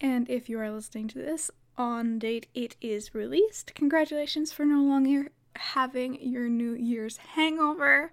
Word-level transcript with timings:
and 0.00 0.28
if 0.28 0.48
you 0.48 0.58
are 0.60 0.70
listening 0.70 1.08
to 1.08 1.18
this 1.18 1.50
on 1.78 2.18
date 2.18 2.46
it 2.54 2.76
is 2.80 3.14
released, 3.14 3.74
congratulations 3.74 4.52
for 4.52 4.66
no 4.66 4.82
longer 4.82 5.30
having 5.56 6.20
your 6.20 6.48
New 6.48 6.74
Year's 6.74 7.16
hangover. 7.16 8.12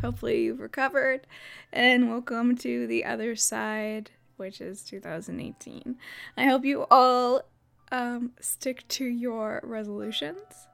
Hopefully, 0.00 0.42
you've 0.42 0.60
recovered, 0.60 1.26
and 1.72 2.10
welcome 2.10 2.56
to 2.56 2.86
the 2.86 3.04
other 3.04 3.36
side, 3.36 4.10
which 4.36 4.60
is 4.60 4.82
2018. 4.82 5.96
I 6.36 6.44
hope 6.44 6.64
you 6.64 6.86
all 6.90 7.42
um, 7.92 8.32
stick 8.40 8.88
to 8.88 9.04
your 9.04 9.60
resolutions. 9.62 10.66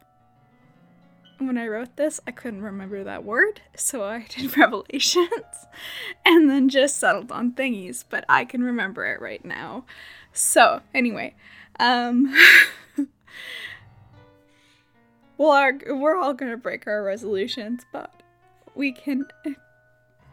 When 1.47 1.59
I 1.59 1.67
wrote 1.67 1.97
this, 1.97 2.21
I 2.27 2.31
couldn't 2.31 2.63
remember 2.63 3.03
that 3.03 3.25
word, 3.25 3.63
so 3.75 4.05
I 4.05 4.27
did 4.29 4.57
revelations 4.57 5.67
and 6.25 6.49
then 6.49 6.69
just 6.69 6.99
settled 6.99 7.33
on 7.33 7.53
thingies, 7.53 8.05
but 8.09 8.25
I 8.29 8.45
can 8.45 8.63
remember 8.63 9.05
it 9.07 9.21
right 9.21 9.45
now. 9.45 9.85
So, 10.33 10.83
anyway, 10.95 11.35
um, 11.81 12.33
well, 15.37 15.51
our, 15.51 15.73
we're 15.89 16.17
all 16.17 16.33
gonna 16.33 16.57
break 16.57 16.87
our 16.87 17.03
resolutions, 17.03 17.85
but 17.93 18.23
we 18.75 18.93
can 18.93 19.27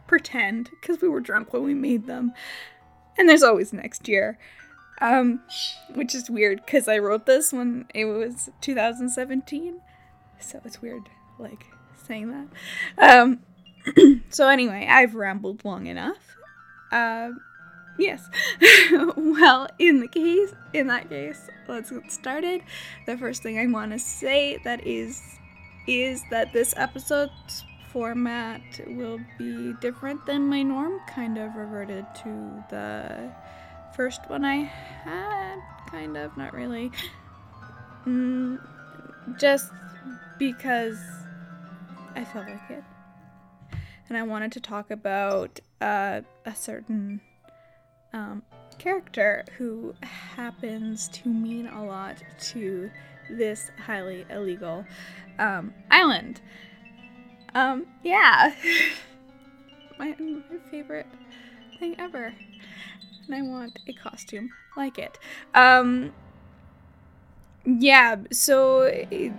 pretend 0.06 0.70
because 0.80 1.00
we 1.02 1.08
were 1.08 1.20
drunk 1.20 1.52
when 1.52 1.64
we 1.64 1.74
made 1.74 2.06
them. 2.06 2.32
And 3.18 3.28
there's 3.28 3.42
always 3.42 3.72
next 3.72 4.08
year. 4.08 4.38
Um, 5.02 5.40
which 5.94 6.14
is 6.14 6.28
weird 6.28 6.62
because 6.66 6.86
I 6.86 6.98
wrote 6.98 7.24
this 7.24 7.54
when 7.54 7.86
it 7.94 8.04
was 8.04 8.50
2017. 8.60 9.80
So 10.40 10.60
it's 10.64 10.82
weird, 10.82 11.08
like, 11.38 11.66
saying 12.06 12.48
that. 12.98 13.20
Um, 13.20 13.40
so 14.28 14.48
anyway, 14.48 14.86
I've 14.88 15.14
rambled 15.14 15.64
long 15.64 15.86
enough. 15.86 16.36
Uh, 16.92 17.30
yes. 17.98 18.28
well, 19.16 19.68
in 19.78 20.00
the 20.00 20.08
case, 20.08 20.52
in 20.72 20.88
that 20.88 21.08
case, 21.08 21.48
let's 21.68 21.90
get 21.90 22.10
started. 22.10 22.62
The 23.06 23.16
first 23.16 23.42
thing 23.42 23.58
I 23.58 23.66
want 23.66 23.92
to 23.92 23.98
say 23.98 24.58
that 24.64 24.86
is, 24.86 25.22
is 25.86 26.22
that 26.30 26.52
this 26.52 26.74
episode's 26.76 27.64
format 27.92 28.60
will 28.86 29.18
be 29.38 29.72
different 29.80 30.24
than 30.26 30.48
my 30.48 30.62
norm. 30.62 31.00
Kind 31.08 31.38
of 31.38 31.54
reverted 31.54 32.06
to 32.22 32.64
the 32.70 33.32
first 33.94 34.20
one 34.28 34.44
I 34.44 34.56
had. 34.56 35.58
Kind 35.88 36.16
of, 36.16 36.36
not 36.36 36.52
really. 36.52 36.90
Mm, 38.06 38.60
just 39.38 39.70
because 40.40 40.98
I 42.16 42.24
felt 42.24 42.48
like 42.48 42.70
it. 42.70 42.82
And 44.08 44.16
I 44.18 44.24
wanted 44.24 44.50
to 44.52 44.60
talk 44.60 44.90
about 44.90 45.60
uh, 45.80 46.22
a 46.44 46.54
certain 46.56 47.20
um, 48.12 48.42
character 48.78 49.44
who 49.58 49.94
happens 50.02 51.08
to 51.08 51.28
mean 51.28 51.68
a 51.68 51.84
lot 51.84 52.16
to 52.40 52.90
this 53.28 53.70
highly 53.86 54.24
illegal 54.30 54.84
um, 55.38 55.74
island. 55.90 56.40
Um, 57.54 57.86
yeah. 58.02 58.54
my, 59.98 60.16
my 60.18 60.40
favorite 60.70 61.06
thing 61.78 61.94
ever. 61.98 62.34
And 63.26 63.34
I 63.34 63.42
want 63.42 63.78
a 63.86 63.92
costume 63.92 64.50
like 64.74 64.98
it. 64.98 65.18
Um, 65.54 66.12
yeah, 67.66 68.16
so 68.32 68.82
it, 68.82 69.32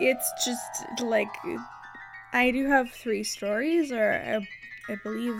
it's 0.00 0.30
just 0.44 1.02
like 1.02 1.28
I 2.32 2.50
do 2.50 2.66
have 2.66 2.90
three 2.90 3.24
stories, 3.24 3.90
or 3.92 4.12
I, 4.12 4.92
I 4.92 4.96
believe 5.02 5.36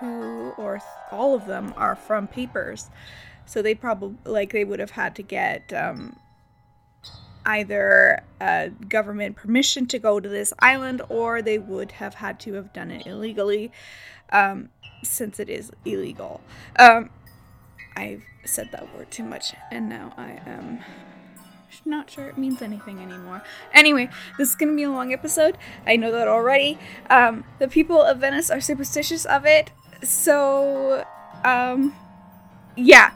two 0.00 0.54
or 0.56 0.80
all 1.10 1.34
of 1.34 1.46
them 1.46 1.74
are 1.76 1.94
from 1.96 2.26
papers. 2.26 2.90
So 3.44 3.62
they 3.62 3.74
probably 3.74 4.16
like 4.24 4.52
they 4.52 4.64
would 4.64 4.80
have 4.80 4.90
had 4.90 5.14
to 5.16 5.22
get 5.22 5.72
um, 5.72 6.16
either 7.44 8.22
uh, 8.40 8.68
government 8.88 9.36
permission 9.36 9.86
to 9.86 9.98
go 9.98 10.18
to 10.20 10.28
this 10.28 10.52
island, 10.58 11.02
or 11.08 11.42
they 11.42 11.58
would 11.58 11.92
have 11.92 12.14
had 12.14 12.40
to 12.40 12.54
have 12.54 12.72
done 12.72 12.90
it 12.90 13.06
illegally, 13.06 13.70
um, 14.30 14.68
since 15.04 15.38
it 15.38 15.48
is 15.48 15.70
illegal. 15.84 16.40
Um, 16.78 17.10
I've 17.94 18.22
said 18.44 18.70
that 18.72 18.94
word 18.94 19.10
too 19.10 19.24
much, 19.24 19.54
and 19.70 19.88
now 19.88 20.12
I 20.16 20.40
am 20.46 20.80
not 21.84 22.10
sure 22.10 22.28
it 22.28 22.38
means 22.38 22.62
anything 22.62 23.00
anymore. 23.00 23.42
Anyway, 23.72 24.08
this 24.38 24.50
is 24.50 24.54
gonna 24.54 24.74
be 24.74 24.84
a 24.84 24.90
long 24.90 25.12
episode. 25.12 25.58
I 25.86 25.96
know 25.96 26.12
that 26.12 26.28
already. 26.28 26.78
Um, 27.10 27.44
the 27.58 27.68
people 27.68 28.00
of 28.00 28.18
Venice 28.18 28.50
are 28.50 28.60
superstitious 28.60 29.24
of 29.24 29.44
it, 29.46 29.70
so 30.02 31.04
um, 31.44 31.94
yeah, 32.76 33.12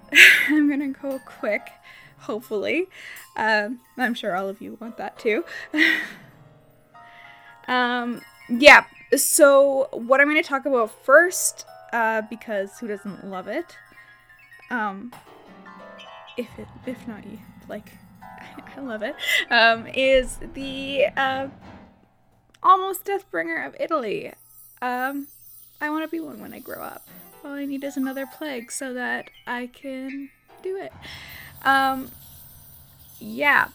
I'm 0.48 0.68
gonna 0.68 0.88
go 0.88 1.20
quick. 1.24 1.68
Hopefully, 2.20 2.88
um, 3.36 3.80
I'm 3.96 4.14
sure 4.14 4.34
all 4.34 4.48
of 4.48 4.60
you 4.60 4.78
want 4.80 4.96
that 4.96 5.18
too. 5.18 5.44
um, 7.68 8.22
yeah. 8.48 8.84
So 9.16 9.88
what 9.92 10.20
I'm 10.20 10.28
gonna 10.28 10.42
talk 10.42 10.66
about 10.66 10.90
first, 11.04 11.66
uh, 11.92 12.22
because 12.22 12.78
who 12.78 12.88
doesn't 12.88 13.26
love 13.26 13.48
it? 13.48 13.76
Um, 14.70 15.12
if 16.36 16.48
it, 16.58 16.68
if 16.86 17.06
not 17.06 17.24
you, 17.24 17.38
like 17.68 17.92
I 18.76 18.80
love 18.80 19.02
it. 19.02 19.14
Um, 19.50 19.86
is 19.86 20.38
the 20.54 21.06
uh, 21.16 21.48
almost 22.62 23.04
Deathbringer 23.04 23.66
of 23.66 23.76
Italy. 23.78 24.32
Um, 24.82 25.28
I 25.80 25.90
want 25.90 26.04
to 26.04 26.08
be 26.08 26.20
one 26.20 26.40
when 26.40 26.52
I 26.52 26.58
grow 26.58 26.82
up. 26.82 27.06
All 27.44 27.52
I 27.52 27.66
need 27.66 27.84
is 27.84 27.96
another 27.96 28.26
plague 28.26 28.72
so 28.72 28.94
that 28.94 29.30
I 29.46 29.66
can 29.66 30.30
do 30.62 30.76
it. 30.76 30.92
Um, 31.62 32.10
yeah. 33.20 33.68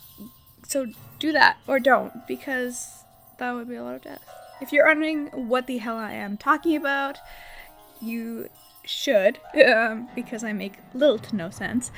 So 0.67 0.87
do 1.19 1.31
that 1.31 1.57
or 1.67 1.79
don't 1.79 2.27
because 2.27 3.03
that 3.37 3.53
would 3.53 3.67
be 3.67 3.75
a 3.75 3.83
lot 3.83 3.95
of 3.95 4.01
death. 4.01 4.23
If 4.61 4.73
you're 4.73 4.85
wondering 4.85 5.27
what 5.47 5.67
the 5.67 5.77
hell 5.77 5.97
I 5.97 6.13
am 6.13 6.37
talking 6.37 6.75
about, 6.75 7.17
you 8.01 8.49
should 8.83 9.39
um, 9.67 10.09
because 10.15 10.43
I 10.43 10.53
make 10.53 10.73
little 10.93 11.19
to 11.19 11.35
no 11.35 11.49
sense. 11.49 11.91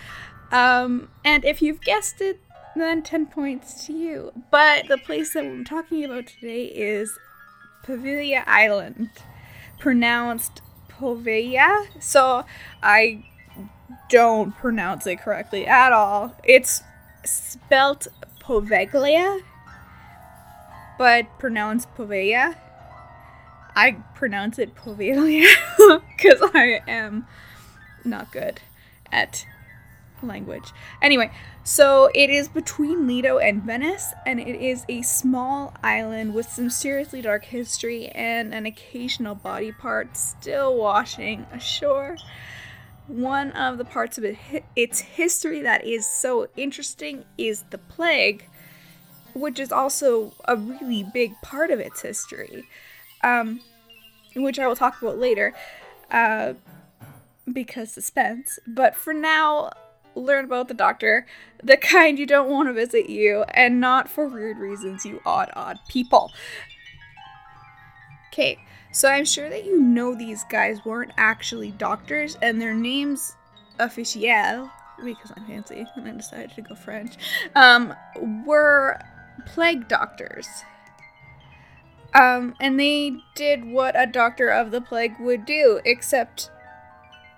Um, 0.51 1.09
and 1.23 1.45
if 1.45 1.61
you've 1.61 1.81
guessed 1.81 2.21
it, 2.21 2.39
then 2.75 3.03
10 3.03 3.27
points 3.27 3.85
to 3.85 3.93
you. 3.93 4.31
But 4.51 4.87
the 4.87 4.97
place 4.97 5.33
that 5.33 5.43
we're 5.43 5.63
talking 5.63 6.03
about 6.03 6.27
today 6.27 6.65
is 6.65 7.17
Poveglia 7.85 8.43
Island, 8.45 9.09
pronounced 9.79 10.61
Poveglia. 10.89 11.87
So 12.01 12.45
I 12.83 13.25
don't 14.09 14.55
pronounce 14.57 15.07
it 15.07 15.21
correctly 15.21 15.65
at 15.65 15.91
all. 15.91 16.35
It's 16.43 16.83
spelt 17.25 18.07
Poveglia, 18.41 19.41
but 20.97 21.27
pronounced 21.39 21.93
Poveglia. 21.95 22.55
I 23.75 23.93
pronounce 24.15 24.59
it 24.59 24.75
Poveglia 24.75 25.47
because 26.17 26.41
I 26.53 26.81
am 26.87 27.25
not 28.03 28.31
good 28.31 28.59
at 29.11 29.45
language. 30.23 30.71
Anyway, 31.01 31.31
so 31.63 32.09
it 32.13 32.29
is 32.29 32.47
between 32.47 33.07
Lido 33.07 33.37
and 33.37 33.63
Venice, 33.63 34.13
and 34.25 34.39
it 34.39 34.61
is 34.61 34.85
a 34.89 35.01
small 35.01 35.73
island 35.83 36.33
with 36.33 36.47
some 36.49 36.69
seriously 36.69 37.21
dark 37.21 37.45
history 37.45 38.07
and 38.09 38.53
an 38.53 38.65
occasional 38.65 39.35
body 39.35 39.71
part 39.71 40.15
still 40.17 40.75
washing 40.77 41.45
ashore. 41.51 42.17
One 43.07 43.51
of 43.51 43.77
the 43.77 43.85
parts 43.85 44.17
of 44.17 44.23
it, 44.23 44.37
its 44.75 44.99
history 44.99 45.61
that 45.61 45.85
is 45.85 46.05
so 46.05 46.47
interesting 46.55 47.25
is 47.37 47.63
the 47.69 47.77
plague, 47.77 48.47
which 49.33 49.59
is 49.59 49.71
also 49.71 50.33
a 50.45 50.55
really 50.55 51.05
big 51.13 51.33
part 51.41 51.71
of 51.71 51.79
its 51.79 52.01
history, 52.01 52.63
um, 53.23 53.61
which 54.35 54.59
I 54.59 54.67
will 54.67 54.75
talk 54.75 55.01
about 55.01 55.17
later. 55.17 55.53
Uh, 56.09 56.53
because 57.51 57.91
suspense. 57.91 58.59
But 58.67 58.95
for 58.95 59.13
now, 59.13 59.71
learn 60.15 60.45
about 60.45 60.67
the 60.67 60.73
doctor, 60.73 61.25
the 61.63 61.77
kind 61.77 62.19
you 62.19 62.25
don't 62.25 62.49
want 62.49 62.69
to 62.69 62.73
visit 62.73 63.09
you, 63.09 63.43
and 63.49 63.79
not 63.79 64.09
for 64.09 64.27
weird 64.27 64.57
reasons, 64.57 65.05
you 65.05 65.21
odd, 65.25 65.49
odd 65.53 65.79
people. 65.87 66.31
Okay, 68.31 68.57
so 68.91 69.09
I'm 69.09 69.25
sure 69.25 69.49
that 69.49 69.65
you 69.65 69.79
know 69.79 70.15
these 70.15 70.43
guys 70.45 70.83
weren't 70.85 71.13
actually 71.17 71.71
doctors, 71.71 72.37
and 72.41 72.61
their 72.61 72.73
names 72.73 73.35
officiel, 73.79 74.69
because 75.03 75.31
I'm 75.35 75.45
fancy 75.45 75.85
and 75.95 76.07
I 76.07 76.11
decided 76.11 76.51
to 76.51 76.61
go 76.61 76.75
French, 76.75 77.17
um, 77.55 77.93
were 78.45 78.99
plague 79.45 79.87
doctors. 79.87 80.47
Um, 82.13 82.55
and 82.59 82.77
they 82.77 83.17
did 83.35 83.63
what 83.65 83.99
a 83.99 84.05
doctor 84.05 84.49
of 84.49 84.71
the 84.71 84.81
plague 84.81 85.15
would 85.19 85.45
do, 85.45 85.79
except 85.85 86.51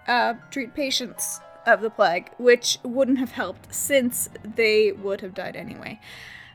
uh, 0.08 0.34
treat 0.50 0.74
patients 0.74 1.40
of 1.66 1.82
the 1.82 1.90
plague, 1.90 2.32
which 2.38 2.80
wouldn't 2.84 3.20
have 3.20 3.32
helped 3.32 3.74
since 3.74 4.30
they 4.44 4.92
would 4.92 5.22
have 5.22 5.34
died 5.34 5.56
anyway. 5.56 6.00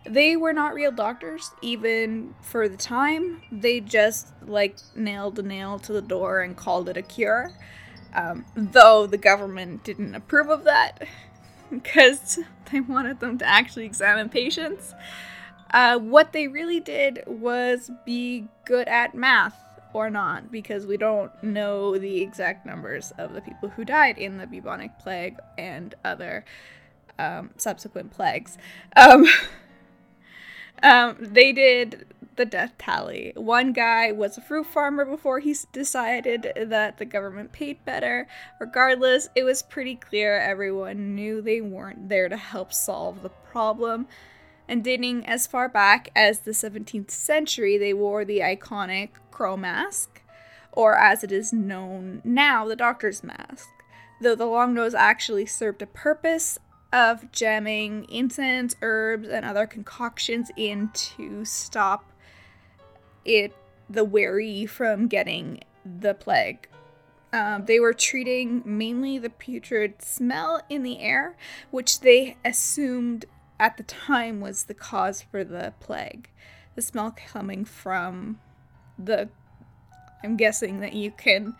They 0.04 0.36
were 0.36 0.52
not 0.52 0.74
real 0.74 0.92
doctors, 0.92 1.50
even 1.60 2.34
for 2.40 2.68
the 2.68 2.76
time. 2.76 3.42
They 3.52 3.80
just 3.80 4.28
like 4.46 4.76
nailed 4.94 5.38
a 5.38 5.42
nail 5.42 5.78
to 5.80 5.92
the 5.92 6.02
door 6.02 6.40
and 6.40 6.56
called 6.56 6.88
it 6.88 6.96
a 6.96 7.02
cure. 7.02 7.52
Um, 8.14 8.46
though 8.54 9.06
the 9.06 9.18
government 9.18 9.84
didn't 9.84 10.14
approve 10.14 10.48
of 10.48 10.64
that 10.64 11.06
because 11.70 12.38
they 12.72 12.80
wanted 12.80 13.20
them 13.20 13.38
to 13.38 13.46
actually 13.46 13.84
examine 13.84 14.28
patients. 14.28 14.94
Uh, 15.70 15.98
what 15.98 16.32
they 16.32 16.48
really 16.48 16.80
did 16.80 17.22
was 17.26 17.90
be 18.06 18.46
good 18.64 18.88
at 18.88 19.14
math 19.14 19.62
or 19.92 20.10
not, 20.10 20.50
because 20.50 20.86
we 20.86 20.96
don't 20.96 21.32
know 21.42 21.98
the 21.98 22.20
exact 22.22 22.66
numbers 22.66 23.12
of 23.18 23.34
the 23.34 23.40
people 23.40 23.70
who 23.70 23.84
died 23.84 24.18
in 24.18 24.38
the 24.38 24.46
bubonic 24.46 24.98
plague 24.98 25.36
and 25.56 25.94
other 26.04 26.44
um, 27.18 27.50
subsequent 27.56 28.10
plagues. 28.10 28.58
Um, 28.96 29.26
um, 30.82 31.16
they 31.20 31.52
did 31.52 32.06
the 32.38 32.46
death 32.46 32.72
tally. 32.78 33.32
One 33.36 33.72
guy 33.72 34.12
was 34.12 34.38
a 34.38 34.40
fruit 34.40 34.66
farmer 34.66 35.04
before 35.04 35.40
he 35.40 35.54
decided 35.72 36.52
that 36.56 36.96
the 36.96 37.04
government 37.04 37.52
paid 37.52 37.84
better. 37.84 38.26
Regardless, 38.58 39.28
it 39.34 39.42
was 39.42 39.62
pretty 39.62 39.96
clear 39.96 40.38
everyone 40.38 41.14
knew 41.14 41.42
they 41.42 41.60
weren't 41.60 42.08
there 42.08 42.28
to 42.28 42.36
help 42.36 42.72
solve 42.72 43.22
the 43.22 43.28
problem. 43.28 44.06
And 44.68 44.84
dating 44.84 45.24
as 45.26 45.46
far 45.46 45.68
back 45.68 46.10
as 46.14 46.40
the 46.40 46.50
17th 46.50 47.10
century, 47.10 47.78
they 47.78 47.94
wore 47.94 48.24
the 48.24 48.40
iconic 48.40 49.10
crow 49.30 49.56
mask, 49.56 50.22
or 50.72 50.96
as 50.98 51.24
it 51.24 51.32
is 51.32 51.52
known 51.52 52.20
now, 52.22 52.66
the 52.66 52.76
doctor's 52.76 53.24
mask. 53.24 53.68
Though 54.20 54.34
the 54.34 54.46
long 54.46 54.74
nose 54.74 54.94
actually 54.94 55.46
served 55.46 55.80
a 55.80 55.86
purpose 55.86 56.58
of 56.92 57.30
jamming 57.32 58.06
incense, 58.10 58.74
herbs, 58.82 59.28
and 59.28 59.44
other 59.44 59.66
concoctions 59.66 60.50
in 60.56 60.90
to 60.92 61.44
stop 61.44 62.04
it 63.24 63.54
the 63.88 64.04
wary 64.04 64.66
from 64.66 65.06
getting 65.06 65.60
the 65.84 66.14
plague. 66.14 66.68
Um, 67.32 67.66
they 67.66 67.78
were 67.78 67.92
treating 67.92 68.62
mainly 68.64 69.18
the 69.18 69.30
putrid 69.30 70.02
smell 70.02 70.62
in 70.68 70.82
the 70.82 71.00
air, 71.00 71.36
which 71.70 72.00
they 72.00 72.36
assumed 72.44 73.26
at 73.58 73.76
the 73.76 73.82
time 73.82 74.40
was 74.40 74.64
the 74.64 74.74
cause 74.74 75.22
for 75.22 75.44
the 75.44 75.74
plague. 75.80 76.30
The 76.74 76.82
smell 76.82 77.14
coming 77.32 77.64
from 77.64 78.38
the. 78.98 79.28
I'm 80.22 80.36
guessing 80.36 80.80
that 80.80 80.94
you 80.94 81.12
can 81.12 81.54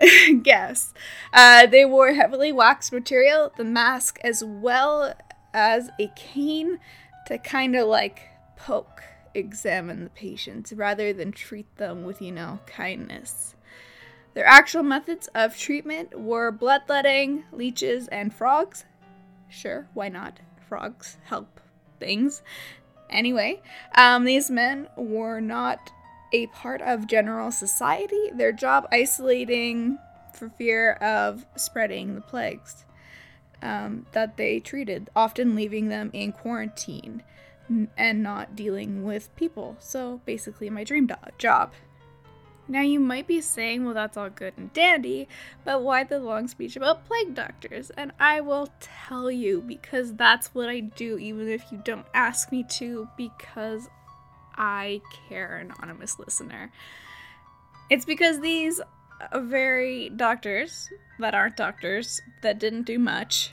guess. 0.42 0.92
Uh, 1.32 1.66
they 1.66 1.84
wore 1.84 2.12
heavily 2.12 2.50
waxed 2.50 2.92
material, 2.92 3.52
the 3.56 3.64
mask, 3.64 4.18
as 4.24 4.42
well 4.44 5.14
as 5.54 5.90
a 6.00 6.10
cane 6.16 6.80
to 7.26 7.38
kind 7.38 7.76
of 7.76 7.86
like 7.86 8.28
poke 8.56 9.02
examine 9.34 10.04
the 10.04 10.10
patients 10.10 10.72
rather 10.72 11.12
than 11.12 11.30
treat 11.30 11.76
them 11.76 12.02
with, 12.04 12.20
you 12.20 12.32
know, 12.32 12.58
kindness. 12.66 13.54
Their 14.34 14.46
actual 14.46 14.82
methods 14.82 15.28
of 15.34 15.56
treatment 15.56 16.18
were 16.18 16.50
bloodletting, 16.50 17.44
leeches, 17.52 18.08
and 18.08 18.32
frogs. 18.32 18.84
Sure, 19.48 19.88
why 19.94 20.08
not? 20.08 20.40
Frogs 20.70 21.18
help 21.24 21.60
things. 21.98 22.42
Anyway, 23.10 23.60
um, 23.94 24.24
these 24.24 24.50
men 24.50 24.88
were 24.96 25.40
not 25.40 25.90
a 26.32 26.46
part 26.46 26.80
of 26.80 27.06
general 27.06 27.50
society, 27.50 28.30
their 28.32 28.52
job 28.52 28.86
isolating 28.92 29.98
for 30.32 30.48
fear 30.50 30.92
of 30.92 31.44
spreading 31.56 32.14
the 32.14 32.20
plagues 32.20 32.84
um, 33.62 34.06
that 34.12 34.36
they 34.36 34.60
treated, 34.60 35.10
often 35.14 35.54
leaving 35.54 35.88
them 35.88 36.10
in 36.12 36.32
quarantine 36.32 37.22
and 37.96 38.22
not 38.22 38.56
dealing 38.56 39.04
with 39.04 39.34
people. 39.36 39.76
So 39.80 40.20
basically, 40.24 40.70
my 40.70 40.84
dream 40.84 41.06
do- 41.06 41.14
job. 41.36 41.72
Now, 42.70 42.82
you 42.82 43.00
might 43.00 43.26
be 43.26 43.40
saying, 43.40 43.84
well, 43.84 43.94
that's 43.94 44.16
all 44.16 44.30
good 44.30 44.54
and 44.56 44.72
dandy, 44.72 45.26
but 45.64 45.82
why 45.82 46.04
the 46.04 46.20
long 46.20 46.46
speech 46.46 46.76
about 46.76 47.04
plague 47.04 47.34
doctors? 47.34 47.90
And 47.90 48.12
I 48.20 48.40
will 48.40 48.68
tell 48.78 49.28
you 49.28 49.60
because 49.60 50.14
that's 50.14 50.54
what 50.54 50.68
I 50.68 50.78
do, 50.78 51.18
even 51.18 51.48
if 51.48 51.72
you 51.72 51.82
don't 51.84 52.06
ask 52.14 52.52
me 52.52 52.64
to, 52.78 53.08
because 53.16 53.88
I 54.54 55.00
care, 55.28 55.56
anonymous 55.56 56.20
listener. 56.20 56.70
It's 57.90 58.04
because 58.04 58.38
these 58.38 58.80
very 59.34 60.10
doctors 60.10 60.88
that 61.18 61.34
aren't 61.34 61.56
doctors, 61.56 62.22
that 62.42 62.60
didn't 62.60 62.84
do 62.84 63.00
much, 63.00 63.52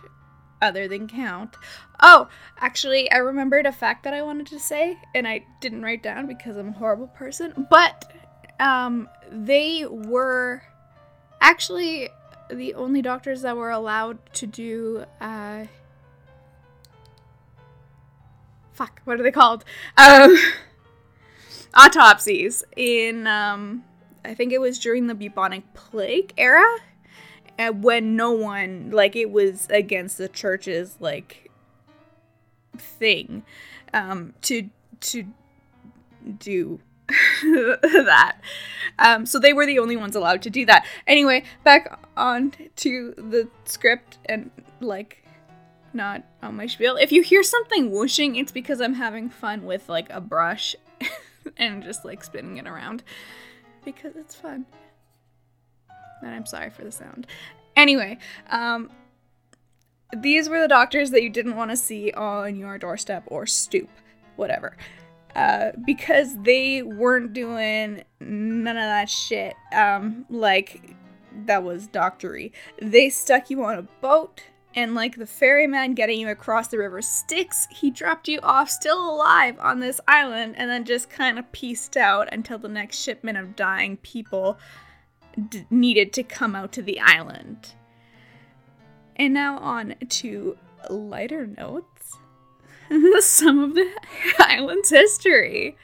other 0.62 0.88
than 0.88 1.08
count. 1.08 1.56
Oh, 2.02 2.30
actually, 2.60 3.12
I 3.12 3.18
remembered 3.18 3.66
a 3.66 3.72
fact 3.72 4.04
that 4.04 4.14
I 4.14 4.22
wanted 4.22 4.46
to 4.48 4.60
say, 4.60 5.00
and 5.16 5.28
I 5.28 5.44
didn't 5.60 5.82
write 5.82 6.04
down 6.04 6.28
because 6.28 6.56
I'm 6.56 6.70
a 6.70 6.74
horrible 6.74 7.08
person. 7.08 7.68
But 7.68 8.12
um, 8.60 9.10
they 9.32 9.86
were 9.86 10.64
actually 11.42 12.10
the 12.50 12.74
only 12.74 13.02
doctors 13.02 13.42
that 13.42 13.58
were 13.58 13.72
allowed 13.72 14.18
to 14.34 14.48
do. 14.48 15.06
Uh, 15.20 15.66
fuck, 18.74 19.02
what 19.06 19.20
are 19.20 19.24
they 19.24 19.32
called? 19.32 19.64
Um, 19.98 20.38
autopsies 21.74 22.64
in. 22.76 23.28
Um, 23.28 23.84
I 24.24 24.34
think 24.34 24.52
it 24.52 24.60
was 24.60 24.80
during 24.80 25.08
the 25.08 25.16
bubonic 25.16 25.74
plague 25.74 26.34
era 26.38 26.80
and 27.58 27.84
when 27.84 28.16
no 28.16 28.32
one 28.32 28.92
like 28.92 29.16
it 29.16 29.32
was 29.32 29.68
against 29.70 30.18
the 30.18 30.28
church's 30.28 30.98
like 31.00 31.50
thing 32.78 33.44
um 33.94 34.34
to 34.42 34.70
to 35.00 35.26
do 36.40 36.80
that 37.44 38.38
um 39.00 39.26
so 39.26 39.40
they 39.40 39.54
were 39.54 39.66
the 39.66 39.80
only 39.80 39.96
ones 39.96 40.16
allowed 40.16 40.42
to 40.42 40.50
do 40.50 40.66
that 40.66 40.86
anyway 41.06 41.44
back 41.64 42.00
on 42.18 42.52
to 42.76 43.14
the 43.18 43.48
script 43.66 44.18
and 44.26 44.52
like 44.82 45.24
not 45.94 46.24
on 46.44 46.56
my 46.56 46.68
spiel 46.68 46.98
if 46.98 47.12
you 47.12 47.22
hear 47.22 47.44
something 47.44 47.92
whooshing 47.92 48.36
it's 48.36 48.52
because 48.52 48.82
i'm 48.82 48.96
having 48.96 49.30
fun 49.30 49.64
with 49.64 49.88
like 49.88 50.10
a 50.10 50.20
brush 50.20 50.76
and 51.58 51.82
just 51.82 52.04
like 52.04 52.24
spinning 52.24 52.58
it 52.58 52.68
around 52.68 53.04
because 53.86 54.16
it's 54.18 54.36
fun 54.36 54.66
and 56.22 56.34
I'm 56.34 56.46
sorry 56.46 56.70
for 56.70 56.84
the 56.84 56.92
sound. 56.92 57.28
Anyway, 57.76 58.18
um, 58.50 58.90
these 60.16 60.50
were 60.50 60.60
the 60.60 60.68
doctors 60.68 61.12
that 61.12 61.22
you 61.22 61.30
didn't 61.30 61.56
want 61.56 61.72
to 61.72 61.78
see 61.78 62.12
on 62.12 62.56
your 62.56 62.78
doorstep 62.78 63.24
or 63.28 63.46
stoop, 63.46 63.90
whatever. 64.36 64.78
Uh, 65.38 65.72
because 65.86 66.36
they 66.42 66.82
weren't 66.82 67.32
doing 67.32 68.04
none 68.20 68.76
of 68.76 68.84
that 68.84 69.08
shit. 69.08 69.54
Um, 69.72 70.26
like 70.32 70.96
that 71.46 71.64
was 71.64 71.86
doctory. 71.86 72.52
They 72.82 73.12
stuck 73.12 73.52
you 73.52 73.64
on 73.64 73.78
a 73.78 73.84
boat, 74.02 74.42
and 74.74 74.96
like 74.96 75.16
the 75.16 75.28
ferryman 75.28 75.94
getting 75.94 76.20
you 76.20 76.30
across 76.30 76.70
the 76.70 76.80
river 76.80 77.04
Styx, 77.04 77.68
he 77.70 77.92
dropped 77.92 78.28
you 78.28 78.40
off 78.42 78.68
still 78.68 79.14
alive 79.14 79.58
on 79.60 79.80
this 79.80 80.02
island, 80.08 80.56
and 80.58 80.72
then 80.72 80.86
just 80.86 81.08
kind 81.12 81.38
of 81.38 81.52
pieced 81.52 81.96
out 81.96 82.28
until 82.32 82.58
the 82.58 82.68
next 82.68 83.00
shipment 83.00 83.38
of 83.38 83.56
dying 83.56 83.98
people 83.98 84.58
d- 85.50 85.68
needed 85.70 86.14
to 86.14 86.24
come 86.24 86.56
out 86.56 86.72
to 86.72 86.82
the 86.82 87.00
island. 87.00 87.74
And 89.16 89.36
now 89.36 89.60
on 89.60 89.94
to 90.10 90.58
lighter 90.90 91.46
notes. 91.46 91.97
Some 93.20 93.60
of 93.60 93.76
the 93.76 93.90
island's 94.40 94.90
history. 94.90 95.78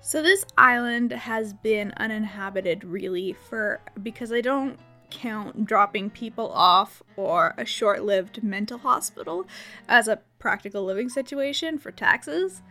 So 0.00 0.22
this 0.22 0.46
island 0.56 1.12
has 1.12 1.52
been 1.52 1.92
uninhabited 1.96 2.84
really 2.84 3.32
for 3.32 3.80
because 4.00 4.32
I 4.32 4.40
don't 4.40 4.78
count 5.10 5.64
dropping 5.64 6.10
people 6.10 6.50
off 6.52 7.02
or 7.16 7.54
a 7.56 7.64
short-lived 7.64 8.42
mental 8.42 8.78
hospital 8.78 9.46
as 9.88 10.08
a 10.08 10.20
practical 10.38 10.84
living 10.84 11.08
situation 11.08 11.78
for 11.78 11.90
taxes. 11.90 12.62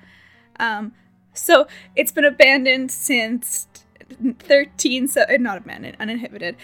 Um, 0.60 0.94
so 1.34 1.68
it's 1.96 2.12
been 2.12 2.26
abandoned 2.26 2.92
since 2.92 3.68
13 4.40 5.08
so 5.08 5.24
uh, 5.24 5.38
not 5.38 5.58
abandoned 5.58 5.98
uninhibited 6.00 6.56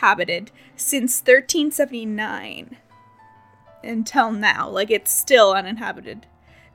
habited 0.00 0.50
since 0.74 1.20
1379 1.20 2.76
until 3.86 4.32
now 4.32 4.68
like 4.68 4.90
it's 4.90 5.12
still 5.12 5.52
uninhabited 5.52 6.26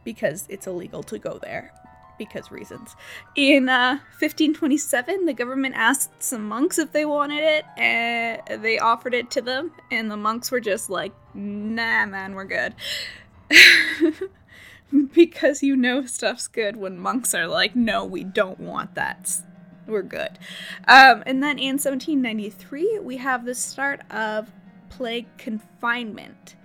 because 0.03 0.46
it's 0.50 0.68
illegal 0.68 1.03
to 1.03 1.20
go 1.20 1.39
there 1.41 1.74
because 2.18 2.51
reasons 2.51 2.96
in 3.36 3.68
uh, 3.68 4.00
1527 4.20 5.25
the 5.25 5.34
government 5.34 5.74
asked 5.75 6.22
some 6.22 6.48
monks 6.48 6.77
if 6.77 6.91
they 6.91 7.06
wanted 7.06 7.39
it 7.39 7.65
and 7.77 8.63
they 8.63 8.77
offered 8.77 9.13
it 9.13 9.32
to 9.32 9.41
them 9.41 9.72
and 9.91 10.12
the 10.12 10.18
monks 10.18 10.51
were 10.51 10.60
just 10.60 10.89
like 10.89 11.12
nah 11.34 12.06
man 12.06 12.36
we're 12.36 12.46
good 12.46 12.75
because 15.13 15.63
you 15.63 15.75
know 15.75 16.06
stuff's 16.06 16.48
good 16.48 16.75
when 16.75 16.98
monks 16.98 17.34
are 17.34 17.48
like 17.48 17.75
no 17.75 18.06
we 18.06 18.24
don't 18.24 18.60
want 18.60 18.94
that 18.96 19.41
we're 19.91 20.01
good. 20.01 20.39
Um, 20.88 21.24
and 21.25 21.44
then 21.44 21.60
in 21.60 21.74
1793, 21.74 23.00
we 23.00 23.18
have 23.18 23.46
the 23.46 23.53
start 23.53 24.01
of 24.10 24.51
plague 24.89 25.27
confinement. 25.38 26.56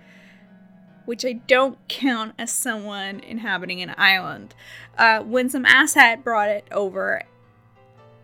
Which 1.07 1.23
I 1.23 1.33
don't 1.47 1.77
count 1.87 2.33
as 2.37 2.51
someone 2.51 3.21
inhabiting 3.21 3.81
an 3.81 3.95
island. 3.97 4.53
Uh, 4.97 5.21
when 5.21 5.49
some 5.49 5.63
asshat 5.63 6.21
brought 6.21 6.49
it 6.49 6.67
over 6.69 7.23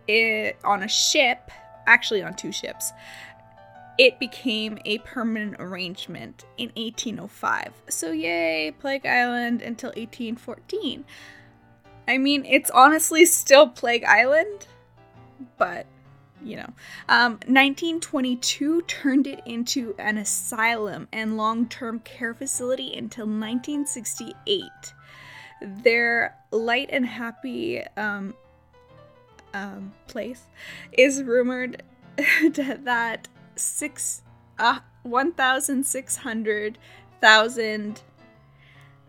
it, 0.06 0.56
on 0.62 0.82
a 0.82 0.88
ship, 0.88 1.50
actually 1.86 2.22
on 2.22 2.34
two 2.34 2.52
ships, 2.52 2.92
it 3.96 4.20
became 4.20 4.78
a 4.84 4.98
permanent 4.98 5.56
arrangement 5.58 6.44
in 6.58 6.70
1805. 6.76 7.72
So, 7.88 8.12
yay, 8.12 8.74
Plague 8.78 9.06
Island 9.06 9.62
until 9.62 9.88
1814. 9.88 11.06
I 12.06 12.18
mean, 12.18 12.44
it's 12.44 12.70
honestly 12.70 13.24
still 13.24 13.66
Plague 13.70 14.04
Island, 14.04 14.66
but 15.56 15.86
you 16.44 16.56
know. 16.56 16.72
Um, 17.08 17.32
1922 17.46 18.82
turned 18.82 19.26
it 19.26 19.40
into 19.46 19.94
an 19.98 20.18
asylum 20.18 21.08
and 21.12 21.36
long 21.36 21.68
term 21.68 22.00
care 22.00 22.34
facility 22.34 22.96
until 22.96 23.26
1968. 23.26 24.62
Their 25.62 26.36
light 26.50 26.88
and 26.90 27.06
happy 27.06 27.82
um, 27.96 28.34
um, 29.54 29.92
place 30.06 30.46
is 30.92 31.22
rumored 31.22 31.82
that 32.52 33.28
six 33.56 34.22
uh, 34.58 34.80
1,600,000 35.06 38.00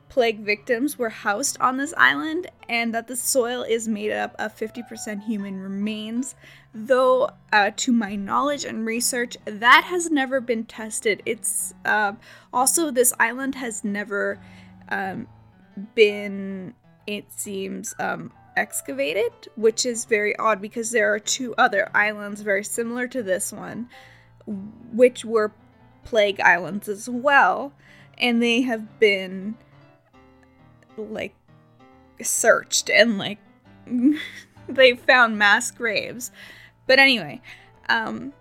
plague 0.09 0.39
victims 0.39 0.97
were 0.97 1.09
housed 1.09 1.57
on 1.59 1.77
this 1.77 1.93
island 1.97 2.47
and 2.69 2.93
that 2.93 3.07
the 3.07 3.15
soil 3.15 3.63
is 3.63 3.87
made 3.87 4.11
up 4.11 4.35
of 4.39 4.55
50% 4.55 5.23
human 5.23 5.59
remains. 5.59 6.35
Though, 6.77 7.29
uh, 7.53 7.71
to 7.77 7.93
my 7.93 8.17
knowledge 8.17 8.65
and 8.65 8.85
research, 8.85 9.37
that 9.45 9.85
has 9.85 10.11
never 10.11 10.41
been 10.41 10.65
tested. 10.65 11.23
It's 11.25 11.73
uh, 11.85 12.13
also, 12.51 12.91
this 12.91 13.13
island 13.17 13.55
has 13.55 13.85
never 13.85 14.37
um, 14.89 15.27
been, 15.95 16.73
it 17.07 17.31
seems, 17.31 17.95
um, 17.97 18.33
excavated, 18.57 19.31
which 19.55 19.85
is 19.85 20.03
very 20.03 20.35
odd 20.35 20.61
because 20.61 20.91
there 20.91 21.13
are 21.13 21.19
two 21.19 21.55
other 21.57 21.89
islands 21.95 22.41
very 22.41 22.63
similar 22.63 23.07
to 23.07 23.23
this 23.23 23.53
one, 23.53 23.87
which 24.91 25.23
were 25.23 25.53
plague 26.03 26.41
islands 26.41 26.89
as 26.89 27.07
well, 27.07 27.71
and 28.17 28.43
they 28.43 28.61
have 28.61 28.99
been 28.99 29.55
like 30.97 31.35
searched 32.21 32.89
and 32.89 33.17
like 33.17 33.39
they 34.69 34.93
found 34.93 35.37
mass 35.37 35.71
graves. 35.71 36.31
But 36.87 36.99
anyway, 36.99 37.41
um 37.89 38.33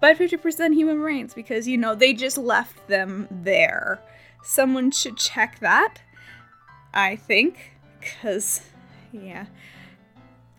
but 0.00 0.16
50% 0.16 0.74
human 0.74 1.00
brains 1.00 1.34
because 1.34 1.66
you 1.66 1.76
know 1.76 1.94
they 1.94 2.12
just 2.12 2.38
left 2.38 2.86
them 2.86 3.26
there. 3.30 4.00
Someone 4.44 4.92
should 4.92 5.16
check 5.16 5.58
that. 5.58 5.98
I 6.94 7.16
think 7.16 7.72
cuz 8.00 8.62
yeah. 9.12 9.46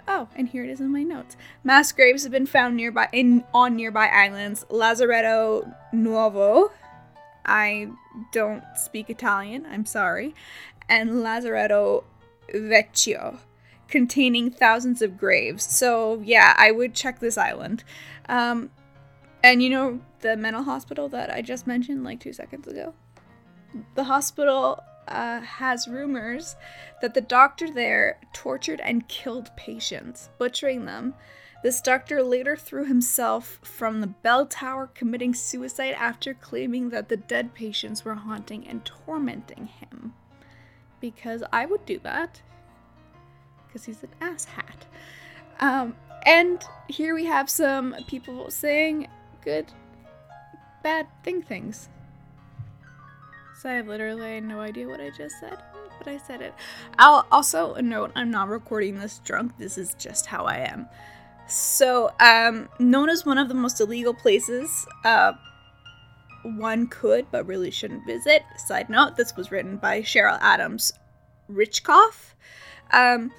Oh, 0.08 0.28
and 0.36 0.50
here 0.50 0.64
it 0.64 0.70
is 0.72 0.82
in 0.82 0.92
my 0.92 1.04
notes. 1.04 1.38
Mass 1.64 1.92
graves 1.92 2.24
have 2.24 2.32
been 2.32 2.48
found 2.48 2.76
nearby 2.76 3.08
in 3.12 3.44
on 3.54 3.76
nearby 3.76 4.08
islands. 4.08 4.66
Lazaretto 4.70 5.72
Nuovo. 5.94 6.72
I 7.46 7.88
don't 8.32 8.64
speak 8.76 9.10
Italian. 9.10 9.66
I'm 9.72 9.86
sorry 9.86 10.36
and 10.90 11.12
Lazaretto 11.12 12.04
Vecchio, 12.54 13.38
containing 13.90 14.52
thousands 14.52 15.02
of 15.02 15.18
graves. 15.18 15.64
So, 15.64 16.22
yeah, 16.24 16.54
I 16.58 16.72
would 16.72 16.94
check 16.94 17.20
this 17.20 17.38
island. 17.38 17.84
Um, 18.28 18.70
and 19.44 19.64
you 19.64 19.70
know 19.70 20.00
the 20.22 20.36
mental 20.36 20.64
hospital 20.64 21.08
that 21.10 21.30
I 21.34 21.42
just 21.42 21.66
mentioned 21.66 22.04
like 22.04 22.20
two 22.20 22.34
seconds 22.34 22.68
ago? 22.68 22.94
The 23.96 24.04
hospital 24.04 24.84
uh, 25.08 25.42
has 25.42 25.88
rumors 25.88 26.56
that 27.02 27.14
the 27.14 27.22
doctor 27.22 27.72
there 27.72 28.20
tortured 28.34 28.82
and 28.82 29.08
killed 29.08 29.50
patients, 29.56 30.30
butchering 30.38 30.86
them. 30.86 31.14
This 31.62 31.82
doctor 31.82 32.24
later 32.24 32.56
threw 32.56 32.86
himself 32.86 33.60
from 33.64 34.00
the 34.00 34.08
bell 34.08 34.46
tower, 34.46 34.90
committing 34.94 35.34
suicide 35.34 35.94
after 35.98 36.34
claiming 36.34 36.90
that 36.90 37.10
the 37.10 37.18
dead 37.18 37.54
patients 37.54 38.06
were 38.06 38.16
haunting 38.16 38.68
and 38.68 38.86
tormenting 38.86 39.68
him 39.68 40.14
because 41.00 41.44
I 41.52 41.66
would 41.66 41.86
do 41.86 42.00
that 42.00 42.42
because 43.70 43.86
he's 43.86 44.04
an 44.04 44.10
asshat. 44.22 44.88
Um, 45.60 45.96
and 46.26 46.64
here 46.88 47.14
we 47.16 47.26
have 47.26 47.50
some 47.50 47.96
people 48.08 48.50
saying 48.50 49.08
good, 49.44 49.68
bad 50.84 51.08
thing 51.24 51.42
things. 51.42 51.90
So 53.62 53.70
I 53.70 53.74
have 53.74 53.88
literally 53.88 54.40
no 54.40 54.60
idea 54.60 54.88
what 54.88 55.02
I 55.02 55.10
just 55.10 55.40
said, 55.40 55.58
but 55.98 56.08
I 56.08 56.18
said 56.18 56.42
it. 56.42 56.54
I'll 56.98 57.28
also 57.32 57.76
note 57.76 58.12
I'm 58.16 58.32
not 58.32 58.48
recording 58.48 58.98
this 58.98 59.20
drunk. 59.20 59.58
This 59.58 59.78
is 59.78 59.96
just 59.96 60.26
how 60.26 60.46
I 60.46 60.58
am. 60.60 60.88
So, 61.48 62.12
um, 62.20 62.70
known 62.80 63.10
as 63.10 63.26
one 63.26 63.38
of 63.38 63.48
the 63.48 63.56
most 63.56 63.82
illegal 63.82 64.14
places, 64.14 64.86
uh, 65.04 65.34
one 66.44 66.88
could 66.88 67.26
but 67.32 67.46
really 67.48 67.72
shouldn't 67.72 68.06
visit. 68.06 68.44
Side 68.58 68.90
note, 68.90 69.18
this 69.18 69.36
was 69.36 69.52
written 69.52 69.78
by 69.78 70.02
Cheryl 70.02 70.38
Adams 70.42 70.94
Richkoff. 71.52 72.34
Um, 72.92 73.32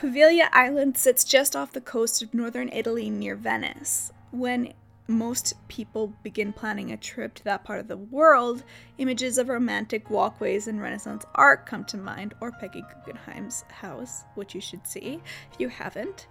Poveglia 0.00 0.48
Island 0.52 0.96
sits 0.96 1.24
just 1.24 1.56
off 1.56 1.72
the 1.72 1.80
coast 1.80 2.22
of 2.22 2.32
northern 2.32 2.68
Italy 2.72 3.10
near 3.10 3.34
Venice. 3.34 4.12
When 4.30 4.72
most 5.08 5.54
people 5.66 6.12
begin 6.22 6.52
planning 6.52 6.92
a 6.92 6.96
trip 6.96 7.34
to 7.34 7.44
that 7.44 7.64
part 7.64 7.80
of 7.80 7.88
the 7.88 7.96
world, 7.96 8.62
images 8.98 9.38
of 9.38 9.48
romantic 9.48 10.08
walkways 10.08 10.68
and 10.68 10.80
Renaissance 10.80 11.24
art 11.34 11.66
come 11.66 11.84
to 11.86 11.96
mind, 11.96 12.32
or 12.40 12.52
Peggy 12.52 12.84
Guggenheim's 12.94 13.64
house, 13.70 14.22
which 14.36 14.54
you 14.54 14.60
should 14.60 14.86
see 14.86 15.20
if 15.52 15.58
you 15.58 15.68
haven't. 15.68 16.28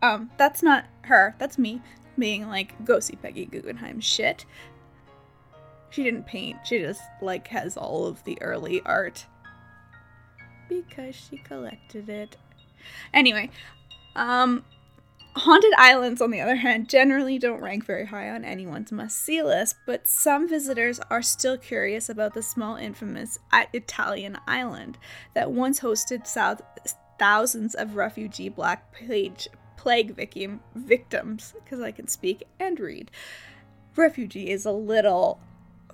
Um, 0.00 0.30
that's 0.38 0.62
not 0.62 0.86
her, 1.02 1.34
that's 1.38 1.58
me 1.58 1.82
being 2.18 2.48
like, 2.48 2.82
go 2.86 3.00
see 3.00 3.16
Peggy 3.16 3.44
Guggenheim 3.44 4.00
shit. 4.00 4.46
She 5.90 6.02
didn't 6.02 6.24
paint, 6.24 6.56
she 6.64 6.78
just 6.78 7.02
like 7.20 7.48
has 7.48 7.76
all 7.76 8.06
of 8.06 8.24
the 8.24 8.40
early 8.40 8.80
art 8.86 9.26
because 10.70 11.14
she 11.14 11.36
collected 11.36 12.08
it. 12.08 12.38
Anyway, 13.12 13.50
um, 14.16 14.64
Haunted 15.34 15.72
islands, 15.78 16.20
on 16.20 16.30
the 16.30 16.42
other 16.42 16.56
hand, 16.56 16.90
generally 16.90 17.38
don't 17.38 17.62
rank 17.62 17.86
very 17.86 18.04
high 18.04 18.28
on 18.28 18.44
anyone's 18.44 18.92
must 18.92 19.16
see 19.16 19.42
list, 19.42 19.76
but 19.86 20.06
some 20.06 20.46
visitors 20.46 21.00
are 21.08 21.22
still 21.22 21.56
curious 21.56 22.10
about 22.10 22.34
the 22.34 22.42
small, 22.42 22.76
infamous 22.76 23.38
Italian 23.72 24.36
island 24.46 24.98
that 25.32 25.50
once 25.50 25.80
hosted 25.80 26.26
south- 26.26 26.60
thousands 27.18 27.74
of 27.74 27.96
refugee 27.96 28.50
Black 28.50 28.92
Plague, 28.92 29.38
plague 29.78 30.14
victims, 30.74 31.54
because 31.64 31.80
I 31.80 31.92
can 31.92 32.08
speak 32.08 32.46
and 32.60 32.78
read. 32.78 33.10
Refugee 33.96 34.50
is 34.50 34.66
a 34.66 34.72
little 34.72 35.40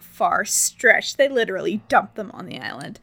far 0.01 0.45
stretched. 0.45 1.17
They 1.17 1.29
literally 1.29 1.81
dumped 1.89 2.17
them 2.17 2.33
on 2.35 2.47
the 2.47 2.59
island, 2.59 2.99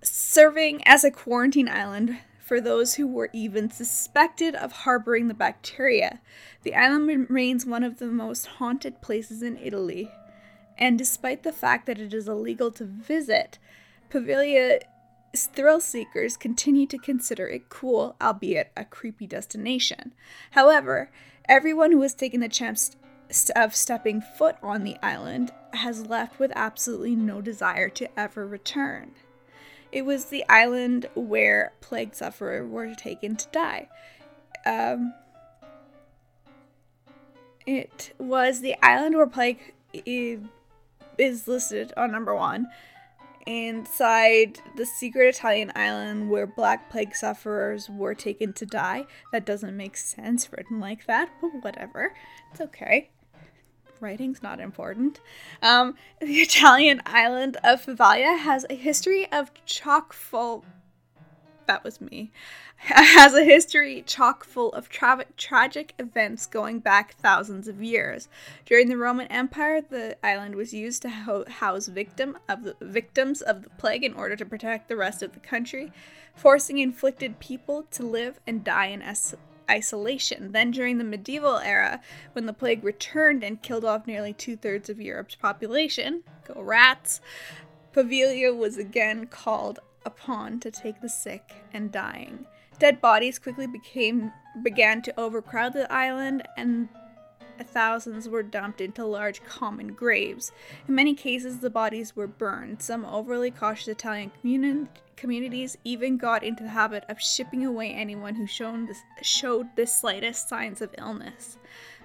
serving 0.00 0.86
as 0.86 1.02
a 1.02 1.10
quarantine 1.10 1.68
island 1.68 2.18
for 2.42 2.60
those 2.60 2.94
who 2.94 3.06
were 3.06 3.30
even 3.32 3.70
suspected 3.70 4.54
of 4.54 4.72
harboring 4.72 5.28
the 5.28 5.34
bacteria. 5.34 6.20
The 6.62 6.74
island 6.74 7.06
remains 7.06 7.64
one 7.64 7.84
of 7.84 7.98
the 7.98 8.06
most 8.06 8.46
haunted 8.46 9.00
places 9.00 9.42
in 9.42 9.56
Italy. 9.56 10.10
And 10.76 10.98
despite 10.98 11.44
the 11.44 11.52
fact 11.52 11.86
that 11.86 12.00
it 12.00 12.12
is 12.12 12.26
illegal 12.26 12.72
to 12.72 12.84
visit, 12.84 13.58
Poveglia 14.10 14.80
thrill 15.34 15.80
seekers 15.80 16.36
continue 16.36 16.86
to 16.86 16.98
consider 16.98 17.46
it 17.46 17.68
cool, 17.68 18.16
albeit 18.20 18.72
a 18.76 18.84
creepy 18.84 19.26
destination. 19.26 20.12
However, 20.50 21.10
everyone 21.48 21.92
who 21.92 22.02
has 22.02 22.12
taken 22.12 22.40
the 22.40 22.48
chance 22.48 22.96
of 23.56 23.74
stepping 23.74 24.20
foot 24.20 24.56
on 24.62 24.84
the 24.84 24.96
island 25.02 25.52
has 25.74 26.06
left 26.06 26.38
with 26.38 26.52
absolutely 26.54 27.16
no 27.16 27.40
desire 27.40 27.88
to 27.88 28.18
ever 28.18 28.46
return. 28.46 29.12
It 29.92 30.06
was 30.06 30.26
the 30.26 30.44
island 30.48 31.06
where 31.14 31.72
plague 31.80 32.14
sufferers 32.14 32.68
were 32.68 32.94
taken 32.94 33.36
to 33.36 33.46
die. 33.52 33.88
Um, 34.64 35.12
it 37.66 38.14
was 38.18 38.60
the 38.60 38.74
island 38.82 39.16
where 39.16 39.26
plague 39.26 39.74
is 39.94 41.46
listed 41.46 41.92
on 41.96 42.10
number 42.10 42.34
one 42.34 42.68
inside 43.46 44.60
the 44.76 44.86
secret 44.86 45.34
Italian 45.34 45.72
island 45.74 46.30
where 46.30 46.46
black 46.46 46.90
plague 46.90 47.14
sufferers 47.14 47.90
were 47.90 48.14
taken 48.14 48.52
to 48.54 48.64
die. 48.64 49.04
That 49.32 49.44
doesn't 49.44 49.76
make 49.76 49.96
sense 49.96 50.50
written 50.52 50.80
like 50.80 51.06
that, 51.06 51.28
but 51.40 51.50
whatever. 51.60 52.14
It's 52.50 52.60
okay. 52.60 53.10
Writing's 54.02 54.42
not 54.42 54.60
important. 54.60 55.20
Um, 55.62 55.94
the 56.20 56.40
Italian 56.40 57.00
island 57.06 57.56
of 57.64 57.86
Poveglia 57.86 58.38
has 58.38 58.66
a 58.68 58.74
history 58.74 59.30
of 59.32 59.52
chock 59.64 60.12
full 60.12 60.64
that 61.66 61.84
was 61.84 62.00
me, 62.00 62.30
has 62.76 63.34
a 63.34 63.44
history 63.44 64.02
chock 64.06 64.44
full 64.44 64.72
of 64.72 64.88
tra- 64.88 65.24
tragic 65.36 65.94
events 65.98 66.44
going 66.46 66.80
back 66.80 67.14
thousands 67.14 67.68
of 67.68 67.82
years. 67.82 68.28
During 68.66 68.88
the 68.88 68.96
Roman 68.96 69.26
Empire, 69.28 69.80
the 69.80 70.16
island 70.24 70.54
was 70.54 70.74
used 70.74 71.02
to 71.02 71.10
ho- 71.10 71.44
house 71.48 71.86
victim 71.86 72.36
of 72.48 72.64
the 72.64 72.76
victims 72.80 73.40
of 73.40 73.62
the 73.62 73.70
plague 73.70 74.04
in 74.04 74.14
order 74.14 74.36
to 74.36 74.44
protect 74.44 74.88
the 74.88 74.96
rest 74.96 75.22
of 75.22 75.32
the 75.32 75.40
country, 75.40 75.92
forcing 76.34 76.78
inflicted 76.78 77.38
people 77.38 77.84
to 77.92 78.02
live 78.02 78.40
and 78.46 78.64
die 78.64 78.86
in 78.86 79.02
isolation. 79.70 80.52
Then, 80.52 80.70
during 80.70 80.98
the 80.98 81.04
medieval 81.04 81.58
era, 81.58 82.00
when 82.32 82.46
the 82.46 82.52
plague 82.52 82.84
returned 82.84 83.42
and 83.42 83.62
killed 83.62 83.84
off 83.84 84.06
nearly 84.06 84.32
two 84.32 84.56
thirds 84.56 84.88
of 84.88 85.00
Europe's 85.00 85.34
population, 85.34 86.22
go 86.46 86.60
rats, 86.60 87.20
Pavilia 87.92 88.56
was 88.56 88.78
again 88.78 89.26
called 89.26 89.80
upon 90.04 90.60
to 90.60 90.70
take 90.70 91.00
the 91.00 91.08
sick 91.08 91.52
and 91.72 91.92
dying. 91.92 92.46
Dead 92.78 93.00
bodies 93.00 93.38
quickly 93.38 93.66
became 93.66 94.32
began 94.62 95.00
to 95.02 95.20
overcrowd 95.20 95.72
the 95.72 95.90
island 95.92 96.42
and 96.56 96.88
thousands 97.62 98.28
were 98.28 98.42
dumped 98.42 98.80
into 98.80 99.04
large 99.04 99.44
common 99.44 99.88
graves. 99.94 100.52
In 100.88 100.94
many 100.94 101.14
cases, 101.14 101.58
the 101.58 101.70
bodies 101.70 102.16
were 102.16 102.26
burned. 102.26 102.82
Some 102.82 103.04
overly 103.04 103.50
cautious 103.50 103.88
Italian 103.88 104.32
communi- 104.42 104.88
communities 105.16 105.76
even 105.84 106.16
got 106.16 106.42
into 106.42 106.62
the 106.62 106.70
habit 106.70 107.04
of 107.08 107.20
shipping 107.20 107.64
away 107.64 107.92
anyone 107.92 108.34
who 108.34 108.46
this, 108.86 109.02
showed 109.22 109.68
the 109.76 109.86
slightest 109.86 110.48
signs 110.48 110.80
of 110.82 110.94
illness. 110.98 111.58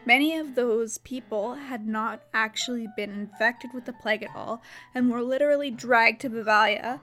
Many 0.05 0.37
of 0.37 0.55
those 0.55 0.99
people 0.99 1.55
had 1.55 1.85
not 1.85 2.21
actually 2.33 2.87
been 2.95 3.11
infected 3.11 3.73
with 3.73 3.85
the 3.85 3.93
plague 3.93 4.23
at 4.23 4.35
all 4.35 4.61
and 4.95 5.11
were 5.11 5.21
literally 5.21 5.69
dragged 5.69 6.21
to 6.21 6.29
Poveglia 6.29 7.01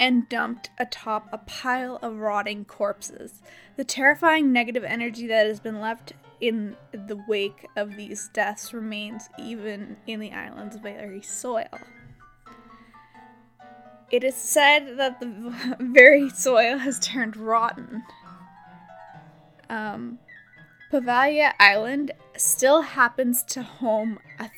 and 0.00 0.28
dumped 0.28 0.70
atop 0.78 1.28
a 1.32 1.38
pile 1.38 1.98
of 2.02 2.18
rotting 2.18 2.64
corpses. 2.64 3.40
The 3.76 3.84
terrifying 3.84 4.52
negative 4.52 4.82
energy 4.82 5.26
that 5.28 5.46
has 5.46 5.60
been 5.60 5.80
left 5.80 6.14
in 6.44 6.76
the 6.92 7.16
wake 7.26 7.66
of 7.74 7.96
these 7.96 8.28
deaths 8.34 8.74
remains 8.74 9.30
even 9.38 9.96
in 10.06 10.20
the 10.20 10.30
island's 10.30 10.76
very 10.76 11.22
soil. 11.22 11.78
It 14.10 14.22
is 14.24 14.34
said 14.34 14.98
that 14.98 15.20
the 15.20 15.76
very 15.80 16.28
soil 16.28 16.76
has 16.76 16.98
turned 17.00 17.38
rotten. 17.38 18.02
Um, 19.70 20.18
Poveglia 20.92 21.54
Island 21.58 22.12
still 22.36 22.82
happens 22.82 23.42
to 23.44 23.62
home 23.62 24.18
a 24.38 24.50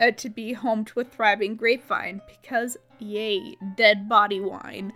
uh, 0.00 0.10
to 0.10 0.28
be 0.28 0.54
home 0.54 0.84
to 0.86 1.00
a 1.00 1.04
thriving 1.04 1.54
grapevine 1.54 2.20
because, 2.26 2.76
yay, 2.98 3.54
dead 3.76 4.08
body 4.08 4.40
wine. 4.40 4.92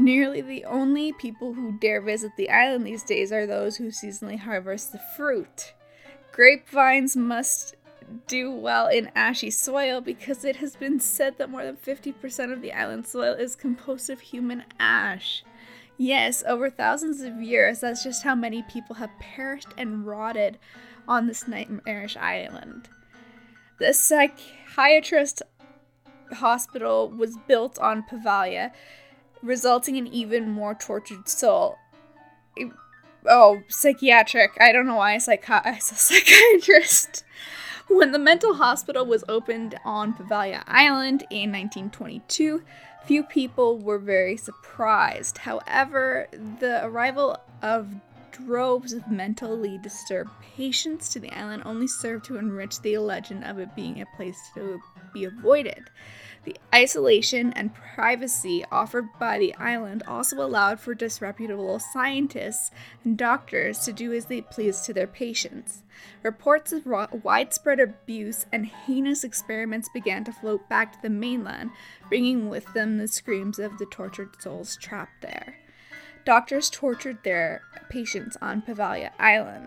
Nearly 0.00 0.40
the 0.40 0.64
only 0.64 1.12
people 1.12 1.52
who 1.52 1.72
dare 1.72 2.00
visit 2.00 2.32
the 2.38 2.48
island 2.48 2.86
these 2.86 3.02
days 3.02 3.30
are 3.32 3.46
those 3.46 3.76
who 3.76 3.88
seasonally 3.88 4.38
harvest 4.38 4.92
the 4.92 5.00
fruit. 5.14 5.74
Grapevines 6.32 7.14
must 7.18 7.76
do 8.26 8.50
well 8.50 8.86
in 8.86 9.10
ashy 9.14 9.50
soil 9.50 10.00
because 10.00 10.42
it 10.42 10.56
has 10.56 10.74
been 10.74 11.00
said 11.00 11.36
that 11.36 11.50
more 11.50 11.64
than 11.64 11.76
50% 11.76 12.50
of 12.50 12.62
the 12.62 12.72
island 12.72 13.06
soil 13.06 13.34
is 13.34 13.54
composed 13.54 14.08
of 14.08 14.20
human 14.20 14.64
ash. 14.78 15.44
Yes, 15.98 16.42
over 16.48 16.70
thousands 16.70 17.20
of 17.20 17.42
years, 17.42 17.80
that's 17.80 18.02
just 18.02 18.22
how 18.22 18.34
many 18.34 18.62
people 18.62 18.96
have 18.96 19.10
perished 19.18 19.74
and 19.76 20.06
rotted 20.06 20.58
on 21.06 21.26
this 21.26 21.46
nightmarish 21.46 22.16
island. 22.16 22.88
The 23.78 23.92
psychiatrist 23.92 25.42
hospital 26.32 27.10
was 27.10 27.36
built 27.46 27.78
on 27.78 28.02
Poveglia, 28.02 28.72
resulting 29.42 29.96
in 29.96 30.06
even 30.06 30.50
more 30.50 30.74
tortured 30.74 31.28
soul. 31.28 31.78
Oh, 33.26 33.62
psychiatric. 33.68 34.56
I 34.60 34.72
don't 34.72 34.86
know 34.86 34.96
why 34.96 35.14
I, 35.14 35.18
psychi- 35.18 35.62
I 35.64 35.78
said 35.78 35.98
psychiatrist. 35.98 37.24
When 37.88 38.12
the 38.12 38.18
mental 38.18 38.54
hospital 38.54 39.04
was 39.04 39.24
opened 39.28 39.74
on 39.84 40.14
Poveglia 40.14 40.62
Island 40.66 41.22
in 41.30 41.50
1922, 41.50 42.62
few 43.04 43.22
people 43.24 43.78
were 43.78 43.98
very 43.98 44.36
surprised. 44.36 45.38
However, 45.38 46.28
the 46.60 46.84
arrival 46.84 47.38
of 47.62 47.96
droves 48.44 48.92
of 48.92 49.10
mentally 49.10 49.78
disturbed 49.78 50.30
patients 50.56 51.08
to 51.10 51.20
the 51.20 51.30
island 51.32 51.62
only 51.64 51.86
served 51.86 52.24
to 52.26 52.36
enrich 52.36 52.80
the 52.80 52.98
legend 52.98 53.44
of 53.44 53.58
it 53.58 53.74
being 53.74 54.00
a 54.00 54.06
place 54.16 54.50
to 54.54 54.80
be 55.12 55.24
avoided. 55.24 55.90
The 56.44 56.56
isolation 56.74 57.52
and 57.52 57.74
privacy 57.74 58.64
offered 58.72 59.08
by 59.18 59.38
the 59.38 59.54
island 59.56 60.02
also 60.08 60.40
allowed 60.40 60.80
for 60.80 60.94
disreputable 60.94 61.78
scientists 61.78 62.70
and 63.04 63.18
doctors 63.18 63.80
to 63.80 63.92
do 63.92 64.14
as 64.14 64.24
they 64.24 64.40
pleased 64.40 64.86
to 64.86 64.94
their 64.94 65.06
patients. 65.06 65.82
Reports 66.22 66.72
of 66.72 66.86
widespread 66.86 67.78
abuse 67.78 68.46
and 68.50 68.64
heinous 68.64 69.22
experiments 69.22 69.90
began 69.92 70.24
to 70.24 70.32
float 70.32 70.66
back 70.68 70.92
to 70.92 71.02
the 71.02 71.10
mainland, 71.10 71.70
bringing 72.08 72.48
with 72.48 72.72
them 72.72 72.96
the 72.96 73.08
screams 73.08 73.58
of 73.58 73.76
the 73.76 73.86
tortured 73.86 74.40
souls 74.40 74.78
trapped 74.80 75.20
there. 75.20 75.59
Doctors 76.30 76.70
tortured 76.70 77.24
their 77.24 77.62
patients 77.88 78.36
on 78.40 78.62
Poveglia 78.62 79.10
Island. 79.18 79.66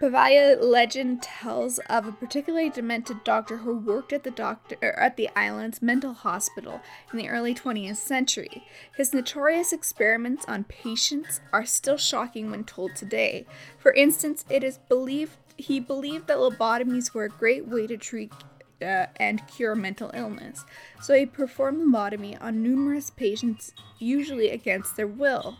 Poveglia 0.00 0.56
legend 0.58 1.20
tells 1.20 1.78
of 1.90 2.06
a 2.06 2.12
particularly 2.12 2.70
demented 2.70 3.22
doctor 3.22 3.58
who 3.58 3.76
worked 3.76 4.10
at 4.14 4.22
the 4.22 4.30
doctor 4.30 4.78
at 4.82 5.18
the 5.18 5.28
island's 5.36 5.82
mental 5.82 6.14
hospital 6.14 6.80
in 7.12 7.18
the 7.18 7.28
early 7.28 7.54
20th 7.54 7.96
century. 7.96 8.66
His 8.96 9.12
notorious 9.12 9.74
experiments 9.74 10.46
on 10.48 10.64
patients 10.64 11.42
are 11.52 11.66
still 11.66 11.98
shocking 11.98 12.50
when 12.50 12.64
told 12.64 12.96
today. 12.96 13.44
For 13.78 13.92
instance, 13.92 14.46
it 14.48 14.64
is 14.64 14.78
believed 14.88 15.36
he 15.58 15.80
believed 15.80 16.28
that 16.28 16.38
lobotomies 16.38 17.12
were 17.12 17.24
a 17.24 17.28
great 17.28 17.68
way 17.68 17.86
to 17.88 17.98
treat 17.98 18.32
uh, 18.80 19.06
and 19.16 19.46
cure 19.48 19.74
mental 19.74 20.10
illness, 20.14 20.64
so 21.02 21.12
he 21.12 21.26
performed 21.26 21.82
lobotomy 21.82 22.40
on 22.40 22.62
numerous 22.62 23.10
patients, 23.10 23.74
usually 23.98 24.48
against 24.48 24.96
their 24.96 25.06
will. 25.06 25.58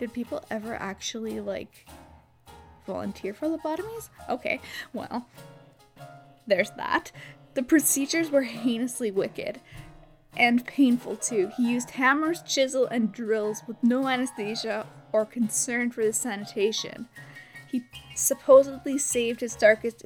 Did 0.00 0.14
people 0.14 0.42
ever 0.50 0.74
actually, 0.74 1.40
like, 1.40 1.86
volunteer 2.86 3.34
for 3.34 3.48
lobotomies? 3.48 4.08
Okay, 4.30 4.58
well, 4.94 5.26
there's 6.46 6.70
that. 6.70 7.12
The 7.52 7.62
procedures 7.62 8.30
were 8.30 8.44
heinously 8.44 9.10
wicked 9.10 9.60
and 10.38 10.64
painful 10.66 11.16
too. 11.16 11.50
He 11.54 11.70
used 11.70 11.90
hammers, 11.90 12.40
chisel, 12.40 12.86
and 12.86 13.12
drills 13.12 13.62
with 13.66 13.76
no 13.82 14.08
anesthesia 14.08 14.86
or 15.12 15.26
concern 15.26 15.90
for 15.90 16.02
the 16.02 16.14
sanitation. 16.14 17.06
He 17.70 17.82
supposedly 18.16 18.96
saved 18.96 19.42
his 19.42 19.54
darkest 19.54 20.02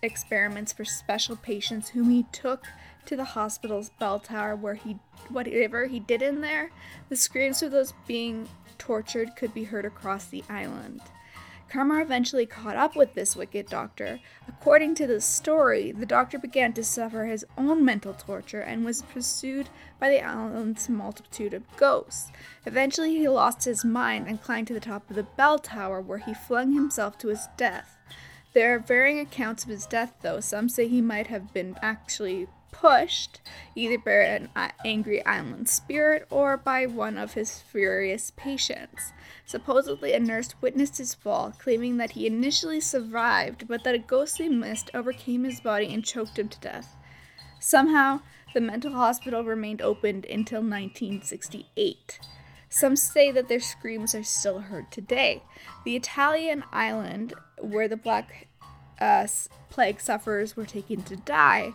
experiments 0.00 0.72
for 0.72 0.86
special 0.86 1.36
patients 1.36 1.90
whom 1.90 2.08
he 2.08 2.22
took 2.32 2.64
to 3.04 3.14
the 3.14 3.24
hospital's 3.24 3.90
bell 4.00 4.20
tower 4.20 4.56
where 4.56 4.76
he 4.76 4.96
whatever 5.28 5.84
he 5.86 6.00
did 6.00 6.22
in 6.22 6.40
there, 6.40 6.70
the 7.10 7.16
screams 7.16 7.62
of 7.62 7.72
those 7.72 7.92
being 8.06 8.48
tortured 8.78 9.36
could 9.36 9.54
be 9.54 9.64
heard 9.64 9.84
across 9.84 10.26
the 10.26 10.44
island. 10.48 11.00
Karma 11.68 12.00
eventually 12.00 12.46
caught 12.46 12.76
up 12.76 12.94
with 12.94 13.14
this 13.14 13.34
wicked 13.34 13.66
doctor. 13.66 14.20
According 14.46 14.94
to 14.94 15.08
the 15.08 15.20
story, 15.20 15.90
the 15.90 16.06
doctor 16.06 16.38
began 16.38 16.72
to 16.74 16.84
suffer 16.84 17.24
his 17.24 17.44
own 17.58 17.84
mental 17.84 18.14
torture 18.14 18.60
and 18.60 18.84
was 18.84 19.02
pursued 19.02 19.68
by 19.98 20.08
the 20.08 20.22
island's 20.22 20.88
multitude 20.88 21.52
of 21.52 21.76
ghosts. 21.76 22.30
Eventually, 22.64 23.16
he 23.16 23.28
lost 23.28 23.64
his 23.64 23.84
mind 23.84 24.28
and 24.28 24.40
climbed 24.40 24.68
to 24.68 24.74
the 24.74 24.78
top 24.78 25.10
of 25.10 25.16
the 25.16 25.24
bell 25.24 25.58
tower 25.58 26.00
where 26.00 26.18
he 26.18 26.32
flung 26.32 26.74
himself 26.74 27.18
to 27.18 27.28
his 27.28 27.48
death. 27.56 27.96
There 28.52 28.72
are 28.76 28.78
varying 28.78 29.18
accounts 29.18 29.64
of 29.64 29.70
his 29.70 29.84
death, 29.84 30.14
though. 30.22 30.38
Some 30.38 30.68
say 30.68 30.86
he 30.86 31.00
might 31.00 31.26
have 31.26 31.52
been 31.52 31.76
actually 31.82 32.46
pushed, 32.74 33.40
either 33.76 33.98
by 33.98 34.10
an 34.10 34.48
angry 34.84 35.24
island 35.24 35.68
spirit 35.68 36.26
or 36.28 36.56
by 36.56 36.86
one 36.86 37.16
of 37.16 37.34
his 37.34 37.60
furious 37.60 38.32
patients. 38.36 39.12
Supposedly, 39.46 40.12
a 40.12 40.18
nurse 40.18 40.54
witnessed 40.60 40.98
his 40.98 41.14
fall, 41.14 41.54
claiming 41.58 41.98
that 41.98 42.12
he 42.12 42.26
initially 42.26 42.80
survived, 42.80 43.68
but 43.68 43.84
that 43.84 43.94
a 43.94 43.98
ghostly 43.98 44.48
mist 44.48 44.90
overcame 44.92 45.44
his 45.44 45.60
body 45.60 45.92
and 45.94 46.04
choked 46.04 46.38
him 46.38 46.48
to 46.48 46.60
death. 46.60 46.96
Somehow, 47.60 48.20
the 48.54 48.60
mental 48.60 48.92
hospital 48.92 49.44
remained 49.44 49.80
open 49.80 50.24
until 50.28 50.60
1968. 50.60 52.18
Some 52.68 52.96
say 52.96 53.30
that 53.30 53.48
their 53.48 53.60
screams 53.60 54.16
are 54.16 54.24
still 54.24 54.60
heard 54.60 54.90
today. 54.90 55.42
The 55.84 55.94
Italian 55.94 56.64
island 56.72 57.34
where 57.60 57.86
the 57.86 57.96
Black 57.96 58.48
uh, 59.00 59.28
Plague 59.70 60.00
sufferers 60.00 60.56
were 60.56 60.66
taken 60.66 61.02
to 61.02 61.16
die 61.16 61.74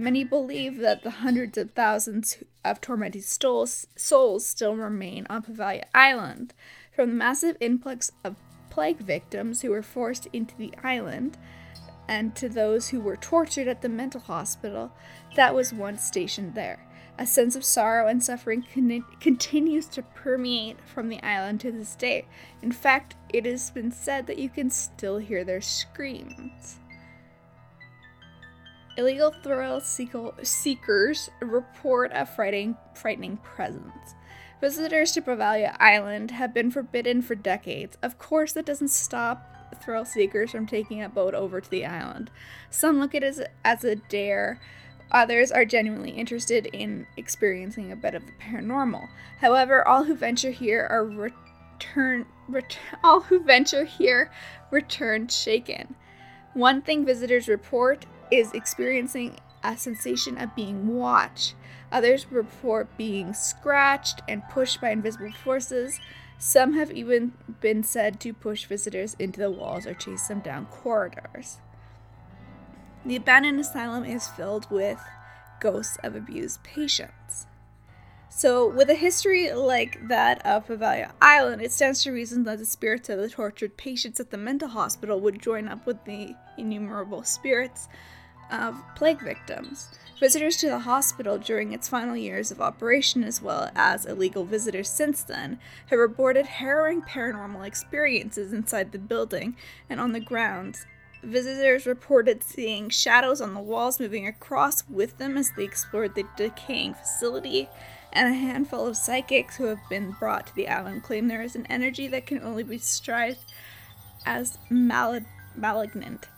Many 0.00 0.24
believe 0.24 0.78
that 0.78 1.02
the 1.02 1.10
hundreds 1.10 1.58
of 1.58 1.72
thousands 1.72 2.38
of 2.64 2.80
tormented 2.80 3.22
souls, 3.22 3.86
still 3.94 4.74
remain 4.74 5.26
on 5.28 5.42
Poveglia 5.42 5.84
Island. 5.94 6.54
From 6.96 7.10
the 7.10 7.16
massive 7.16 7.58
influx 7.60 8.10
of 8.24 8.36
plague 8.70 9.00
victims 9.00 9.60
who 9.60 9.68
were 9.68 9.82
forced 9.82 10.26
into 10.32 10.56
the 10.56 10.72
island, 10.82 11.36
and 12.08 12.34
to 12.36 12.48
those 12.48 12.88
who 12.88 12.98
were 12.98 13.18
tortured 13.18 13.68
at 13.68 13.82
the 13.82 13.90
mental 13.90 14.22
hospital 14.22 14.90
that 15.36 15.54
was 15.54 15.74
once 15.74 16.02
stationed 16.02 16.54
there. 16.54 16.82
A 17.18 17.26
sense 17.26 17.54
of 17.54 17.62
sorrow 17.62 18.08
and 18.08 18.24
suffering 18.24 18.64
con- 18.72 19.04
continues 19.20 19.84
to 19.88 20.02
permeate 20.02 20.78
from 20.86 21.10
the 21.10 21.22
island 21.22 21.60
to 21.60 21.72
this 21.72 21.94
day. 21.94 22.24
In 22.62 22.72
fact, 22.72 23.16
it 23.34 23.44
has 23.44 23.70
been 23.70 23.92
said 23.92 24.26
that 24.28 24.38
you 24.38 24.48
can 24.48 24.70
still 24.70 25.18
hear 25.18 25.44
their 25.44 25.60
screams. 25.60 26.79
Illegal 29.00 29.30
thrill 29.30 29.80
seekers 29.80 31.30
report 31.40 32.10
a 32.12 32.26
frightening, 32.26 32.76
frightening 32.92 33.38
presence. 33.38 34.14
Visitors 34.60 35.12
to 35.12 35.22
Poveglia 35.22 35.74
Island 35.80 36.32
have 36.32 36.52
been 36.52 36.70
forbidden 36.70 37.22
for 37.22 37.34
decades. 37.34 37.96
Of 38.02 38.18
course, 38.18 38.52
that 38.52 38.66
doesn't 38.66 38.88
stop 38.88 39.42
thrill 39.82 40.04
seekers 40.04 40.50
from 40.50 40.66
taking 40.66 41.02
a 41.02 41.08
boat 41.08 41.32
over 41.32 41.62
to 41.62 41.70
the 41.70 41.86
island. 41.86 42.30
Some 42.68 43.00
look 43.00 43.14
at 43.14 43.22
it 43.22 43.28
as, 43.28 43.42
as 43.64 43.84
a 43.84 43.96
dare, 43.96 44.60
others 45.10 45.50
are 45.50 45.64
genuinely 45.64 46.10
interested 46.10 46.66
in 46.66 47.06
experiencing 47.16 47.90
a 47.90 47.96
bit 47.96 48.14
of 48.14 48.26
the 48.26 48.32
paranormal. 48.32 49.08
However, 49.40 49.86
all 49.88 50.04
who 50.04 50.14
venture 50.14 50.50
here 50.50 50.86
are 50.90 51.06
return, 51.06 52.26
ret- 52.50 52.78
all 53.02 53.22
who 53.22 53.42
venture 53.42 53.86
here 53.86 54.30
return 54.70 55.28
shaken. 55.28 55.94
One 56.52 56.82
thing 56.82 57.06
visitors 57.06 57.48
report 57.48 58.04
is 58.30 58.52
experiencing 58.52 59.36
a 59.62 59.76
sensation 59.76 60.38
of 60.38 60.54
being 60.54 60.96
watched. 60.96 61.54
Others 61.92 62.30
report 62.30 62.96
being 62.96 63.34
scratched 63.34 64.22
and 64.28 64.48
pushed 64.50 64.80
by 64.80 64.90
invisible 64.90 65.32
forces. 65.32 65.98
Some 66.38 66.74
have 66.74 66.90
even 66.90 67.32
been 67.60 67.82
said 67.82 68.20
to 68.20 68.32
push 68.32 68.64
visitors 68.64 69.14
into 69.18 69.40
the 69.40 69.50
walls 69.50 69.86
or 69.86 69.94
chase 69.94 70.28
them 70.28 70.40
down 70.40 70.66
corridors. 70.66 71.58
The 73.04 73.16
abandoned 73.16 73.60
asylum 73.60 74.04
is 74.04 74.28
filled 74.28 74.70
with 74.70 75.00
ghosts 75.60 75.98
of 76.02 76.14
abused 76.14 76.62
patients. 76.62 77.46
So, 78.32 78.68
with 78.68 78.88
a 78.88 78.94
history 78.94 79.52
like 79.52 80.06
that 80.06 80.44
of 80.46 80.68
Poveglia 80.68 81.10
Island, 81.20 81.62
it 81.62 81.72
stands 81.72 82.04
to 82.04 82.12
reason 82.12 82.44
that 82.44 82.58
the 82.58 82.64
spirits 82.64 83.08
of 83.08 83.18
the 83.18 83.28
tortured 83.28 83.76
patients 83.76 84.20
at 84.20 84.30
the 84.30 84.36
mental 84.36 84.68
hospital 84.68 85.18
would 85.20 85.42
join 85.42 85.66
up 85.66 85.84
with 85.84 86.04
the 86.04 86.36
innumerable 86.56 87.24
spirits 87.24 87.88
of 88.50 88.76
plague 88.94 89.22
victims. 89.22 89.88
Visitors 90.18 90.58
to 90.58 90.68
the 90.68 90.80
hospital 90.80 91.38
during 91.38 91.72
its 91.72 91.88
final 91.88 92.14
years 92.14 92.50
of 92.50 92.60
operation, 92.60 93.24
as 93.24 93.40
well 93.40 93.70
as 93.74 94.04
illegal 94.04 94.44
visitors 94.44 94.90
since 94.90 95.22
then, 95.22 95.58
have 95.86 95.98
reported 95.98 96.44
harrowing 96.44 97.00
paranormal 97.00 97.66
experiences 97.66 98.52
inside 98.52 98.92
the 98.92 98.98
building 98.98 99.56
and 99.88 99.98
on 99.98 100.12
the 100.12 100.20
grounds. 100.20 100.84
Visitors 101.22 101.86
reported 101.86 102.42
seeing 102.42 102.90
shadows 102.90 103.40
on 103.40 103.54
the 103.54 103.60
walls 103.60 103.98
moving 103.98 104.26
across 104.26 104.86
with 104.88 105.16
them 105.18 105.38
as 105.38 105.52
they 105.56 105.64
explored 105.64 106.14
the 106.14 106.24
decaying 106.36 106.94
facility, 106.94 107.68
and 108.12 108.28
a 108.28 108.36
handful 108.36 108.86
of 108.86 108.96
psychics 108.96 109.56
who 109.56 109.64
have 109.66 109.88
been 109.88 110.12
brought 110.18 110.46
to 110.48 110.54
the 110.54 110.68
island 110.68 111.02
claim 111.02 111.28
there 111.28 111.42
is 111.42 111.54
an 111.56 111.66
energy 111.66 112.06
that 112.08 112.26
can 112.26 112.42
only 112.42 112.62
be 112.62 112.76
described 112.76 113.38
as 114.26 114.58
mal- 114.68 115.20
malignant, 115.54 116.28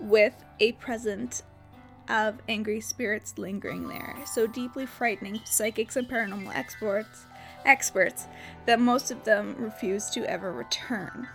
with 0.00 0.44
a 0.58 0.72
present 0.72 1.42
of 2.08 2.38
angry 2.48 2.80
spirits 2.80 3.38
lingering 3.38 3.88
there, 3.88 4.16
so 4.26 4.46
deeply 4.46 4.84
frightening 4.86 5.40
psychics 5.44 5.96
and 5.96 6.08
paranormal 6.08 6.54
experts, 6.54 7.24
experts 7.64 8.26
that 8.66 8.80
most 8.80 9.10
of 9.10 9.24
them 9.24 9.54
refuse 9.58 10.10
to 10.10 10.28
ever 10.28 10.52
return. 10.52 11.28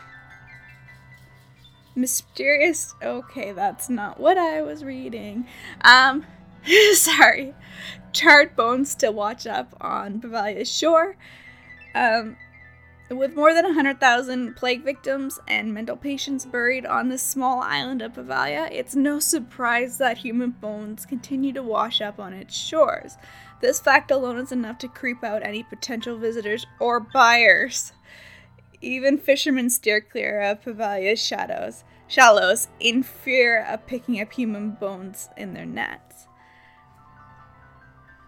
Mysterious. 1.95 2.93
Okay, 3.01 3.53
that's 3.53 3.89
not 3.89 4.19
what 4.19 4.37
I 4.37 4.61
was 4.61 4.83
reading. 4.83 5.47
Um, 5.81 6.25
sorry. 6.93 7.53
Charred 8.11 8.55
bones 8.55 8.95
to 8.95 9.11
watch 9.11 9.47
up 9.47 9.75
on 9.79 10.19
Poveglia's 10.19 10.71
shore. 10.71 11.15
Um, 11.93 12.35
with 13.09 13.35
more 13.35 13.53
than 13.53 13.65
100,000 13.65 14.55
plague 14.55 14.83
victims 14.83 15.39
and 15.47 15.73
mental 15.73 15.95
patients 15.95 16.45
buried 16.45 16.85
on 16.85 17.09
this 17.09 17.21
small 17.21 17.61
island 17.61 18.01
of 18.01 18.13
Pavalia, 18.13 18.67
it's 18.71 18.95
no 18.95 19.19
surprise 19.19 19.99
that 19.99 20.17
human 20.17 20.51
bones 20.51 21.05
continue 21.05 21.53
to 21.53 21.61
wash 21.61 22.01
up 22.01 22.19
on 22.19 22.33
its 22.33 22.55
shores. 22.55 23.17
This 23.61 23.79
fact 23.79 24.09
alone 24.09 24.39
is 24.39 24.51
enough 24.51 24.79
to 24.79 24.87
creep 24.87 25.23
out 25.23 25.43
any 25.43 25.61
potential 25.61 26.17
visitors 26.17 26.65
or 26.79 26.99
buyers. 26.99 27.93
Even 28.81 29.17
fishermen 29.17 29.69
steer 29.69 30.01
clear 30.01 30.41
of 30.41 30.63
Pavalia's 30.63 31.23
shadows, 31.23 31.83
shallows 32.07 32.69
in 32.79 33.03
fear 33.03 33.63
of 33.63 33.85
picking 33.85 34.19
up 34.19 34.33
human 34.33 34.71
bones 34.71 35.29
in 35.37 35.53
their 35.53 35.65
nets. 35.65 36.27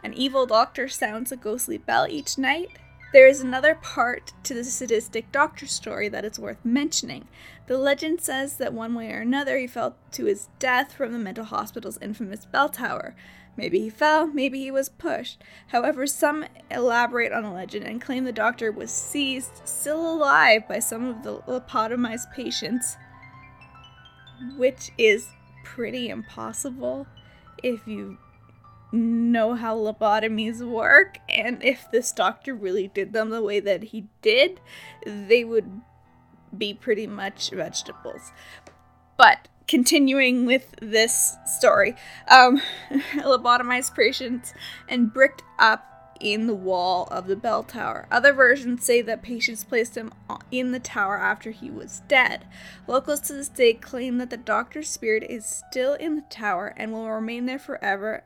An 0.04 0.13
evil 0.13 0.46
doctor 0.46 0.88
sounds 0.88 1.32
a 1.32 1.36
ghostly 1.36 1.78
bell 1.78 2.06
each 2.08 2.38
night, 2.38 2.78
there 3.13 3.28
is 3.28 3.41
another 3.41 3.76
part 3.76 4.34
to 4.43 4.54
the 4.54 4.63
sadistic 4.63 5.32
doctor 5.32 5.65
story 5.65 6.10
that 6.10 6.26
is 6.26 6.39
worth 6.39 6.63
mentioning. 6.63 7.28
The 7.67 7.78
legend 7.78 8.22
says 8.22 8.58
that 8.58 8.74
one 8.74 8.96
way 8.96 9.12
or 9.12 9.22
another 9.22 9.58
he 9.58 9.67
fell 9.67 9.96
to 10.12 10.26
his 10.26 10.50
death 10.60 10.93
from 10.93 11.13
the 11.13 11.20
mental 11.20 11.46
hospital's 11.46 11.98
infamous 12.02 12.46
bell 12.46 12.70
tower. 12.70 13.15
Maybe 13.56 13.80
he 13.80 13.89
fell, 13.89 14.28
maybe 14.28 14.60
he 14.60 14.70
was 14.70 14.89
pushed. 14.89 15.43
However, 15.67 16.06
some 16.06 16.46
elaborate 16.70 17.32
on 17.32 17.43
the 17.43 17.50
legend 17.50 17.88
and 17.88 18.00
claim 18.00 18.24
the 18.24 18.32
doctor 18.32 18.72
was 18.72 18.91
seized, 18.91 19.62
still 19.65 20.13
alive, 20.13 20.67
by 20.67 20.78
some 20.78 21.06
of 21.06 21.24
the 21.24 21.39
lobotomized 21.39 22.32
patients, 22.36 22.98
which 24.58 24.91
is 24.98 25.30
pretty 25.63 26.10
impossible 26.10 27.08
if 27.63 27.88
you 27.88 28.20
know 28.91 29.56
how 29.56 29.76
lobotomies 29.78 30.62
work, 30.62 31.19
and 31.30 31.63
if 31.63 31.89
this 31.91 32.12
doctor 32.12 32.54
really 32.54 32.88
did 32.88 33.13
them 33.13 33.30
the 33.30 33.41
way 33.41 33.60
that 33.60 33.84
he 33.84 34.08
did, 34.21 34.60
they 35.06 35.43
would 35.43 35.82
be 36.58 36.73
pretty 36.73 37.08
much 37.08 37.50
vegetables. 37.52 38.32
But 39.17 39.47
continuing 39.67 40.45
with 40.45 40.76
this 40.82 41.36
story, 41.45 41.95
um, 42.30 42.62
lobotomized 43.15 43.95
patients 43.95 44.54
and 44.88 45.13
bricked 45.13 45.43
up 45.60 45.97
in 46.19 46.47
the 46.47 46.56
wall 46.56 47.08
of 47.12 47.28
the 47.28 47.36
bell 47.36 47.63
tower. 47.63 48.08
Other 48.10 48.34
versions 48.34 48.84
say 48.84 49.02
that 49.04 49.21
patients 49.21 49.63
placed 49.63 49.95
him 49.95 50.12
in 50.52 50.71
the 50.71 50.80
tower 50.80 51.17
after 51.17 51.52
he 51.52 51.69
was 51.69 52.02
dead. 52.08 52.45
Locals 52.88 53.19
to 53.21 53.34
this 53.34 53.50
day 53.50 53.73
claim 53.73 54.17
that 54.17 54.30
the 54.30 54.38
doctor's 54.38 54.89
spirit 54.89 55.23
is 55.30 55.45
still 55.45 55.93
in 55.93 56.15
the 56.15 56.23
tower 56.30 56.73
and 56.78 56.91
will 56.91 57.10
remain 57.10 57.45
there 57.45 57.60
forever 57.60 58.23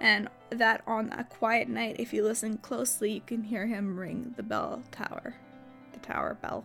and 0.00 0.28
that 0.50 0.82
on 0.86 1.12
a 1.12 1.24
quiet 1.24 1.68
night, 1.68 1.96
if 1.98 2.12
you 2.12 2.22
listen 2.22 2.58
closely, 2.58 3.12
you 3.12 3.20
can 3.20 3.44
hear 3.44 3.66
him 3.66 3.98
ring 3.98 4.34
the 4.36 4.42
bell 4.42 4.82
tower, 4.90 5.34
the 5.92 6.00
tower 6.00 6.36
bell. 6.40 6.64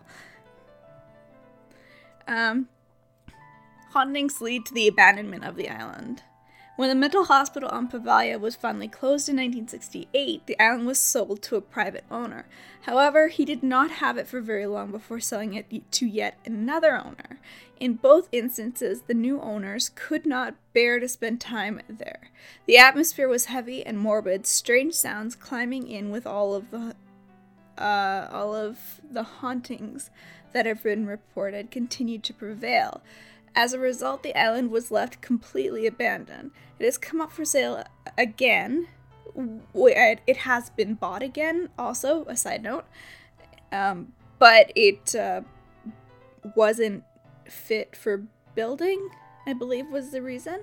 Um, 2.28 2.68
hauntings 3.92 4.40
lead 4.40 4.66
to 4.66 4.74
the 4.74 4.88
abandonment 4.88 5.44
of 5.44 5.56
the 5.56 5.68
island. 5.68 6.22
When 6.80 6.88
the 6.88 6.94
mental 6.94 7.26
hospital 7.26 7.68
on 7.68 7.88
Poveglia 7.88 8.40
was 8.40 8.56
finally 8.56 8.88
closed 8.88 9.28
in 9.28 9.36
1968, 9.36 10.46
the 10.46 10.58
island 10.58 10.86
was 10.86 10.98
sold 10.98 11.42
to 11.42 11.56
a 11.56 11.60
private 11.60 12.06
owner. 12.10 12.46
However, 12.80 13.28
he 13.28 13.44
did 13.44 13.62
not 13.62 13.90
have 13.90 14.16
it 14.16 14.26
for 14.26 14.40
very 14.40 14.64
long 14.64 14.90
before 14.90 15.20
selling 15.20 15.52
it 15.52 15.68
to 15.92 16.06
yet 16.06 16.38
another 16.46 16.96
owner. 16.96 17.38
In 17.78 17.96
both 17.96 18.30
instances, 18.32 19.02
the 19.02 19.12
new 19.12 19.42
owners 19.42 19.90
could 19.94 20.24
not 20.24 20.54
bear 20.72 20.98
to 20.98 21.06
spend 21.06 21.38
time 21.38 21.82
there. 21.86 22.30
The 22.64 22.78
atmosphere 22.78 23.28
was 23.28 23.44
heavy 23.44 23.84
and 23.84 23.98
morbid, 23.98 24.46
strange 24.46 24.94
sounds 24.94 25.36
climbing 25.36 25.86
in 25.86 26.08
with 26.08 26.26
all 26.26 26.54
of 26.54 26.70
the 26.70 26.96
uh, 27.76 28.28
all 28.32 28.54
of 28.54 29.02
the 29.10 29.22
hauntings 29.22 30.10
that 30.52 30.64
have 30.64 30.82
been 30.82 31.04
reported 31.04 31.70
continued 31.70 32.22
to 32.24 32.32
prevail. 32.32 33.02
As 33.54 33.72
a 33.72 33.78
result, 33.78 34.22
the 34.22 34.38
island 34.38 34.70
was 34.70 34.90
left 34.90 35.20
completely 35.20 35.86
abandoned. 35.86 36.52
It 36.78 36.84
has 36.84 36.98
come 36.98 37.20
up 37.20 37.32
for 37.32 37.44
sale 37.44 37.84
again. 38.16 38.88
It 39.36 40.36
has 40.38 40.70
been 40.70 40.94
bought 40.94 41.22
again, 41.22 41.68
also, 41.78 42.24
a 42.26 42.36
side 42.36 42.62
note. 42.62 42.86
Um, 43.72 44.12
but 44.38 44.72
it 44.74 45.14
uh, 45.14 45.42
wasn't 46.54 47.04
fit 47.46 47.94
for 47.94 48.24
building, 48.54 49.10
I 49.46 49.52
believe 49.52 49.88
was 49.88 50.10
the 50.10 50.22
reason. 50.22 50.60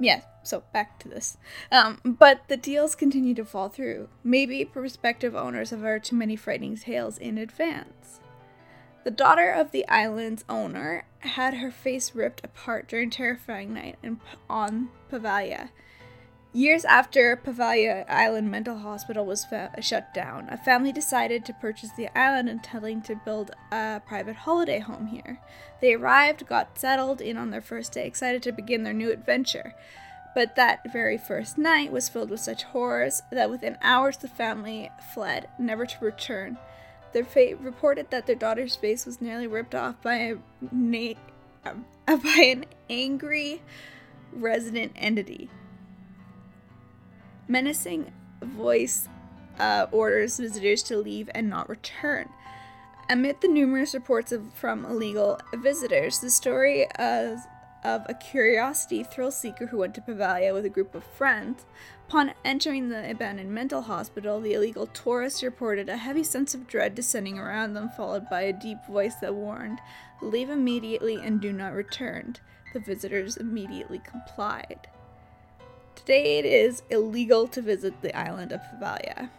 Yeah, 0.00 0.22
so 0.42 0.64
back 0.72 0.98
to 1.00 1.08
this. 1.08 1.36
Um, 1.70 2.00
but 2.04 2.48
the 2.48 2.56
deals 2.56 2.94
continue 2.94 3.34
to 3.34 3.44
fall 3.44 3.68
through. 3.68 4.08
Maybe 4.24 4.64
prospective 4.64 5.36
owners 5.36 5.70
have 5.70 5.80
heard 5.80 6.02
too 6.02 6.16
many 6.16 6.34
frightening 6.34 6.76
tales 6.76 7.18
in 7.18 7.38
advance. 7.38 8.18
The 9.04 9.10
daughter 9.10 9.50
of 9.50 9.72
the 9.72 9.86
island's 9.88 10.44
owner 10.48 11.04
had 11.20 11.54
her 11.54 11.70
face 11.70 12.14
ripped 12.14 12.44
apart 12.44 12.88
during 12.88 13.10
terrifying 13.10 13.74
night 13.74 13.96
in, 14.02 14.20
on 14.48 14.90
Pavalia. 15.10 15.70
Years 16.54 16.84
after 16.84 17.34
Pavalia 17.34 18.04
Island 18.08 18.50
Mental 18.50 18.76
Hospital 18.76 19.24
was 19.24 19.44
fa- 19.44 19.72
shut 19.80 20.12
down, 20.12 20.48
a 20.50 20.58
family 20.58 20.92
decided 20.92 21.46
to 21.46 21.54
purchase 21.54 21.90
the 21.96 22.16
island 22.16 22.48
intending 22.48 23.00
to 23.02 23.20
build 23.24 23.52
a 23.72 24.02
private 24.06 24.36
holiday 24.36 24.78
home 24.78 25.06
here. 25.06 25.40
They 25.80 25.94
arrived, 25.94 26.46
got 26.46 26.78
settled 26.78 27.22
in 27.22 27.38
on 27.38 27.50
their 27.50 27.62
first 27.62 27.92
day, 27.92 28.06
excited 28.06 28.42
to 28.42 28.52
begin 28.52 28.84
their 28.84 28.92
new 28.92 29.10
adventure. 29.10 29.74
But 30.34 30.54
that 30.56 30.92
very 30.92 31.16
first 31.16 31.56
night 31.56 31.90
was 31.90 32.08
filled 32.08 32.30
with 32.30 32.40
such 32.40 32.64
horrors 32.64 33.22
that 33.32 33.50
within 33.50 33.78
hours 33.80 34.18
the 34.18 34.28
family 34.28 34.90
fled, 35.14 35.48
never 35.58 35.86
to 35.86 36.04
return. 36.04 36.58
Their 37.12 37.24
fate 37.24 37.58
reported 37.60 38.10
that 38.10 38.26
their 38.26 38.36
daughter's 38.36 38.76
face 38.76 39.04
was 39.04 39.20
nearly 39.20 39.46
ripped 39.46 39.74
off 39.74 40.00
by 40.02 40.14
a 40.14 40.36
na- 40.70 41.14
uh, 41.64 41.74
by 42.06 42.42
an 42.44 42.64
angry 42.88 43.62
resident 44.32 44.92
entity. 44.96 45.50
Menacing 47.48 48.12
voice 48.40 49.08
uh, 49.58 49.86
orders 49.92 50.38
visitors 50.38 50.82
to 50.84 50.96
leave 50.96 51.28
and 51.34 51.48
not 51.48 51.68
return. 51.68 52.28
Amid 53.08 53.40
the 53.40 53.48
numerous 53.48 53.94
reports 53.94 54.32
of, 54.32 54.54
from 54.54 54.84
illegal 54.84 55.40
visitors, 55.54 56.20
the 56.20 56.30
story 56.30 56.90
of, 56.92 57.38
of 57.84 58.02
a 58.06 58.14
curiosity 58.14 59.02
thrill 59.02 59.30
seeker 59.30 59.66
who 59.66 59.78
went 59.78 59.94
to 59.94 60.00
Pavalia 60.00 60.52
with 60.52 60.64
a 60.64 60.70
group 60.70 60.94
of 60.94 61.04
friends. 61.04 61.66
Upon 62.08 62.32
entering 62.44 62.88
the 62.88 63.10
abandoned 63.10 63.50
mental 63.50 63.82
hospital, 63.82 64.40
the 64.40 64.52
illegal 64.52 64.86
tourists 64.86 65.42
reported 65.42 65.88
a 65.88 65.96
heavy 65.96 66.22
sense 66.22 66.54
of 66.54 66.66
dread 66.66 66.94
descending 66.94 67.38
around 67.38 67.74
them, 67.74 67.88
followed 67.88 68.28
by 68.28 68.42
a 68.42 68.52
deep 68.52 68.78
voice 68.86 69.14
that 69.16 69.34
warned, 69.34 69.80
Leave 70.20 70.50
immediately 70.50 71.16
and 71.16 71.40
do 71.40 71.52
not 71.52 71.72
return. 71.72 72.36
The 72.72 72.80
visitors 72.80 73.36
immediately 73.36 73.98
complied. 73.98 74.86
Today 75.94 76.38
it 76.38 76.44
is 76.44 76.82
illegal 76.90 77.48
to 77.48 77.60
visit 77.60 78.00
the 78.02 78.16
island 78.16 78.52
of 78.52 78.60
Pavalia. 78.60 79.30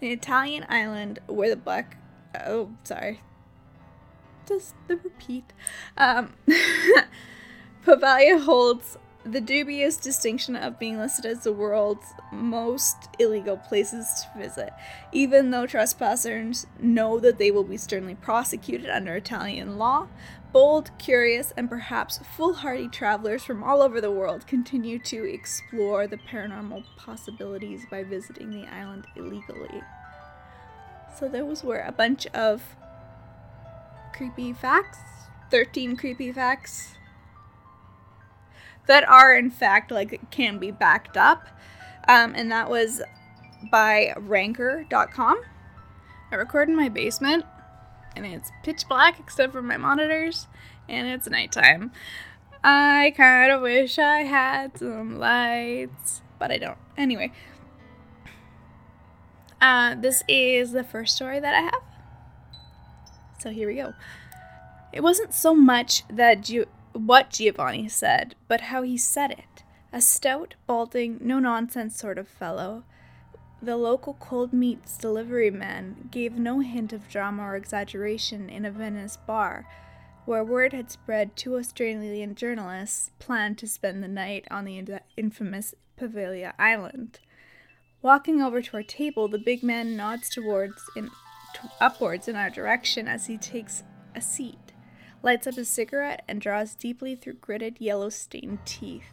The 0.00 0.12
Italian 0.12 0.66
island 0.68 1.18
where 1.26 1.50
the 1.50 1.56
black 1.56 1.96
oh, 2.44 2.70
sorry. 2.84 3.20
Just 4.46 4.74
the 4.88 4.96
repeat. 4.96 5.52
Um, 5.96 6.34
Pavalia 7.84 8.42
holds 8.42 8.98
the 9.24 9.40
dubious 9.40 9.96
distinction 9.96 10.54
of 10.54 10.78
being 10.78 10.98
listed 10.98 11.26
as 11.26 11.42
the 11.42 11.52
world's 11.52 12.14
most 12.30 12.96
illegal 13.18 13.56
places 13.56 14.06
to 14.22 14.38
visit, 14.38 14.72
even 15.10 15.50
though 15.50 15.66
trespassers 15.66 16.66
know 16.78 17.18
that 17.18 17.38
they 17.38 17.50
will 17.50 17.64
be 17.64 17.76
sternly 17.76 18.14
prosecuted 18.14 18.88
under 18.88 19.16
Italian 19.16 19.78
law. 19.78 20.06
Bold, 20.52 20.90
curious, 20.98 21.52
and 21.56 21.68
perhaps 21.68 22.20
foolhardy 22.36 22.88
travelers 22.88 23.42
from 23.42 23.64
all 23.64 23.82
over 23.82 24.00
the 24.00 24.12
world 24.12 24.46
continue 24.46 24.98
to 25.00 25.28
explore 25.28 26.06
the 26.06 26.16
paranormal 26.16 26.84
possibilities 26.96 27.84
by 27.90 28.04
visiting 28.04 28.50
the 28.50 28.66
island 28.72 29.06
illegally. 29.16 29.82
So 31.18 31.28
those 31.28 31.64
were 31.64 31.80
a 31.80 31.92
bunch 31.92 32.26
of 32.28 32.62
creepy 34.12 34.52
facts, 34.52 34.98
13 35.50 35.96
creepy 35.96 36.32
facts 36.32 36.96
that 38.86 39.08
are 39.08 39.34
in 39.34 39.50
fact 39.50 39.90
like 39.90 40.30
can 40.30 40.58
be 40.58 40.70
backed 40.70 41.16
up. 41.16 41.46
Um, 42.08 42.34
and 42.36 42.50
that 42.52 42.70
was 42.70 43.02
by 43.70 44.14
ranker.com. 44.16 45.42
I 46.30 46.34
record 46.34 46.68
in 46.68 46.76
my 46.76 46.88
basement 46.88 47.44
and 48.14 48.26
it's 48.26 48.50
pitch 48.62 48.88
black 48.88 49.18
except 49.18 49.52
for 49.52 49.62
my 49.62 49.76
monitors 49.76 50.46
and 50.88 51.06
it's 51.08 51.28
nighttime. 51.28 51.92
I 52.62 53.12
kind 53.16 53.52
of 53.52 53.62
wish 53.62 53.98
I 53.98 54.22
had 54.22 54.78
some 54.78 55.18
lights, 55.18 56.22
but 56.38 56.50
I 56.50 56.58
don't. 56.58 56.78
Anyway, 56.96 57.32
uh, 59.60 59.94
this 59.96 60.22
is 60.26 60.72
the 60.72 60.82
first 60.82 61.14
story 61.14 61.38
that 61.38 61.54
I 61.54 61.60
have. 61.60 61.95
So 63.46 63.52
here 63.52 63.68
we 63.68 63.76
go. 63.76 63.94
It 64.92 65.04
wasn't 65.04 65.32
so 65.32 65.54
much 65.54 66.02
that 66.08 66.40
Gi- 66.40 66.64
what 66.94 67.30
Giovanni 67.30 67.88
said, 67.88 68.34
but 68.48 68.60
how 68.60 68.82
he 68.82 68.98
said 68.98 69.30
it. 69.30 69.62
A 69.92 70.00
stout, 70.00 70.56
balding, 70.66 71.18
no 71.20 71.38
nonsense 71.38 71.96
sort 71.96 72.18
of 72.18 72.26
fellow. 72.26 72.82
The 73.62 73.76
local 73.76 74.14
cold 74.14 74.52
meats 74.52 74.98
delivery 74.98 75.52
man 75.52 76.08
gave 76.10 76.32
no 76.36 76.58
hint 76.58 76.92
of 76.92 77.08
drama 77.08 77.44
or 77.44 77.54
exaggeration 77.54 78.50
in 78.50 78.64
a 78.64 78.70
Venice 78.72 79.16
bar, 79.16 79.64
where 80.24 80.42
word 80.42 80.72
had 80.72 80.90
spread 80.90 81.36
two 81.36 81.54
Australian 81.54 82.34
journalists 82.34 83.12
planned 83.20 83.58
to 83.58 83.68
spend 83.68 84.02
the 84.02 84.08
night 84.08 84.44
on 84.50 84.64
the 84.64 84.84
infamous 85.16 85.72
Pavalia 85.96 86.52
Island. 86.58 87.20
Walking 88.02 88.42
over 88.42 88.60
to 88.60 88.76
our 88.78 88.82
table, 88.82 89.28
the 89.28 89.38
big 89.38 89.62
man 89.62 89.96
nods 89.96 90.28
towards 90.28 90.82
t- 90.94 91.04
upwards 91.80 92.28
in 92.28 92.36
our 92.36 92.50
direction 92.50 93.08
as 93.08 93.26
he 93.26 93.36
takes 93.36 93.82
a 94.14 94.20
seat, 94.20 94.72
lights 95.22 95.46
up 95.46 95.54
his 95.54 95.68
cigarette, 95.68 96.22
and 96.28 96.40
draws 96.40 96.74
deeply 96.74 97.14
through 97.14 97.34
gritted, 97.34 97.76
yellow-stained 97.80 98.58
teeth. 98.64 99.12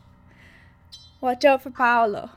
Watch 1.22 1.46
out 1.46 1.64
for 1.64 1.72
Paolo. 1.72 2.32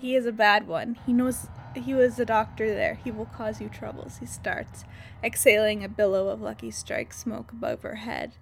He 0.00 0.16
is 0.16 0.26
a 0.26 0.32
bad 0.32 0.66
one. 0.66 0.98
He 1.06 1.12
knows 1.12 1.46
he 1.74 1.94
was 1.94 2.18
a 2.18 2.24
doctor 2.24 2.74
there. 2.74 2.98
He 3.02 3.10
will 3.10 3.26
cause 3.26 3.60
you 3.60 3.68
troubles. 3.68 4.18
He 4.18 4.26
starts, 4.26 4.84
exhaling 5.22 5.84
a 5.84 5.88
billow 5.88 6.28
of 6.28 6.40
Lucky 6.40 6.70
Strike 6.70 7.12
smoke 7.12 7.52
above 7.52 7.84
our 7.84 7.94
head, 7.94 8.32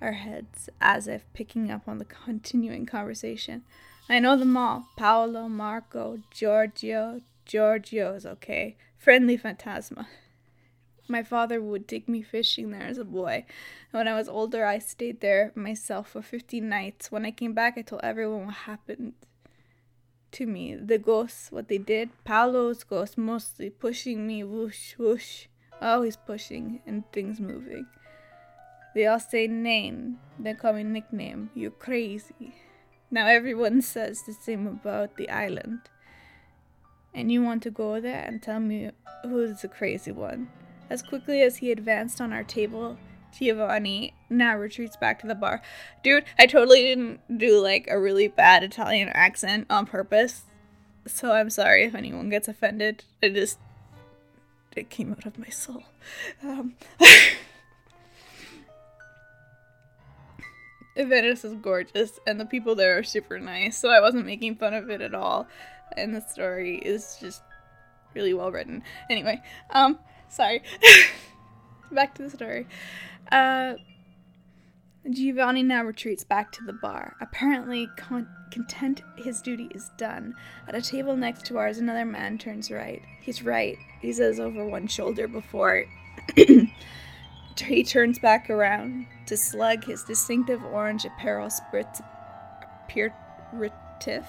our 0.00 0.12
heads, 0.12 0.68
as 0.80 1.08
if 1.08 1.24
picking 1.32 1.70
up 1.70 1.88
on 1.88 1.98
the 1.98 2.04
continuing 2.04 2.86
conversation. 2.86 3.64
I 4.08 4.18
know 4.20 4.36
them 4.36 4.56
all. 4.56 4.86
Paolo, 4.96 5.48
Marco, 5.48 6.18
Giorgio. 6.30 7.22
Giorgio 7.44 8.14
is 8.14 8.24
okay. 8.24 8.76
Friendly 8.98 9.36
Phantasma. 9.36 10.06
My 11.06 11.22
father 11.22 11.60
would 11.60 11.86
take 11.86 12.08
me 12.08 12.22
fishing 12.22 12.70
there 12.70 12.82
as 12.82 12.98
a 12.98 13.04
boy. 13.04 13.44
When 13.90 14.08
I 14.08 14.14
was 14.14 14.28
older, 14.28 14.64
I 14.64 14.78
stayed 14.78 15.20
there 15.20 15.52
myself 15.54 16.10
for 16.10 16.22
15 16.22 16.66
nights. 16.66 17.12
When 17.12 17.26
I 17.26 17.30
came 17.30 17.52
back, 17.52 17.74
I 17.76 17.82
told 17.82 18.00
everyone 18.02 18.46
what 18.46 18.54
happened 18.54 19.12
to 20.32 20.46
me. 20.46 20.74
The 20.74 20.98
ghosts, 20.98 21.52
what 21.52 21.68
they 21.68 21.78
did. 21.78 22.10
Paolo's 22.24 22.84
ghost 22.84 23.18
mostly 23.18 23.68
pushing 23.68 24.26
me, 24.26 24.44
whoosh, 24.44 24.94
whoosh. 24.98 25.46
Always 25.80 26.16
pushing 26.16 26.80
and 26.86 27.04
things 27.12 27.38
moving. 27.38 27.86
They 28.94 29.06
all 29.06 29.20
say 29.20 29.46
name. 29.46 30.20
They 30.38 30.54
call 30.54 30.72
me 30.72 30.84
nickname. 30.84 31.50
You're 31.54 31.70
crazy. 31.70 32.54
Now 33.10 33.26
everyone 33.26 33.82
says 33.82 34.22
the 34.22 34.32
same 34.32 34.66
about 34.66 35.16
the 35.16 35.28
island. 35.28 35.80
And 37.12 37.30
you 37.30 37.42
want 37.42 37.62
to 37.64 37.70
go 37.70 38.00
there 38.00 38.24
and 38.26 38.42
tell 38.42 38.60
me 38.60 38.90
who's 39.22 39.62
the 39.62 39.68
crazy 39.68 40.10
one. 40.10 40.48
As 40.90 41.02
quickly 41.02 41.42
as 41.42 41.56
he 41.56 41.72
advanced 41.72 42.20
on 42.20 42.32
our 42.32 42.44
table, 42.44 42.98
Giovanni 43.38 44.14
now 44.30 44.56
retreats 44.56 44.96
back 44.96 45.20
to 45.20 45.26
the 45.26 45.34
bar. 45.34 45.62
Dude, 46.02 46.24
I 46.38 46.46
totally 46.46 46.82
didn't 46.82 47.20
do 47.38 47.60
like 47.60 47.86
a 47.90 47.98
really 47.98 48.28
bad 48.28 48.62
Italian 48.62 49.08
accent 49.08 49.66
on 49.70 49.86
purpose. 49.86 50.42
So 51.06 51.32
I'm 51.32 51.50
sorry 51.50 51.84
if 51.84 51.94
anyone 51.94 52.30
gets 52.30 52.48
offended. 52.48 53.04
It 53.20 53.34
just 53.34 53.58
it 54.76 54.90
came 54.90 55.12
out 55.12 55.26
of 55.26 55.38
my 55.38 55.48
soul. 55.48 55.84
Um, 56.42 56.74
Venice 60.96 61.44
is 61.44 61.54
gorgeous 61.54 62.18
and 62.26 62.40
the 62.40 62.46
people 62.46 62.74
there 62.74 62.98
are 62.98 63.02
super 63.02 63.38
nice, 63.38 63.76
so 63.76 63.90
I 63.90 64.00
wasn't 64.00 64.26
making 64.26 64.56
fun 64.56 64.74
of 64.74 64.90
it 64.90 65.00
at 65.00 65.14
all. 65.14 65.48
And 65.96 66.14
the 66.14 66.20
story 66.20 66.76
is 66.78 67.16
just 67.20 67.42
really 68.14 68.34
well 68.34 68.50
written. 68.50 68.82
Anyway, 69.10 69.42
um, 69.70 69.98
sorry. 70.34 70.62
back 71.92 72.14
to 72.16 72.22
the 72.22 72.30
story. 72.30 72.66
Uh, 73.30 73.74
Giovanni 75.10 75.62
now 75.62 75.82
retreats 75.84 76.24
back 76.24 76.50
to 76.52 76.64
the 76.64 76.72
bar. 76.72 77.14
Apparently, 77.20 77.88
con- 77.96 78.28
content 78.50 79.02
his 79.16 79.42
duty 79.42 79.68
is 79.74 79.90
done. 79.98 80.34
At 80.66 80.74
a 80.74 80.82
table 80.82 81.16
next 81.16 81.44
to 81.46 81.58
ours, 81.58 81.78
another 81.78 82.04
man 82.04 82.38
turns 82.38 82.70
right. 82.70 83.02
He's 83.20 83.42
right, 83.42 83.76
he 84.00 84.12
says 84.12 84.40
over 84.40 84.66
one 84.66 84.86
shoulder 84.86 85.28
before 85.28 85.84
he 86.36 87.84
turns 87.84 88.18
back 88.18 88.48
around 88.48 89.06
to 89.26 89.36
slug 89.36 89.84
his 89.84 90.02
distinctive 90.04 90.64
orange 90.64 91.04
Aperol 91.04 91.52
spritz 91.52 92.02
aperitif. 92.88 94.24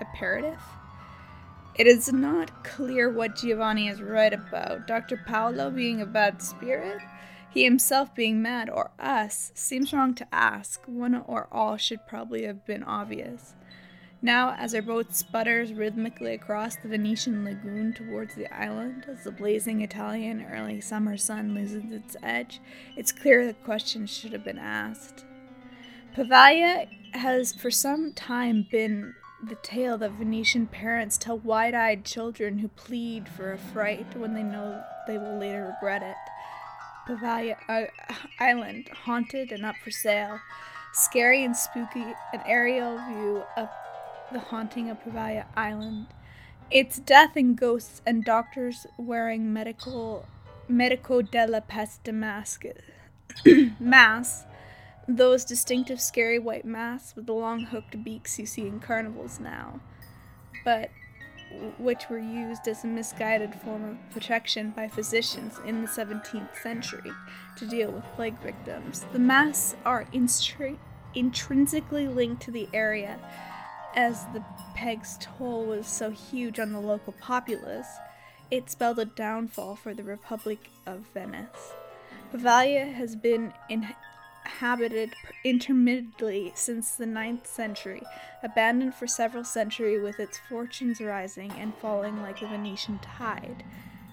Aperitif? 0.00 0.58
It 1.76 1.88
is 1.88 2.12
not 2.12 2.62
clear 2.62 3.10
what 3.10 3.34
Giovanni 3.34 3.88
is 3.88 4.00
right 4.00 4.32
about. 4.32 4.86
Dr. 4.86 5.16
Paolo 5.16 5.70
being 5.70 6.00
a 6.00 6.06
bad 6.06 6.40
spirit, 6.40 7.00
he 7.50 7.64
himself 7.64 8.14
being 8.14 8.40
mad, 8.40 8.70
or 8.70 8.92
us, 8.98 9.50
seems 9.54 9.92
wrong 9.92 10.14
to 10.14 10.26
ask. 10.32 10.82
One 10.86 11.16
or 11.26 11.48
all 11.50 11.76
should 11.76 12.06
probably 12.06 12.44
have 12.44 12.64
been 12.64 12.84
obvious. 12.84 13.54
Now, 14.22 14.54
as 14.56 14.72
our 14.74 14.82
boat 14.82 15.14
sputters 15.14 15.72
rhythmically 15.72 16.32
across 16.32 16.76
the 16.76 16.88
Venetian 16.88 17.44
lagoon 17.44 17.92
towards 17.92 18.36
the 18.36 18.52
island, 18.54 19.06
as 19.08 19.24
the 19.24 19.32
blazing 19.32 19.82
Italian 19.82 20.46
early 20.50 20.80
summer 20.80 21.16
sun 21.16 21.54
loses 21.54 21.90
its 21.90 22.16
edge, 22.22 22.60
it's 22.96 23.12
clear 23.12 23.46
the 23.46 23.52
question 23.52 24.06
should 24.06 24.32
have 24.32 24.44
been 24.44 24.58
asked. 24.58 25.24
Pavalia 26.16 26.88
has 27.14 27.52
for 27.52 27.70
some 27.70 28.12
time 28.12 28.66
been 28.70 29.14
the 29.48 29.54
tale 29.56 29.98
that 29.98 30.12
Venetian 30.12 30.66
parents 30.66 31.16
tell 31.16 31.38
wide 31.38 31.74
eyed 31.74 32.04
children 32.04 32.58
who 32.58 32.68
plead 32.68 33.28
for 33.28 33.52
a 33.52 33.58
fright 33.58 34.16
when 34.16 34.34
they 34.34 34.42
know 34.42 34.82
they 35.06 35.18
will 35.18 35.38
later 35.38 35.74
regret 35.74 36.02
it. 36.02 36.16
Pavalia 37.06 37.56
uh, 37.68 37.84
Island, 38.40 38.88
haunted 39.04 39.52
and 39.52 39.64
up 39.64 39.76
for 39.82 39.90
sale. 39.90 40.40
Scary 40.92 41.44
and 41.44 41.56
spooky, 41.56 42.04
an 42.32 42.40
aerial 42.46 42.96
view 42.96 43.42
of 43.56 43.68
the 44.32 44.38
haunting 44.38 44.90
of 44.90 45.02
Poveglia 45.02 45.46
Island. 45.56 46.06
It's 46.70 46.98
death 46.98 47.36
and 47.36 47.56
ghosts 47.56 48.00
and 48.06 48.24
doctors 48.24 48.86
wearing 48.96 49.52
medical 49.52 50.26
medico 50.68 51.20
della 51.20 51.60
peste 51.60 52.12
mask. 52.12 52.64
Those 55.06 55.44
distinctive 55.44 56.00
scary 56.00 56.38
white 56.38 56.64
masks 56.64 57.14
with 57.14 57.26
the 57.26 57.34
long 57.34 57.66
hooked 57.66 58.02
beaks 58.02 58.38
you 58.38 58.46
see 58.46 58.66
in 58.66 58.80
carnivals 58.80 59.38
now. 59.38 59.80
But 60.64 60.90
which 61.78 62.08
were 62.08 62.18
used 62.18 62.66
as 62.66 62.84
a 62.84 62.86
misguided 62.86 63.54
form 63.54 63.84
of 63.84 64.10
protection 64.10 64.70
by 64.70 64.88
physicians 64.88 65.60
in 65.64 65.82
the 65.82 65.88
17th 65.88 66.56
century 66.62 67.12
to 67.56 67.66
deal 67.66 67.90
with 67.90 68.04
plague 68.16 68.38
victims. 68.40 69.04
The 69.12 69.18
masks 69.18 69.76
are 69.84 70.06
intrinsically 71.14 72.08
linked 72.08 72.42
to 72.42 72.50
the 72.50 72.68
area, 72.72 73.18
as 73.94 74.24
the 74.32 74.42
peg's 74.74 75.16
toll 75.20 75.64
was 75.64 75.86
so 75.86 76.10
huge 76.10 76.58
on 76.58 76.72
the 76.72 76.80
local 76.80 77.12
populace. 77.20 77.86
It 78.50 78.70
spelled 78.70 78.98
a 78.98 79.04
downfall 79.04 79.76
for 79.76 79.94
the 79.94 80.02
Republic 80.02 80.70
of 80.86 81.06
Venice. 81.14 81.72
Poveglia 82.32 82.92
has 82.94 83.14
been 83.14 83.52
in- 83.68 83.94
inhabited 84.44 85.14
intermittently 85.42 86.52
since 86.54 86.94
the 86.96 87.04
9th 87.04 87.46
century, 87.46 88.02
abandoned 88.42 88.94
for 88.94 89.06
several 89.06 89.44
centuries 89.44 90.02
with 90.02 90.20
its 90.20 90.38
fortunes 90.48 91.00
rising 91.00 91.50
and 91.52 91.74
falling 91.76 92.22
like 92.22 92.40
the 92.40 92.46
Venetian 92.46 92.98
tide. 92.98 93.64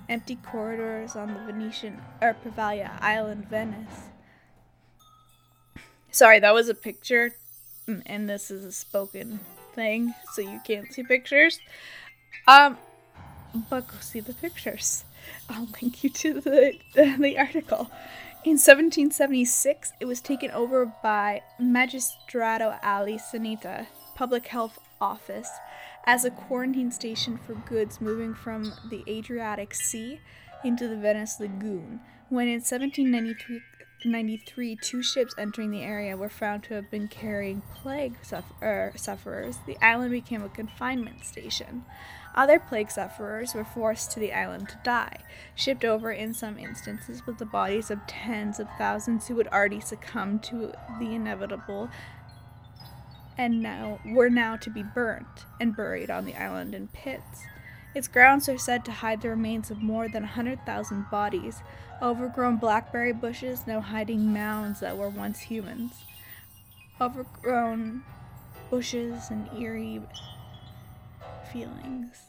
Empty 0.10 0.38
corridors 0.38 1.15
on 1.15 1.34
the 1.34 1.39
Venetian 1.41 2.02
or 2.22 2.36
Island, 3.02 3.48
Venice. 3.50 4.10
Sorry, 6.12 6.39
that 6.39 6.54
was 6.54 6.67
a 6.67 6.74
picture, 6.74 7.36
and 8.06 8.30
this 8.30 8.52
is 8.52 8.65
a 8.65 8.72
spoken 8.72 9.39
thing, 9.74 10.13
so 10.34 10.41
you 10.41 10.60
can't 10.65 10.91
see 10.91 11.04
pictures. 11.04 11.60
Um, 12.48 12.78
but 13.70 13.88
go 13.88 13.96
see 14.02 14.20
the 14.20 14.34
pictures. 14.34 15.06
I'll 15.50 15.70
link 15.82 16.04
you 16.04 16.10
to 16.10 16.41
the 16.41 16.74
the 17.20 17.38
article. 17.38 17.89
In 18.43 18.54
1776, 18.54 19.93
it 19.99 20.06
was 20.06 20.19
taken 20.19 20.49
over 20.49 20.91
by 21.04 21.43
Magistrato 21.60 22.80
alla 22.82 23.19
Sanità, 23.19 23.86
Public 24.15 24.47
Health 24.47 24.80
Office, 24.99 25.47
as 26.08 26.25
a 26.25 26.32
quarantine 26.32 26.91
station 26.91 27.38
for 27.38 27.54
goods 27.54 28.01
moving 28.01 28.34
from 28.34 28.73
the 28.89 29.04
Adriatic 29.08 29.75
Sea 29.75 30.21
into 30.63 30.88
the 30.88 30.95
Venice 30.95 31.39
Lagoon. 31.39 31.99
When 32.30 32.47
in 32.47 32.62
1793, 32.62 34.75
two 34.77 35.04
ships 35.04 35.36
entering 35.38 35.69
the 35.69 35.84
area 35.84 36.17
were 36.17 36.27
found 36.27 36.63
to 36.63 36.73
have 36.73 36.89
been 36.89 37.10
carrying 37.10 37.62
plague 37.75 38.15
suffer- 38.23 38.93
sufferers, 38.95 39.60
the 39.67 39.77
island 39.86 40.10
became 40.10 40.41
a 40.41 40.49
confinement 40.49 41.25
station. 41.25 41.86
Other 42.34 42.60
plague 42.60 42.91
sufferers 42.91 43.54
were 43.54 43.65
forced 43.65 44.12
to 44.12 44.20
the 44.20 44.34
island 44.34 44.70
to 44.70 44.80
die, 44.84 45.17
shipped 45.54 45.84
over 45.84 46.12
in 46.12 46.34
some 46.34 46.58
instances 46.58 47.26
with 47.26 47.38
the 47.38 47.46
bodies 47.46 47.91
of 47.91 48.06
tens 48.08 48.60
of 48.60 48.67
thousands 48.78 49.28
who 49.28 49.38
had 49.38 49.48
already 49.48 49.82
succumbed 49.82 50.44
to 50.44 50.74
the 51.00 51.13
inevitable 51.13 51.89
and 53.38 53.62
now 53.62 54.00
were 54.06 54.30
now 54.30 54.56
to 54.56 54.70
be 54.70 54.84
burnt 54.84 55.46
and 55.60 55.76
buried 55.76 56.10
on 56.10 56.26
the 56.26 56.36
island 56.36 56.76
in 56.76 56.88
pits. 56.89 57.44
Its 57.94 58.08
grounds 58.08 58.48
are 58.48 58.58
said 58.58 58.86
to 58.86 58.91
hide 58.91 59.22
the 59.22 59.30
remains 59.30 59.70
of 59.70 59.82
more 59.82 60.08
than 60.08 60.24
a 60.24 60.28
100,000 60.28 61.10
bodies, 61.10 61.62
overgrown 62.02 62.58
blackberry 62.58 63.12
bushes 63.12 63.67
now 63.67 63.82
hiding 63.82 64.32
mounds 64.32 64.80
that 64.80 64.98
were 64.98 65.10
once 65.10 65.39
humans. 65.39 65.91
Overgrown 67.02 68.04
bushes 68.70 69.30
and 69.30 69.50
eerie 69.58 70.02
feelings. 71.52 72.24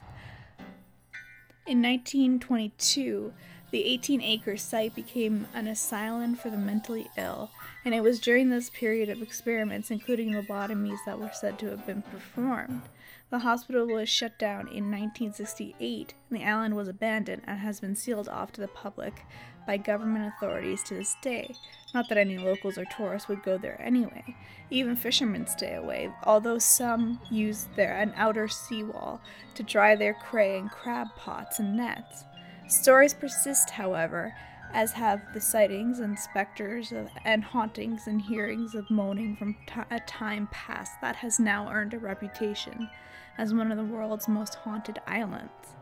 In 1.67 1.81
1922, 1.81 3.33
the 3.71 3.85
18 3.85 4.21
acre 4.21 4.57
site 4.57 4.95
became 4.95 5.47
an 5.55 5.67
asylum 5.67 6.35
for 6.35 6.51
the 6.51 6.59
mentally 6.59 7.09
ill, 7.17 7.51
and 7.85 7.95
it 7.95 8.03
was 8.03 8.21
during 8.21 8.51
this 8.51 8.69
period 8.69 9.09
of 9.09 9.23
experiments, 9.23 9.91
including 9.91 10.33
lobotomies, 10.33 10.99
that 11.07 11.19
were 11.19 11.31
said 11.33 11.59
to 11.61 11.71
have 11.71 11.87
been 11.87 12.03
performed. 12.03 12.83
The 13.31 13.39
hospital 13.39 13.87
was 13.87 14.11
shut 14.11 14.39
down 14.39 14.69
in 14.69 14.91
1968, 14.91 16.15
and 16.29 16.39
the 16.39 16.45
island 16.45 16.77
was 16.77 16.87
abandoned 16.87 17.43
and 17.47 17.61
has 17.61 17.81
been 17.81 17.97
sealed 17.97 18.29
off 18.29 18.53
to 18.53 18.61
the 18.61 18.69
public 18.69 19.25
by 19.67 19.77
government 19.77 20.33
authorities 20.35 20.83
to 20.85 20.95
this 20.95 21.17
day. 21.23 21.55
Not 21.95 22.09
that 22.09 22.19
any 22.19 22.39
locals 22.39 22.79
or 22.79 22.85
tourists 22.87 23.29
would 23.29 23.43
go 23.43 23.59
there 23.59 23.81
anyway. 23.81 24.37
Even 24.71 24.97
fishermen 24.97 25.47
stay 25.47 25.75
away, 25.75 26.11
although 26.25 26.59
some 26.59 27.21
use 27.31 27.69
their 27.77 27.97
an 27.99 28.13
outer 28.17 28.49
seawall 28.49 29.21
to 29.55 29.63
dry 29.63 29.95
their 29.95 30.15
cray 30.15 30.59
and 30.59 30.71
crab 30.71 31.09
pots 31.17 31.59
and 31.59 31.77
nets. 31.77 32.25
Stories 32.69 33.13
persist, 33.13 33.71
however, 33.71 34.35
as 34.73 34.93
have 34.93 35.21
the 35.35 35.41
sightings 35.41 36.01
and 36.01 36.19
specters 36.19 36.93
of, 36.93 37.09
and 37.25 37.45
hauntings 37.45 38.07
and 38.07 38.23
hearings 38.23 38.75
of 38.75 38.91
moaning 38.91 39.37
from 39.37 39.55
t- 39.67 39.83
a 39.91 40.01
time 40.01 40.49
past 40.51 40.93
that 41.03 41.17
has 41.17 41.39
now 41.39 41.71
earned 41.71 41.93
a 41.93 41.99
reputation 41.99 42.89
as 43.37 43.53
one 43.53 43.71
of 43.71 43.77
the 43.77 43.85
world's 43.85 44.29
most 44.29 44.55
haunted 44.55 44.99
islands. 45.07 45.77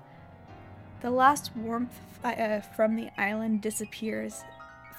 The 1.00 1.10
last 1.10 1.56
warmth 1.56 1.98
uh, 2.22 2.60
from 2.60 2.96
the 2.96 3.08
island 3.18 3.62
disappears 3.62 4.42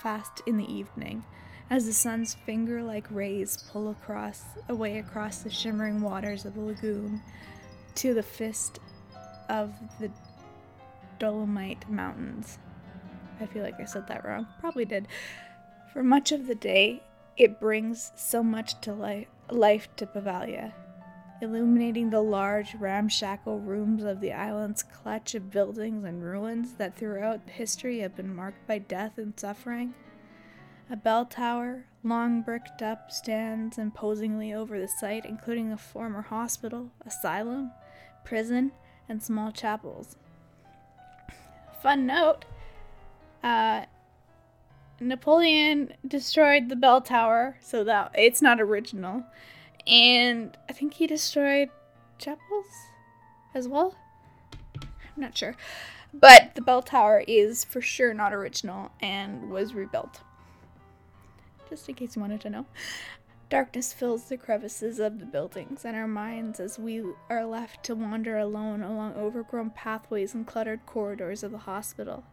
fast 0.02 0.42
in 0.48 0.58
the 0.58 0.72
evening 0.72 1.24
as 1.70 1.86
the 1.86 1.94
sun's 1.94 2.34
finger 2.34 2.82
like 2.82 3.06
rays 3.12 3.64
pull 3.72 3.90
across 3.92 4.44
away 4.68 4.98
across 4.98 5.40
the 5.40 5.50
shimmering 5.50 6.02
waters 6.02 6.44
of 6.44 6.56
the 6.56 6.62
lagoon 6.62 7.22
to 7.96 8.16
the 8.16 8.24
fist 8.24 8.80
of 9.48 9.74
the 10.00 10.10
Dolomite 11.20 11.88
Mountains. 11.88 12.58
I 13.40 13.46
feel 13.46 13.62
like 13.62 13.80
I 13.80 13.86
said 13.86 14.08
that 14.08 14.26
wrong. 14.26 14.48
Probably 14.60 14.86
did. 14.86 15.08
For 15.94 16.04
much 16.04 16.32
of 16.32 16.48
the 16.48 16.56
day, 16.56 17.04
it 17.38 17.60
brings 17.60 18.12
so 18.16 18.42
much 18.42 18.80
to 18.82 18.94
life, 18.94 19.28
life 19.52 19.88
to 19.98 20.08
Poveglia, 20.08 20.74
illuminating 21.42 22.10
the 22.10 22.22
large, 22.22 22.76
ramshackle 22.76 23.60
rooms 23.60 24.04
of 24.04 24.22
the 24.22 24.32
island's 24.32 24.84
clutch 24.84 25.34
of 25.36 25.52
buildings 25.52 26.04
and 26.04 26.24
ruins 26.24 26.74
that 26.74 26.96
throughout 26.96 27.42
history 27.48 28.00
have 28.00 28.16
been 28.16 28.36
marked 28.36 28.68
by 28.68 28.78
death 28.78 29.18
and 29.18 29.34
suffering. 29.40 29.94
A 30.90 30.96
bell 30.96 31.26
tower, 31.26 31.86
long 32.04 32.42
bricked 32.42 32.82
up, 32.82 33.12
stands 33.12 33.78
imposingly 33.78 34.54
over 34.54 34.80
the 34.80 34.88
site, 34.88 35.26
including 35.26 35.72
a 35.72 35.78
former 35.78 36.22
hospital, 36.22 36.92
asylum, 37.06 37.72
prison, 38.24 38.72
and 39.10 39.24
small 39.24 39.52
chapels. 39.52 40.18
Fun 41.82 42.06
note 42.06 42.46
uh, 43.44 43.86
Napoleon 45.00 45.94
destroyed 46.08 46.70
the 46.70 46.76
bell 46.76 47.02
tower, 47.02 47.58
so 47.60 47.84
that 47.84 48.12
it's 48.16 48.42
not 48.42 48.62
original. 48.62 49.24
And 49.88 50.58
I 50.70 50.74
think 50.74 50.94
he 50.94 51.08
destroyed 51.08 51.70
chapels 52.18 52.66
as 53.54 53.68
well. 53.68 53.96
I'm 54.82 54.90
not 55.18 55.38
sure. 55.38 55.56
But 56.14 56.56
the 56.56 56.62
bell 56.62 56.82
tower 56.82 57.24
is 57.28 57.64
for 57.64 57.82
sure 57.82 58.14
not 58.14 58.34
original 58.34 58.92
and 59.02 59.50
was 59.50 59.74
rebuilt. 59.74 60.22
Just 61.70 61.88
in 61.88 61.96
case 61.96 62.16
you 62.16 62.22
wanted 62.22 62.42
to 62.42 62.50
know. 62.50 62.66
Darkness 63.50 63.92
fills 63.92 64.26
the 64.26 64.38
crevices 64.38 65.00
of 65.00 65.20
the 65.20 65.26
buildings 65.26 65.84
and 65.84 65.96
our 65.96 66.08
minds 66.08 66.60
as 66.60 66.80
we 66.80 67.04
are 67.30 67.46
left 67.46 67.84
to 67.84 67.96
wander 67.96 68.38
alone 68.38 68.82
along 68.82 69.16
overgrown 69.16 69.72
pathways 69.72 70.34
and 70.34 70.48
cluttered 70.48 70.86
corridors 70.86 71.44
of 71.44 71.52
the 71.52 71.58
hospital. 71.60 72.24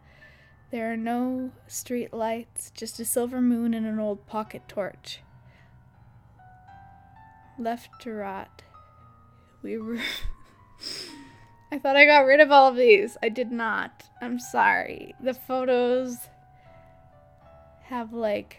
There 0.70 0.92
are 0.92 0.96
no 0.96 1.50
street 1.66 2.12
lights, 2.12 2.70
just 2.70 3.00
a 3.00 3.04
silver 3.04 3.40
moon 3.40 3.74
and 3.74 3.86
an 3.86 3.98
old 3.98 4.26
pocket 4.26 4.62
torch. 4.68 5.20
Left 7.58 8.00
to 8.02 8.12
rot. 8.12 8.62
We 9.62 9.78
were. 9.78 9.98
I 11.72 11.78
thought 11.78 11.96
I 11.96 12.06
got 12.06 12.20
rid 12.20 12.40
of 12.40 12.50
all 12.50 12.68
of 12.68 12.76
these. 12.76 13.16
I 13.22 13.28
did 13.28 13.50
not. 13.50 14.04
I'm 14.22 14.38
sorry. 14.38 15.14
The 15.20 15.34
photos 15.34 16.16
have 17.82 18.12
like 18.12 18.56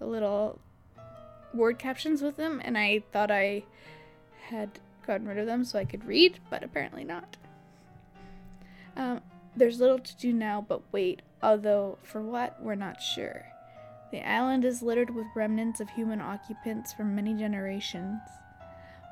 little 0.00 0.60
word 1.54 1.78
captions 1.78 2.22
with 2.22 2.36
them, 2.36 2.60
and 2.64 2.76
I 2.76 3.02
thought 3.12 3.30
I 3.30 3.64
had 4.48 4.80
gotten 5.06 5.28
rid 5.28 5.38
of 5.38 5.46
them 5.46 5.64
so 5.64 5.78
I 5.78 5.84
could 5.84 6.04
read, 6.04 6.40
but 6.50 6.62
apparently 6.62 7.04
not. 7.04 7.36
Um, 8.96 9.20
there's 9.54 9.80
little 9.80 9.98
to 9.98 10.16
do 10.16 10.32
now 10.32 10.64
but 10.66 10.82
wait, 10.92 11.22
although 11.42 11.98
for 12.02 12.22
what, 12.22 12.62
we're 12.62 12.74
not 12.74 13.00
sure. 13.02 13.46
The 14.16 14.26
island 14.26 14.64
is 14.64 14.80
littered 14.80 15.14
with 15.14 15.26
remnants 15.34 15.78
of 15.78 15.90
human 15.90 16.22
occupants 16.22 16.90
from 16.90 17.14
many 17.14 17.34
generations. 17.34 18.22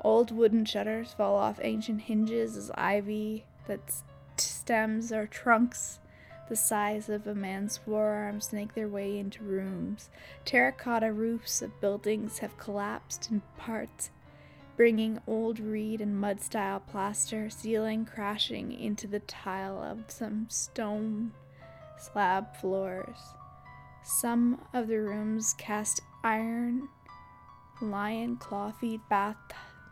Old 0.01 0.31
wooden 0.31 0.65
shutters 0.65 1.13
fall 1.13 1.35
off 1.35 1.59
ancient 1.61 2.01
hinges 2.01 2.57
as 2.57 2.71
ivy 2.73 3.45
that 3.67 4.01
stems 4.37 5.11
or 5.11 5.27
trunks 5.27 5.99
the 6.49 6.55
size 6.55 7.07
of 7.07 7.27
a 7.27 7.35
man's 7.35 7.77
forearms 7.77 8.47
snake 8.47 8.73
their 8.73 8.87
way 8.87 9.19
into 9.19 9.43
rooms. 9.43 10.09
Terracotta 10.43 11.13
roofs 11.13 11.61
of 11.61 11.79
buildings 11.79 12.39
have 12.39 12.57
collapsed 12.57 13.29
in 13.29 13.43
parts, 13.59 14.09
bringing 14.75 15.19
old 15.27 15.59
reed 15.59 16.01
and 16.01 16.19
mud 16.19 16.41
style 16.41 16.79
plaster 16.79 17.51
ceiling 17.51 18.05
crashing 18.05 18.71
into 18.71 19.05
the 19.05 19.19
tile 19.19 19.83
of 19.83 20.05
some 20.07 20.47
stone 20.49 21.31
slab 21.95 22.55
floors. 22.55 23.35
Some 24.05 24.61
of 24.71 24.87
the 24.87 25.01
rooms 25.01 25.55
cast 25.57 25.99
iron 26.23 26.89
lion 27.81 28.35
claw 28.37 28.71
feet 28.71 29.01
bath 29.09 29.35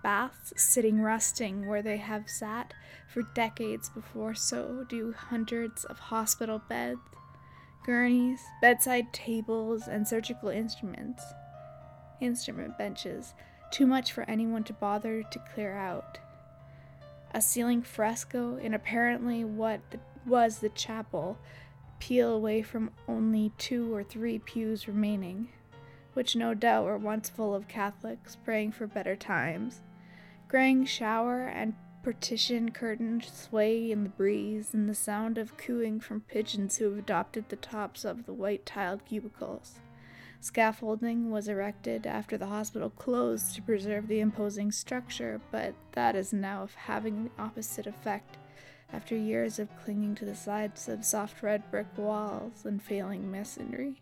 baths 0.03 0.53
sitting 0.55 1.01
rusting 1.01 1.68
where 1.68 1.82
they 1.82 1.97
have 1.97 2.30
sat 2.30 2.76
for 3.11 3.24
decades 3.34 3.89
before 3.89 4.36
so 4.36 4.86
do 4.88 5.14
hundreds 5.14 5.84
of 5.86 5.97
hospital 5.97 6.61
beds, 6.70 6.99
gurneys, 7.84 8.39
bedside 8.61 9.11
tables, 9.14 9.88
and 9.88 10.07
surgical 10.07 10.49
instruments. 10.49 11.24
Instrument 12.22 12.78
benches, 12.78 13.34
too 13.72 13.88
much 13.88 14.11
for 14.11 14.30
anyone 14.30 14.64
to 14.66 14.74
bother 14.74 15.24
to 15.24 15.39
clear 15.55 15.76
out. 15.76 16.20
A 17.34 17.41
ceiling 17.41 17.82
fresco 17.82 18.57
in 18.57 18.76
apparently 18.76 19.43
what 19.43 19.82
was 20.24 20.59
the 20.59 20.70
chapel 20.70 21.39
peel 22.04 22.34
away 22.34 22.62
from 22.62 22.91
only 23.08 23.49
two 23.58 23.95
or 23.95 24.04
three 24.04 24.38
pews 24.38 24.89
remaining, 24.89 25.47
which 26.16 26.36
no 26.36 26.54
doubt 26.54 26.84
were 26.84 26.97
once 26.97 27.30
full 27.30 27.56
of 27.56 27.70
Catholics 27.70 28.36
praying 28.43 28.74
for 28.74 28.86
better 28.86 29.16
times. 29.16 29.80
Graying 30.49 30.84
shower 30.84 31.43
and 31.43 31.74
partition 32.04 32.72
curtains 32.72 33.32
sway 33.32 33.89
in 33.89 34.04
the 34.04 34.10
breeze, 34.10 34.74
and 34.74 34.89
the 34.89 34.93
sound 34.93 35.38
of 35.38 35.56
cooing 35.56 36.01
from 36.01 36.20
pigeons 36.20 36.76
who 36.76 36.89
have 36.89 36.99
adopted 36.99 37.47
the 37.47 37.56
tops 37.56 38.04
of 38.04 38.26
the 38.26 38.34
white 38.34 38.66
tiled 38.66 39.06
cubicles. 39.06 39.80
Scaffolding 40.41 41.32
was 41.32 41.47
erected 41.47 42.06
after 42.06 42.38
the 42.38 42.47
hospital 42.47 42.89
closed 42.89 43.56
to 43.56 43.62
preserve 43.62 44.10
the 44.10 44.20
imposing 44.20 44.74
structure, 44.74 45.39
but 45.51 45.74
that 45.93 46.18
is 46.18 46.34
now 46.34 46.68
having 46.76 47.24
the 47.24 47.41
opposite 47.41 47.88
effect 47.88 48.36
after 48.94 49.16
years 49.18 49.60
of 49.60 49.76
clinging 49.84 50.16
to 50.16 50.26
the 50.26 50.36
sides 50.36 50.88
of 50.88 51.04
soft 51.04 51.41
red 51.41 51.70
brick 51.72 51.88
walls 51.98 52.64
and 52.64 52.82
failing 52.82 53.30
masonry. 53.30 54.02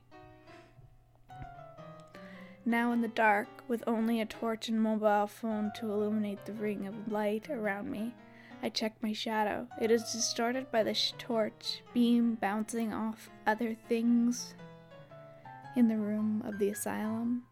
Now 2.66 2.92
in 2.92 3.02
the 3.02 3.08
dark, 3.08 3.48
with 3.68 3.84
only 3.88 4.22
a 4.22 4.26
torch 4.26 4.70
and 4.70 4.80
mobile 4.80 5.26
phone 5.26 5.72
to 5.78 5.92
illuminate 5.92 6.46
the 6.46 6.54
ring 6.54 6.86
of 6.86 7.12
light 7.12 7.50
around 7.50 7.90
me, 7.90 8.14
I 8.62 8.70
check 8.70 8.94
my 9.02 9.14
shadow. 9.14 9.68
It 9.82 9.90
is 9.90 10.12
distorted 10.12 10.72
by 10.72 10.84
the 10.84 10.94
sh- 10.94 11.14
torch 11.18 11.82
beam 11.94 12.36
bouncing 12.36 12.94
off 12.94 13.32
other 13.48 13.76
things 13.90 14.54
in 15.76 15.88
the 15.88 15.98
room 15.98 16.44
of 16.46 16.60
the 16.60 16.70
asylum, 16.70 17.44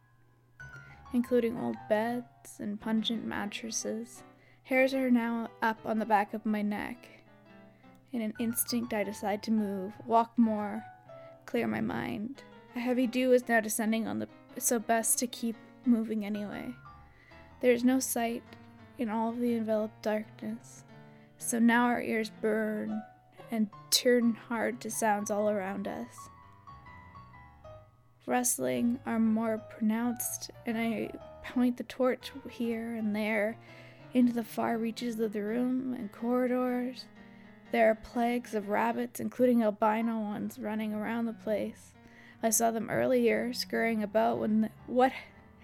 including 1.13 1.57
old 1.57 1.77
beds 1.87 2.59
and 2.59 2.79
pungent 2.79 3.25
mattresses. 3.25 4.21
Hairs 4.63 4.93
are 4.93 5.09
now 5.09 5.49
up 5.63 5.79
on 5.83 5.97
the 5.97 6.05
back 6.05 6.35
of 6.35 6.45
my 6.45 6.61
neck. 6.61 7.07
In 8.11 8.21
an 8.21 8.33
instinct, 8.39 8.93
I 8.93 9.03
decide 9.03 9.43
to 9.43 9.51
move, 9.51 9.93
walk 10.05 10.31
more, 10.37 10.83
clear 11.45 11.67
my 11.67 11.81
mind. 11.81 12.41
A 12.75 12.79
heavy 12.79 13.07
dew 13.07 13.33
is 13.33 13.47
now 13.47 13.59
descending 13.59 14.07
on 14.07 14.19
the 14.19 14.27
so 14.57 14.79
best 14.79 15.19
to 15.19 15.27
keep 15.27 15.55
moving 15.85 16.25
anyway. 16.25 16.73
There 17.61 17.71
is 17.71 17.83
no 17.83 17.99
sight 17.99 18.43
in 18.97 19.09
all 19.09 19.29
of 19.29 19.39
the 19.39 19.55
enveloped 19.55 20.01
darkness, 20.01 20.83
so 21.37 21.59
now 21.59 21.85
our 21.85 22.01
ears 22.01 22.31
burn 22.41 23.01
and 23.51 23.69
turn 23.91 24.33
hard 24.33 24.81
to 24.81 24.91
sounds 24.91 25.29
all 25.31 25.49
around 25.49 25.87
us. 25.87 26.29
Rustling 28.25 28.99
are 29.05 29.19
more 29.19 29.57
pronounced, 29.57 30.51
and 30.65 30.77
I 30.77 31.11
point 31.43 31.77
the 31.77 31.83
torch 31.83 32.31
here 32.49 32.95
and 32.95 33.15
there 33.15 33.57
into 34.13 34.33
the 34.33 34.43
far 34.43 34.77
reaches 34.77 35.19
of 35.19 35.33
the 35.33 35.41
room 35.43 35.93
and 35.93 36.11
corridors. 36.11 37.05
There 37.71 37.89
are 37.89 37.95
plagues 37.95 38.55
of 38.55 38.69
rabbits, 38.69 39.19
including 39.19 39.61
albino 39.61 40.19
ones, 40.19 40.57
running 40.57 40.93
around 40.93 41.25
the 41.25 41.33
place. 41.33 41.93
I 42.41 42.49
saw 42.49 42.71
them 42.71 42.89
earlier, 42.89 43.53
scurrying 43.53 44.01
about 44.01 44.39
when 44.39 44.69
what 44.87 45.11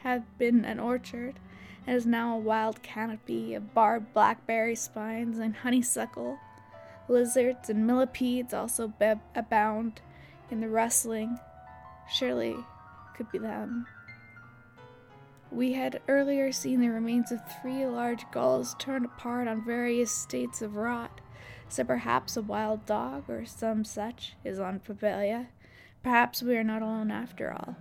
had 0.03 0.23
been 0.37 0.65
an 0.65 0.79
orchard 0.79 1.39
and 1.87 1.95
is 1.95 2.05
now 2.05 2.35
a 2.35 2.39
wild 2.39 2.83
canopy 2.83 3.53
of 3.53 3.73
barbed 3.73 4.13
blackberry 4.13 4.75
spines 4.75 5.39
and 5.39 5.55
honeysuckle. 5.55 6.37
Lizards 7.07 7.69
and 7.69 7.87
millipedes 7.87 8.53
also 8.53 8.87
be- 8.87 9.13
abound 9.35 10.01
in 10.51 10.61
the 10.61 10.69
rustling. 10.69 11.39
Surely 12.09 12.55
could 13.15 13.31
be 13.31 13.37
them. 13.37 13.87
We 15.51 15.73
had 15.73 16.01
earlier 16.07 16.51
seen 16.51 16.81
the 16.81 16.89
remains 16.89 17.31
of 17.31 17.39
three 17.61 17.85
large 17.85 18.29
gulls 18.31 18.75
torn 18.77 19.05
apart 19.05 19.47
on 19.47 19.63
various 19.63 20.11
states 20.11 20.61
of 20.61 20.75
rot, 20.75 21.21
so 21.69 21.83
perhaps 21.83 22.37
a 22.37 22.41
wild 22.41 22.85
dog 22.85 23.29
or 23.29 23.45
some 23.45 23.83
such 23.83 24.35
is 24.43 24.59
on 24.59 24.79
Papelia. 24.79 25.47
Perhaps 26.03 26.43
we 26.43 26.55
are 26.55 26.63
not 26.63 26.81
alone 26.81 27.11
after 27.11 27.51
all. 27.51 27.75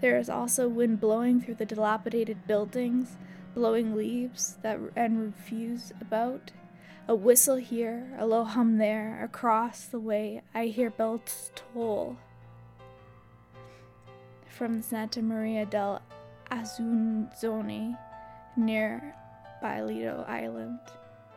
There 0.00 0.18
is 0.18 0.28
also 0.28 0.68
wind 0.68 1.00
blowing 1.00 1.40
through 1.40 1.54
the 1.54 1.64
dilapidated 1.64 2.46
buildings, 2.46 3.16
blowing 3.54 3.96
leaves 3.96 4.58
that 4.62 4.78
and 4.94 5.20
refuse 5.20 5.92
about. 6.00 6.50
A 7.06 7.14
whistle 7.14 7.56
here, 7.56 8.14
a 8.18 8.26
low 8.26 8.44
hum 8.44 8.78
there. 8.78 9.22
Across 9.22 9.86
the 9.86 9.98
way, 10.00 10.42
I 10.54 10.66
hear 10.66 10.90
bells 10.90 11.52
toll. 11.54 12.18
From 14.48 14.82
Santa 14.82 15.22
Maria 15.22 15.66
del 15.66 16.02
Azunzone, 16.50 17.98
near 18.56 19.14
Bailito 19.62 20.28
Island. 20.28 20.80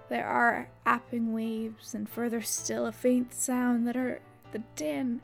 There 0.10 0.26
are 0.26 0.70
apping 0.86 1.34
waves, 1.34 1.94
and 1.94 2.08
further 2.08 2.42
still 2.42 2.86
a 2.86 2.92
faint 2.92 3.34
sound 3.34 3.88
that 3.88 3.98
are 3.98 4.22
the 4.52 4.64
din 4.76 5.22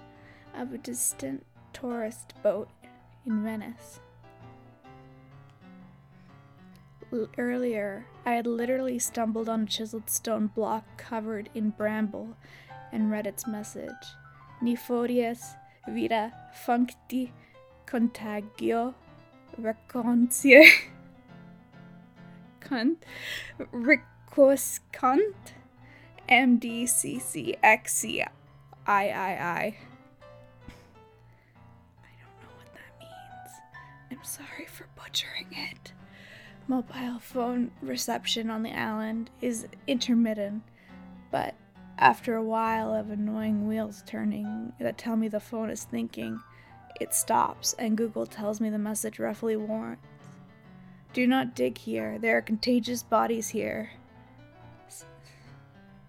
of 0.55 0.73
a 0.73 0.77
distant 0.77 1.45
tourist 1.71 2.33
boat 2.43 2.69
in 3.25 3.43
Venice. 3.43 3.99
L- 7.13 7.29
earlier, 7.37 8.05
I 8.25 8.33
had 8.33 8.47
literally 8.47 8.99
stumbled 8.99 9.47
on 9.47 9.63
a 9.63 9.65
chiseled 9.65 10.09
stone 10.09 10.47
block 10.47 10.83
covered 10.97 11.49
in 11.53 11.69
bramble 11.69 12.35
and 12.91 13.09
read 13.09 13.25
its 13.25 13.47
message. 13.47 13.91
Nefodius 14.61 15.55
vita 15.87 16.33
functi 16.65 17.31
contagio 17.85 18.93
reconcie 19.57 20.63
con 22.59 22.97
recoscant 24.33 25.33
MDCCXCIII. 26.29 28.27
I'm 34.11 34.23
sorry 34.23 34.65
for 34.67 34.87
butchering 34.95 35.47
it. 35.51 35.93
Mobile 36.67 37.19
phone 37.19 37.71
reception 37.81 38.49
on 38.49 38.63
the 38.63 38.71
island 38.71 39.29
is 39.41 39.67
intermittent, 39.85 40.63
but 41.29 41.55
after 41.97 42.35
a 42.35 42.43
while 42.43 42.93
of 42.93 43.09
annoying 43.09 43.67
wheels 43.67 44.01
turning 44.05 44.71
that 44.79 44.97
tell 44.97 45.17
me 45.17 45.27
the 45.27 45.39
phone 45.39 45.69
is 45.69 45.83
thinking, 45.83 46.39
it 47.01 47.13
stops 47.13 47.73
and 47.77 47.97
Google 47.97 48.25
tells 48.25 48.61
me 48.61 48.69
the 48.69 48.77
message 48.77 49.19
roughly 49.19 49.55
warrants. 49.57 50.07
Do 51.11 51.27
not 51.27 51.53
dig 51.55 51.77
here. 51.77 52.17
There 52.17 52.37
are 52.37 52.41
contagious 52.41 53.03
bodies 53.03 53.49
here. 53.49 53.91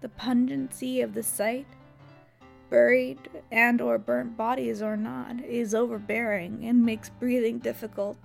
The 0.05 0.09
pungency 0.09 1.01
of 1.01 1.15
the 1.15 1.23
sight 1.23 1.65
buried 2.69 3.17
and 3.51 3.81
or 3.81 3.97
burnt 3.97 4.37
bodies 4.37 4.79
or 4.79 4.95
not, 4.95 5.43
is 5.43 5.73
overbearing 5.73 6.63
and 6.63 6.85
makes 6.85 7.09
breathing 7.09 7.57
difficult. 7.57 8.19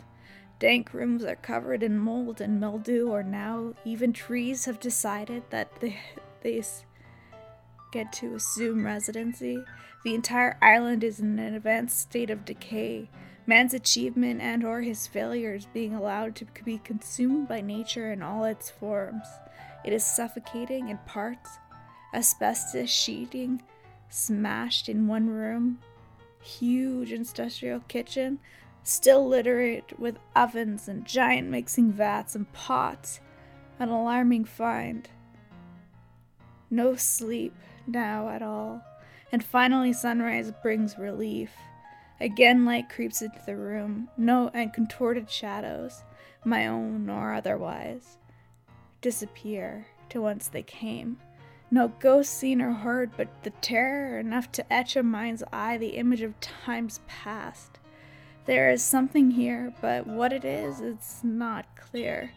Dank 0.59 0.93
rooms 0.93 1.25
are 1.25 1.37
covered 1.37 1.83
in 1.83 1.97
mold 1.97 2.39
and 2.43 2.61
mildew, 2.61 3.09
or 3.09 3.23
now 3.23 3.73
even 3.87 4.13
trees 4.13 4.67
have 4.67 4.79
decided 4.79 5.43
that 5.49 5.81
they, 5.81 5.99
they 6.43 6.63
get 7.93 8.13
to 8.13 8.35
assume 8.35 8.85
residency. 8.85 9.65
The 10.05 10.15
entire 10.15 10.59
island 10.61 11.03
is 11.03 11.19
in 11.19 11.39
an 11.39 11.55
advanced 11.55 11.99
state 11.99 12.29
of 12.29 12.45
decay. 12.45 13.09
Man's 13.47 13.73
achievement 13.73 14.43
and 14.43 14.65
or 14.65 14.83
his 14.83 15.07
failures 15.07 15.67
being 15.73 15.95
allowed 15.95 16.37
to 16.37 16.47
be 16.63 16.77
consumed 16.77 17.49
by 17.49 17.63
nature 17.63 18.13
in 18.13 18.21
all 18.21 18.45
its 18.45 18.69
forms. 18.69 19.27
It 19.83 19.95
is 19.95 20.05
suffocating 20.05 20.91
in 20.91 20.99
parts, 21.07 21.59
asbestos 22.13 22.91
sheeting 22.91 23.63
smashed 24.09 24.89
in 24.89 25.07
one 25.07 25.29
room. 25.29 25.79
Huge 26.43 27.13
industrial 27.13 27.81
kitchen, 27.81 28.39
still 28.83 29.27
littered 29.27 29.85
with 29.99 30.19
ovens 30.35 30.89
and 30.89 31.05
giant 31.05 31.49
mixing 31.49 31.93
vats 31.93 32.35
and 32.35 32.51
pots. 32.53 33.21
An 33.79 33.89
alarming 33.89 34.45
find. 34.45 35.09
No 36.71 36.97
sleep 36.97 37.55
now 37.87 38.29
at 38.29 38.43
all. 38.43 38.83
And 39.33 39.43
finally, 39.43 39.93
sunrise 39.93 40.53
brings 40.63 40.99
relief. 40.99 41.51
Again, 42.21 42.67
light 42.67 42.91
creeps 42.91 43.23
into 43.23 43.41
the 43.47 43.57
room, 43.57 44.09
no 44.19 44.51
and 44.53 44.73
contorted 44.73 45.31
shadows, 45.31 46.03
my 46.45 46.67
own 46.67 47.09
or 47.09 47.33
otherwise, 47.33 48.19
disappear 49.01 49.87
to 50.11 50.21
whence 50.21 50.49
they 50.49 50.63
came. 50.63 51.17
No 51.73 51.89
ghost 52.01 52.33
seen 52.35 52.61
or 52.61 52.73
heard, 52.73 53.13
but 53.17 53.29
the 53.45 53.51
terror 53.51 54.19
enough 54.19 54.51
to 54.53 54.73
etch 54.73 54.97
a 54.97 55.05
mind's 55.05 55.45
eye 55.53 55.79
the 55.79 55.91
image 55.91 56.21
of 56.21 56.41
times 56.41 57.01
past. 57.07 57.79
There 58.47 58.71
is 58.71 58.83
something 58.83 59.31
here, 59.31 59.73
but 59.81 60.05
what 60.05 60.33
it 60.33 60.45
is, 60.45 60.81
it's 60.81 61.23
not 61.23 61.67
clear. 61.77 62.33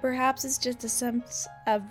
Perhaps 0.00 0.44
it's 0.44 0.58
just 0.58 0.84
a 0.84 0.88
sense 0.88 1.48
of 1.66 1.82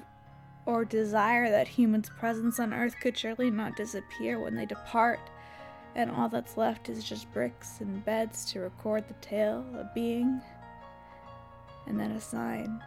or 0.65 0.85
desire 0.85 1.49
that 1.51 1.67
humans' 1.67 2.09
presence 2.09 2.59
on 2.59 2.73
Earth 2.73 2.95
could 3.01 3.17
surely 3.17 3.51
not 3.51 3.75
disappear 3.75 4.39
when 4.39 4.55
they 4.55 4.65
depart, 4.65 5.19
and 5.95 6.09
all 6.09 6.29
that's 6.29 6.55
left 6.55 6.87
is 6.87 7.03
just 7.03 7.31
bricks 7.33 7.81
and 7.81 8.05
beds 8.05 8.45
to 8.51 8.61
record 8.61 9.07
the 9.07 9.13
tale 9.15 9.65
of 9.75 9.93
being, 9.93 10.41
and 11.87 11.99
then 11.99 12.11
a 12.11 12.21
sign. 12.21 12.81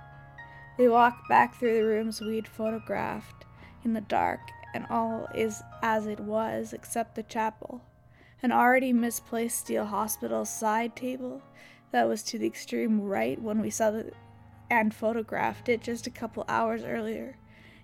We 0.78 0.88
walk 0.88 1.28
back 1.28 1.54
through 1.54 1.74
the 1.74 1.84
rooms 1.84 2.20
we'd 2.20 2.48
photographed 2.48 3.44
in 3.84 3.92
the 3.92 4.00
dark, 4.00 4.40
and 4.74 4.86
all 4.90 5.28
is 5.34 5.62
as 5.82 6.06
it 6.06 6.20
was 6.20 6.72
except 6.72 7.14
the 7.14 7.22
chapel. 7.22 7.82
An 8.42 8.52
already 8.52 8.92
misplaced 8.92 9.58
steel 9.58 9.86
hospital 9.86 10.44
side 10.44 10.94
table 10.94 11.42
that 11.90 12.06
was 12.06 12.22
to 12.24 12.38
the 12.38 12.46
extreme 12.46 13.00
right 13.00 13.40
when 13.40 13.60
we 13.60 13.70
saw 13.70 13.90
the 13.90 14.12
and 14.70 14.94
photographed 14.94 15.68
it 15.68 15.80
just 15.80 16.06
a 16.06 16.10
couple 16.10 16.44
hours 16.46 16.84
earlier 16.84 17.36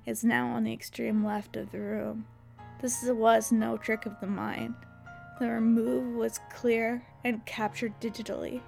is 0.07 0.23
now 0.23 0.49
on 0.49 0.65
the 0.65 0.73
extreme 0.73 1.25
left 1.25 1.57
of 1.57 1.73
the 1.73 1.81
room. 1.81 2.27
This 2.83 3.03
was 3.05 3.51
no 3.51 3.79
trick 3.79 4.05
of 4.05 4.21
the 4.21 4.27
mind. 4.27 4.75
The 5.41 5.49
remove 5.49 6.15
was 6.15 6.41
clear 6.53 7.03
and 7.25 7.45
captured 7.47 7.99
digitally. 8.01 8.61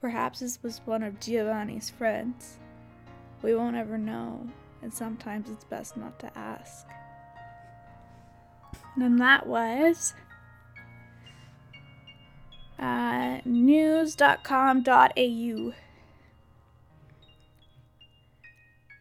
Perhaps 0.00 0.40
this 0.40 0.62
was 0.62 0.80
one 0.84 1.02
of 1.02 1.18
Giovanni's 1.18 1.90
friends. 1.90 2.58
We 3.42 3.54
won't 3.54 3.76
ever 3.76 3.98
know, 3.98 4.46
and 4.82 4.92
sometimes 4.92 5.48
it's 5.48 5.64
best 5.64 5.96
not 5.96 6.18
to 6.18 6.36
ask. 6.36 6.86
And 8.96 9.20
that 9.20 9.46
was 9.46 10.14
uh, 12.78 13.38
news.com.au. 13.44 14.82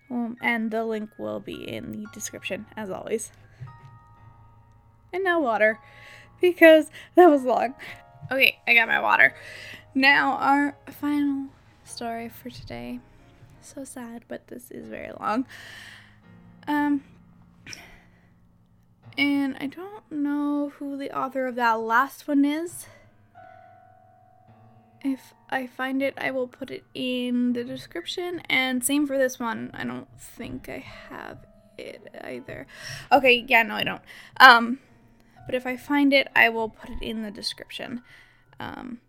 Um, 0.09 0.37
and 0.41 0.71
the 0.71 0.83
link 0.85 1.09
will 1.17 1.39
be 1.39 1.67
in 1.67 1.91
the 1.91 2.05
description, 2.13 2.65
as 2.75 2.89
always. 2.89 3.31
And 5.13 5.23
now 5.23 5.39
water, 5.39 5.79
because 6.41 6.89
that 7.15 7.27
was 7.29 7.43
long. 7.43 7.75
Okay, 8.31 8.59
I 8.67 8.73
got 8.75 8.87
my 8.87 9.01
water. 9.01 9.35
Now, 9.95 10.33
our 10.33 10.75
final 10.89 11.47
story 11.83 12.29
for 12.29 12.49
today. 12.49 12.99
So 13.61 13.83
sad, 13.83 14.23
but 14.27 14.47
this 14.47 14.71
is 14.71 14.87
very 14.87 15.11
long. 15.19 15.45
Um, 16.67 17.03
and 19.17 19.55
I 19.59 19.67
don't 19.67 20.11
know 20.11 20.73
who 20.77 20.97
the 20.97 21.15
author 21.15 21.45
of 21.45 21.55
that 21.55 21.79
last 21.79 22.27
one 22.27 22.43
is. 22.43 22.87
If 25.03 25.33
I 25.49 25.67
find 25.67 26.01
it, 26.01 26.13
I 26.17 26.31
will 26.31 26.47
put 26.47 26.69
it 26.69 26.83
in 26.93 27.53
the 27.53 27.63
description. 27.63 28.41
And 28.49 28.83
same 28.83 29.07
for 29.07 29.17
this 29.17 29.39
one. 29.39 29.71
I 29.73 29.83
don't 29.83 30.07
think 30.19 30.67
I 30.67 30.83
have 31.09 31.45
it 31.77 32.07
either. 32.23 32.67
Okay, 33.11 33.45
yeah, 33.47 33.63
no, 33.63 33.75
I 33.75 33.83
don't. 33.83 34.01
Um, 34.39 34.79
but 35.45 35.55
if 35.55 35.65
I 35.65 35.77
find 35.77 36.13
it, 36.13 36.27
I 36.35 36.49
will 36.49 36.69
put 36.69 36.89
it 36.89 37.01
in 37.01 37.23
the 37.23 37.31
description. 37.31 38.01
Um, 38.59 38.99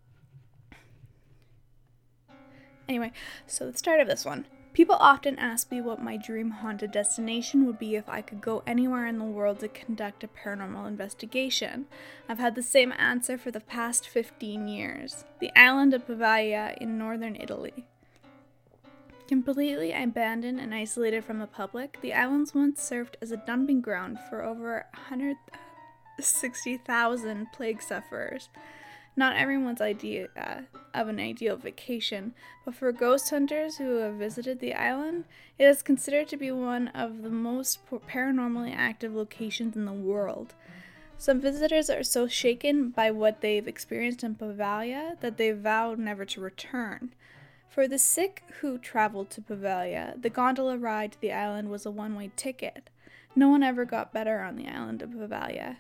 anyway, 2.93 3.12
so 3.47 3.70
the 3.70 3.78
start 3.78 4.01
of 4.01 4.07
this 4.07 4.26
one. 4.26 4.45
People 4.74 4.97
often 4.97 5.38
ask 5.38 5.70
me 5.70 5.80
what 5.80 6.03
my 6.03 6.18
dream 6.18 6.51
haunted 6.51 6.93
destination 6.93 7.64
would 7.66 7.78
be 7.78 7.95
if 7.95 8.07
I 8.09 8.20
could 8.20 8.43
go 8.43 8.62
anywhere 8.66 9.07
in 9.07 9.18
the 9.18 9.24
world 9.24 9.61
to 9.61 9.68
conduct 9.68 10.24
a 10.24 10.28
paranormal 10.28 10.86
investigation. 10.86 11.86
I've 12.28 12.38
had 12.38 12.55
the 12.55 12.62
same 12.62 12.93
answer 12.99 13.38
for 13.38 13.51
the 13.51 13.61
past 13.61 14.07
15 14.09 14.68
years 14.68 15.24
the 15.40 15.51
island 15.59 15.95
of 15.95 16.07
Poveglia 16.07 16.76
in 16.78 16.99
northern 16.99 17.36
Italy. 17.36 17.86
Completely 19.28 19.93
abandoned 19.93 20.59
and 20.61 20.74
isolated 20.74 21.24
from 21.24 21.38
the 21.38 21.47
public, 21.47 21.99
the 22.03 22.12
islands 22.12 22.55
once 22.55 22.82
served 22.82 23.16
as 23.22 23.30
a 23.30 23.38
dumping 23.38 23.80
ground 23.80 24.18
for 24.28 24.43
over 24.43 24.84
160,000 25.09 27.47
plague 27.53 27.80
sufferers. 27.80 28.51
Not 29.14 29.36
everyone's 29.36 29.80
idea 29.80 30.28
uh, 30.36 30.62
of 30.94 31.08
an 31.08 31.20
ideal 31.20 31.56
vacation, 31.56 32.34
but 32.64 32.74
for 32.74 32.90
ghost 32.92 33.28
hunters 33.30 33.76
who 33.76 33.96
have 33.96 34.14
visited 34.14 34.60
the 34.60 34.74
island, 34.74 35.24
it 35.58 35.64
is 35.64 35.82
considered 35.82 36.28
to 36.28 36.36
be 36.36 36.50
one 36.50 36.88
of 36.88 37.22
the 37.22 37.30
most 37.30 37.80
paranormally 37.90 38.74
active 38.74 39.14
locations 39.14 39.76
in 39.76 39.84
the 39.84 39.92
world. 39.92 40.54
Some 41.18 41.40
visitors 41.40 41.90
are 41.90 42.02
so 42.02 42.26
shaken 42.26 42.88
by 42.88 43.10
what 43.10 43.42
they've 43.42 43.68
experienced 43.68 44.24
in 44.24 44.34
Pavalia 44.34 45.20
that 45.20 45.36
they 45.36 45.52
vow 45.52 45.94
never 45.94 46.24
to 46.24 46.40
return. 46.40 47.14
For 47.68 47.86
the 47.86 47.98
sick 47.98 48.42
who 48.60 48.76
traveled 48.76 49.30
to 49.30 49.40
Pavalia, 49.40 50.20
the 50.20 50.30
gondola 50.30 50.76
ride 50.76 51.12
to 51.12 51.20
the 51.20 51.32
island 51.32 51.70
was 51.70 51.86
a 51.86 51.90
one 51.90 52.16
way 52.16 52.32
ticket. 52.34 52.90
No 53.36 53.48
one 53.48 53.62
ever 53.62 53.84
got 53.84 54.12
better 54.12 54.40
on 54.40 54.56
the 54.56 54.68
island 54.68 55.00
of 55.00 55.10
Poveglia. 55.10 55.76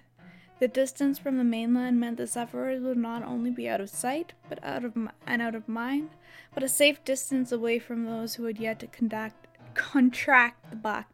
The 0.62 0.68
distance 0.68 1.18
from 1.18 1.38
the 1.38 1.42
mainland 1.42 1.98
meant 1.98 2.18
the 2.18 2.26
sufferers 2.28 2.80
would 2.82 2.96
not 2.96 3.24
only 3.24 3.50
be 3.50 3.68
out 3.68 3.80
of 3.80 3.90
sight, 3.90 4.32
but 4.48 4.62
out 4.62 4.84
of 4.84 4.96
and 5.26 5.42
out 5.42 5.56
of 5.56 5.68
mind, 5.68 6.10
but 6.54 6.62
a 6.62 6.68
safe 6.68 7.04
distance 7.04 7.50
away 7.50 7.80
from 7.80 8.04
those 8.04 8.36
who 8.36 8.44
had 8.44 8.60
yet 8.60 8.78
to 8.78 8.86
conduct, 8.86 9.48
contract 9.74 10.70
the 10.70 10.76
black, 10.76 11.08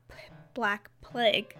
black 0.53 0.91
plague, 1.01 1.57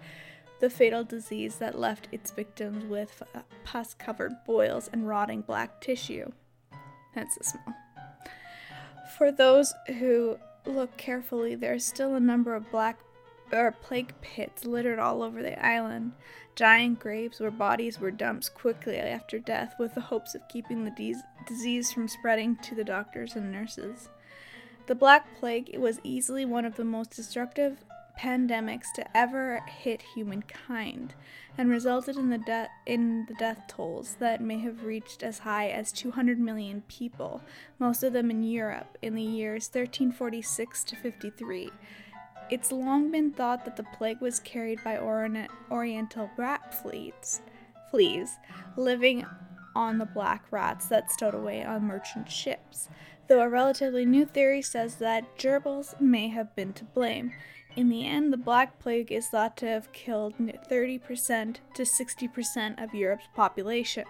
the 0.59 0.69
fatal 0.69 1.03
disease 1.03 1.55
that 1.55 1.79
left 1.79 2.07
its 2.11 2.29
victims 2.29 2.85
with 2.85 3.23
uh, 3.33 3.39
pus-covered 3.63 4.35
boils 4.45 4.87
and 4.93 5.07
rotting 5.07 5.41
black 5.41 5.81
tissue. 5.81 6.31
Hence 7.15 7.37
the 7.39 7.43
smell. 7.43 7.75
For 9.17 9.31
those 9.31 9.73
who 9.97 10.37
look 10.67 10.95
carefully, 10.97 11.55
there 11.55 11.73
are 11.73 11.79
still 11.79 12.13
a 12.13 12.19
number 12.19 12.53
of 12.53 12.69
black 12.69 12.99
or 13.51 13.71
plague 13.71 14.13
pits 14.21 14.65
littered 14.65 14.99
all 14.99 15.23
over 15.23 15.41
the 15.41 15.63
island, 15.63 16.13
giant 16.55 16.99
graves 16.99 17.39
where 17.39 17.51
bodies 17.51 17.99
were 17.99 18.11
dumped 18.11 18.53
quickly 18.53 18.97
after 18.97 19.39
death 19.39 19.75
with 19.79 19.95
the 19.95 20.01
hopes 20.01 20.35
of 20.35 20.47
keeping 20.49 20.83
the 20.83 20.91
de- 20.91 21.15
disease 21.47 21.91
from 21.91 22.07
spreading 22.07 22.55
to 22.57 22.75
the 22.75 22.83
doctors 22.83 23.35
and 23.35 23.51
nurses. 23.51 24.09
The 24.87 24.95
Black 24.95 25.39
Plague 25.39 25.77
was 25.77 25.99
easily 26.03 26.45
one 26.45 26.65
of 26.65 26.75
the 26.75 26.83
most 26.83 27.11
disruptive 27.11 27.77
pandemics 28.19 28.91
to 28.95 29.17
ever 29.17 29.61
hit 29.67 30.01
humankind 30.01 31.13
and 31.57 31.69
resulted 31.69 32.17
in 32.17 32.29
the 32.29 32.37
death 32.37 32.69
in 32.85 33.25
the 33.27 33.33
death 33.35 33.61
tolls 33.67 34.17
that 34.19 34.41
may 34.41 34.59
have 34.59 34.83
reached 34.83 35.23
as 35.23 35.39
high 35.39 35.69
as 35.69 35.91
200 35.91 36.39
million 36.39 36.83
people, 36.87 37.41
most 37.77 38.03
of 38.03 38.13
them 38.13 38.29
in 38.29 38.43
Europe 38.43 38.97
in 39.01 39.15
the 39.15 39.21
years 39.21 39.67
1346 39.67 40.83
to 40.83 40.95
53 40.95 41.71
it's 42.49 42.71
long 42.71 43.11
been 43.11 43.31
thought 43.31 43.65
that 43.65 43.75
the 43.75 43.83
plague 43.83 44.21
was 44.21 44.39
carried 44.39 44.83
by 44.83 44.97
oriental 44.97 46.29
rat 46.37 46.81
fleas, 46.81 47.41
fleas 47.91 48.37
living 48.75 49.25
on 49.75 49.97
the 49.97 50.05
black 50.05 50.45
rats 50.51 50.87
that 50.87 51.11
stowed 51.11 51.35
away 51.35 51.63
on 51.63 51.83
merchant 51.83 52.29
ships, 52.29 52.89
though 53.27 53.41
a 53.41 53.49
relatively 53.49 54.05
new 54.05 54.25
theory 54.25 54.61
says 54.61 54.95
that 54.95 55.37
gerbils 55.37 55.99
may 56.01 56.27
have 56.27 56.55
been 56.55 56.73
to 56.73 56.83
blame. 56.85 57.31
In 57.75 57.89
the 57.89 58.05
end, 58.05 58.33
the 58.33 58.37
Black 58.37 58.79
Plague 58.79 59.11
is 59.11 59.27
thought 59.27 59.55
to 59.57 59.67
have 59.67 59.93
killed 59.93 60.33
30% 60.37 61.57
to 61.75 61.83
60% 61.83 62.83
of 62.83 62.95
Europe's 62.95 63.29
population. 63.35 64.05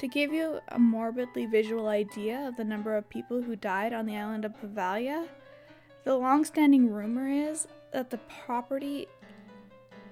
To 0.00 0.08
give 0.08 0.32
you 0.32 0.60
a 0.68 0.78
morbidly 0.78 1.44
visual 1.44 1.88
idea 1.88 2.48
of 2.48 2.56
the 2.56 2.64
number 2.64 2.96
of 2.96 3.10
people 3.10 3.42
who 3.42 3.54
died 3.54 3.92
on 3.92 4.06
the 4.06 4.16
island 4.16 4.46
of 4.46 4.58
Poveglia, 4.58 5.28
the 6.04 6.16
long-standing 6.16 6.90
rumor 6.90 7.28
is 7.28 7.66
that 7.92 8.10
the 8.10 8.18
property 8.46 9.06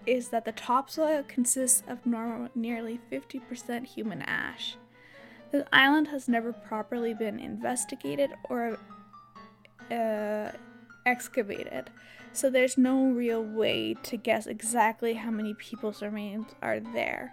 is 0.07 0.28
that 0.28 0.45
the 0.45 0.53
topsoil 0.53 1.22
consists 1.28 1.82
of 1.86 2.05
normal, 2.07 2.49
nearly 2.55 2.99
50% 3.12 3.86
human 3.86 4.22
ash. 4.22 4.76
The 5.51 5.66
island 5.72 6.09
has 6.09 6.28
never 6.28 6.53
properly 6.53 7.14
been 7.14 7.39
investigated 7.39 8.30
or 8.49 8.78
uh, 9.91 10.53
excavated, 11.07 11.91
so 12.32 12.51
there's 12.51 12.76
no 12.76 13.07
real 13.07 13.43
way 13.43 13.95
to 14.03 14.16
guess 14.16 14.47
exactly 14.47 15.14
how 15.14 15.30
many 15.30 15.55
people's 15.55 16.03
remains 16.03 16.49
are 16.62 16.80
there. 16.80 17.32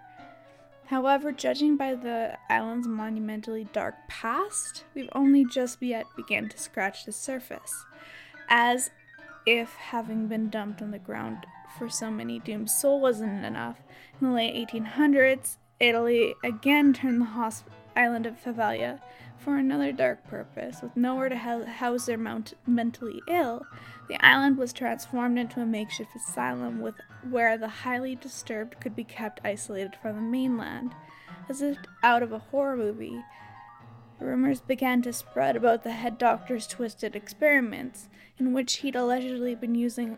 However, 0.86 1.32
judging 1.32 1.78
by 1.78 1.96
the 1.96 2.38
island's 2.50 2.88
monumentally 2.88 3.68
dark 3.74 3.96
past, 4.08 4.84
we've 4.94 5.10
only 5.14 5.44
just 5.46 5.82
yet 5.82 6.06
begun 6.16 6.48
to 6.50 6.58
scratch 6.58 7.06
the 7.06 7.12
surface 7.12 7.86
as 8.50 8.92
if 9.46 9.76
having 9.76 10.28
been 10.28 10.50
dumped 10.50 10.82
on 10.82 10.92
the 10.92 11.00
ground 11.00 11.46
for 11.78 11.90
so 11.90 12.10
many 12.10 12.40
doomed 12.40 12.70
souls 12.70 13.02
wasn't 13.02 13.46
enough. 13.46 13.78
In 14.20 14.28
the 14.28 14.34
late 14.34 14.70
1800s, 14.70 15.58
Italy 15.80 16.34
again 16.44 16.94
turned 16.94 17.22
the 17.22 17.26
hosp- 17.26 17.64
island 17.96 18.26
of 18.26 18.42
Poveglia 18.44 19.00
for 19.38 19.58
another 19.58 19.92
dark 19.92 20.26
purpose. 20.28 20.82
With 20.82 20.96
nowhere 20.96 21.30
to 21.30 21.36
house 21.38 22.06
their 22.06 22.18
mount- 22.18 22.54
mentally 22.66 23.22
ill, 23.28 23.66
the 24.08 24.24
island 24.26 24.58
was 24.58 24.74
transformed 24.74 25.38
into 25.38 25.62
a 25.62 25.66
makeshift 25.66 26.16
asylum 26.16 26.80
with 26.80 26.96
where 27.30 27.58
the 27.58 27.68
highly 27.68 28.16
disturbed 28.16 28.80
could 28.80 28.96
be 28.96 29.04
kept 29.04 29.42
isolated 29.44 29.96
from 30.02 30.16
the 30.16 30.22
mainland, 30.22 30.94
as 31.50 31.62
if 31.62 31.78
out 32.04 32.24
of 32.24 32.32
a 32.32 32.40
horror 32.40 32.78
movie. 32.78 33.24
Rumors 34.20 34.62
began 34.62 35.02
to 35.02 35.12
spread 35.12 35.56
about 35.56 35.84
the 35.84 35.92
head 35.92 36.18
doctor's 36.18 36.68
twisted 36.68 37.16
experiments, 37.16 38.08
in 38.38 38.54
which 38.54 38.78
he'd 38.78 38.96
allegedly 38.96 39.56
been 39.56 39.76
using 39.76 40.18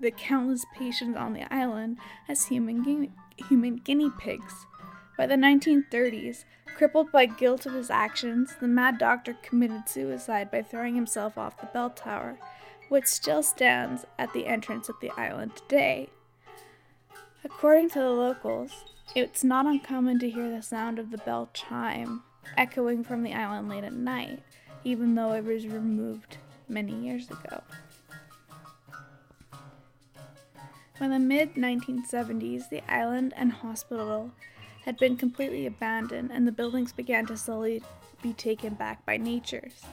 the 0.00 0.10
countless 0.12 0.64
patients 0.76 1.16
on 1.16 1.32
the 1.32 1.52
island 1.52 1.98
as 2.28 2.46
human, 2.46 2.84
gu- 2.84 3.12
human 3.48 3.76
guinea 3.76 4.10
pigs. 4.18 4.66
By 5.16 5.26
the 5.26 5.34
1930s, 5.34 6.44
crippled 6.76 7.10
by 7.10 7.26
guilt 7.26 7.66
of 7.66 7.74
his 7.74 7.90
actions, 7.90 8.54
the 8.60 8.68
mad 8.68 8.98
doctor 8.98 9.34
committed 9.42 9.88
suicide 9.88 10.50
by 10.50 10.62
throwing 10.62 10.94
himself 10.94 11.36
off 11.36 11.60
the 11.60 11.66
bell 11.66 11.90
tower, 11.90 12.38
which 12.88 13.06
still 13.06 13.42
stands 13.42 14.06
at 14.16 14.32
the 14.32 14.46
entrance 14.46 14.88
of 14.88 14.94
the 15.00 15.10
island 15.16 15.56
today. 15.56 16.10
According 17.44 17.90
to 17.90 17.98
the 17.98 18.10
locals, 18.10 18.84
it's 19.16 19.42
not 19.42 19.66
uncommon 19.66 20.20
to 20.20 20.30
hear 20.30 20.48
the 20.48 20.62
sound 20.62 21.00
of 21.00 21.10
the 21.10 21.18
bell 21.18 21.50
chime 21.52 22.22
echoing 22.56 23.04
from 23.04 23.22
the 23.22 23.34
island 23.34 23.68
late 23.68 23.84
at 23.84 23.92
night, 23.92 24.42
even 24.84 25.14
though 25.14 25.32
it 25.32 25.44
was 25.44 25.66
removed 25.66 26.38
many 26.68 26.92
years 26.92 27.30
ago. 27.30 27.62
By 30.98 31.08
the 31.08 31.18
mid 31.18 31.54
1970s, 31.54 32.68
the 32.68 32.82
island 32.92 33.32
and 33.36 33.52
hospital 33.52 34.32
had 34.84 34.96
been 34.96 35.16
completely 35.16 35.66
abandoned, 35.66 36.30
and 36.32 36.46
the 36.46 36.52
buildings 36.52 36.92
began 36.92 37.26
to 37.26 37.36
slowly 37.36 37.82
be 38.22 38.32
taken 38.32 38.74
back 38.74 39.04
by 39.06 39.16
nature's 39.16 39.84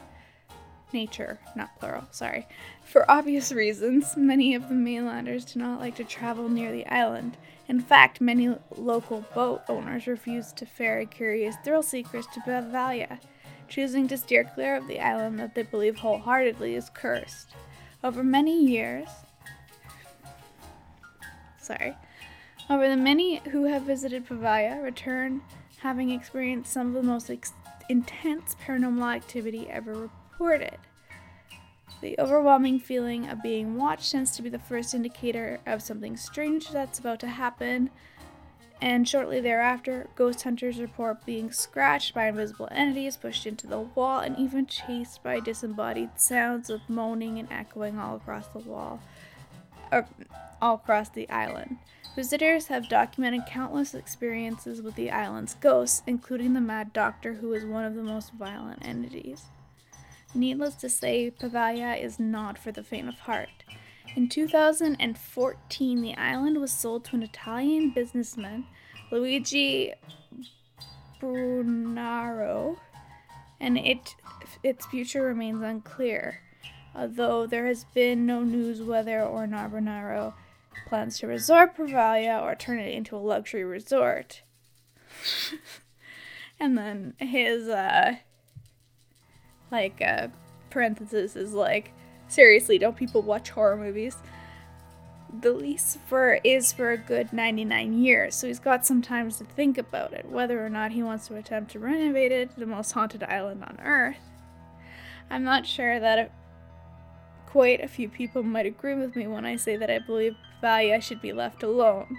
nature, 0.95 1.39
not 1.55 1.77
plural, 1.77 2.05
sorry. 2.11 2.47
For 2.83 3.09
obvious 3.11 3.51
reasons, 3.51 4.15
many 4.17 4.55
of 4.55 4.69
the 4.69 4.75
mainlanders 4.75 5.45
do 5.45 5.59
not 5.59 5.79
like 5.79 5.95
to 5.97 6.03
travel 6.03 6.49
near 6.49 6.71
the 6.71 6.87
island. 6.87 7.37
In 7.67 7.81
fact, 7.81 8.21
many 8.21 8.55
local 8.75 9.25
boat 9.35 9.61
owners 9.67 10.07
refuse 10.07 10.53
to 10.53 10.65
ferry 10.65 11.05
curious 11.05 11.55
thrill 11.63 11.83
seekers 11.83 12.25
to 12.27 12.39
Poveglia, 12.39 13.19
choosing 13.67 14.07
to 14.07 14.17
steer 14.17 14.45
clear 14.45 14.75
of 14.75 14.87
the 14.87 15.01
island 15.01 15.37
that 15.39 15.53
they 15.53 15.63
believe 15.63 15.97
wholeheartedly 15.97 16.75
is 16.75 16.89
cursed. 16.89 17.49
Over 18.03 18.23
many 18.23 18.65
years, 18.65 19.09
sorry, 21.59 21.95
over 22.69 22.87
the 22.87 22.95
many 22.95 23.41
who 23.51 23.65
have 23.65 23.81
visited 23.83 24.25
Poveglia 24.25 24.81
return 24.81 25.41
having 25.79 26.09
experienced 26.09 26.71
some 26.71 26.87
of 26.87 26.93
the 26.93 27.03
most 27.03 27.29
ex- 27.29 27.53
intense 27.89 28.55
paranormal 28.65 29.13
activity 29.13 29.67
ever 29.69 30.09
The 32.01 32.19
overwhelming 32.19 32.79
feeling 32.79 33.27
of 33.29 33.41
being 33.41 33.77
watched 33.77 34.11
tends 34.11 34.31
to 34.31 34.41
be 34.41 34.49
the 34.49 34.59
first 34.59 34.93
indicator 34.93 35.59
of 35.65 35.81
something 35.81 36.17
strange 36.17 36.69
that's 36.69 36.99
about 36.99 37.19
to 37.21 37.27
happen, 37.27 37.89
and 38.81 39.07
shortly 39.07 39.39
thereafter, 39.39 40.09
ghost 40.15 40.43
hunters 40.43 40.79
report 40.79 41.25
being 41.25 41.51
scratched 41.51 42.13
by 42.13 42.27
invisible 42.27 42.67
entities, 42.69 43.17
pushed 43.17 43.47
into 43.47 43.65
the 43.65 43.79
wall, 43.79 44.19
and 44.19 44.37
even 44.37 44.67
chased 44.67 45.23
by 45.23 45.39
disembodied 45.39 46.19
sounds 46.19 46.69
of 46.69 46.81
moaning 46.89 47.39
and 47.39 47.51
echoing 47.51 47.97
all 47.97 48.17
across 48.17 48.47
the 48.49 48.59
wall, 48.59 49.01
or 49.91 50.05
all 50.61 50.75
across 50.75 51.09
the 51.09 51.29
island. 51.29 51.77
Visitors 52.15 52.67
have 52.67 52.89
documented 52.89 53.45
countless 53.47 53.95
experiences 53.95 54.81
with 54.81 54.95
the 54.95 55.09
island's 55.09 55.55
ghosts, 55.55 56.03
including 56.05 56.53
the 56.53 56.61
Mad 56.61 56.93
Doctor, 56.93 57.35
who 57.35 57.53
is 57.53 57.65
one 57.65 57.85
of 57.85 57.95
the 57.95 58.03
most 58.03 58.33
violent 58.33 58.85
entities. 58.85 59.45
Needless 60.35 60.75
to 60.75 60.89
say, 60.89 61.31
Poveglia 61.31 61.97
is 61.99 62.19
not 62.19 62.57
for 62.57 62.73
the 62.73 62.83
faint 62.83 63.07
of 63.07 63.19
heart. 63.19 63.63
In 64.17 64.27
2014, 64.27 66.01
the 66.01 66.15
island 66.15 66.59
was 66.59 66.73
sold 66.73 67.05
to 67.05 67.15
an 67.15 67.23
Italian 67.23 67.91
businessman, 67.91 68.65
Luigi 69.11 69.93
Brugnaro, 71.21 72.77
and 73.61 73.77
it, 73.77 74.15
its 74.61 74.85
future 74.87 75.21
remains 75.21 75.61
unclear, 75.61 76.41
although 76.93 77.47
there 77.47 77.67
has 77.67 77.85
been 77.85 78.25
no 78.25 78.43
news 78.43 78.81
whether 78.81 79.23
or 79.23 79.47
not 79.47 79.71
Brugnaro 79.71 80.33
plans 80.87 81.17
to 81.19 81.27
resort 81.27 81.77
Poveglia 81.77 82.41
or 82.41 82.55
turn 82.55 82.79
it 82.79 82.93
into 82.93 83.15
a 83.15 83.19
luxury 83.19 83.63
resort. 83.63 84.41
and 86.59 86.77
then 86.77 87.13
his 87.19 87.69
uh, 87.69 88.15
like 89.75 90.01
uh, 90.01 90.27
parenthesis 90.69 91.35
is 91.35 91.53
like 91.53 91.91
seriously 92.27 92.77
don't 92.77 92.95
people 92.95 93.21
watch 93.21 93.49
horror 93.49 93.77
movies? 93.77 94.17
The 95.41 95.51
lease 95.51 95.97
for 96.07 96.39
is 96.43 96.71
for 96.71 96.91
a 96.91 96.97
good 96.97 97.33
99 97.33 97.93
years 97.93 98.35
so 98.35 98.47
he's 98.47 98.59
got 98.59 98.85
some 98.85 99.01
time 99.01 99.29
to 99.29 99.43
think 99.43 99.77
about 99.77 100.13
it 100.13 100.25
whether 100.25 100.65
or 100.65 100.69
not 100.69 100.91
he 100.91 101.03
wants 101.03 101.27
to 101.27 101.35
attempt 101.35 101.71
to 101.71 101.79
renovate 101.79 102.31
it 102.31 102.57
the 102.57 102.65
most 102.65 102.91
haunted 102.91 103.23
island 103.23 103.63
on 103.63 103.79
earth. 103.83 104.29
I'm 105.29 105.43
not 105.43 105.65
sure 105.65 105.99
that 105.99 106.31
quite 107.47 107.81
a 107.81 107.87
few 107.87 108.07
people 108.07 108.43
might 108.43 108.65
agree 108.65 108.95
with 108.95 109.15
me 109.15 109.27
when 109.27 109.45
i 109.45 109.55
say 109.55 109.77
that 109.77 109.89
i 109.89 109.97
believe 109.97 110.35
Valia 110.61 111.01
should 111.01 111.21
be 111.21 111.33
left 111.33 111.63
alone. 111.63 112.17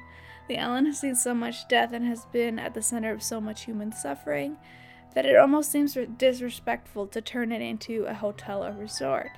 The 0.49 0.59
island 0.59 0.87
has 0.87 1.01
seen 1.01 1.17
so 1.17 1.35
much 1.35 1.69
death 1.69 1.93
and 1.93 2.07
has 2.07 2.25
been 2.27 2.59
at 2.59 2.75
the 2.75 2.83
center 2.83 3.13
of 3.13 3.23
so 3.23 3.41
much 3.41 3.65
human 3.65 3.93
suffering 3.93 4.57
that 5.17 5.25
it 5.25 5.35
almost 5.35 5.73
seems 5.73 5.97
disrespectful 6.19 7.07
to 7.07 7.23
turn 7.23 7.51
it 7.51 7.63
into 7.63 8.05
a 8.05 8.13
hotel 8.13 8.63
or 8.63 8.73
resort, 8.73 9.31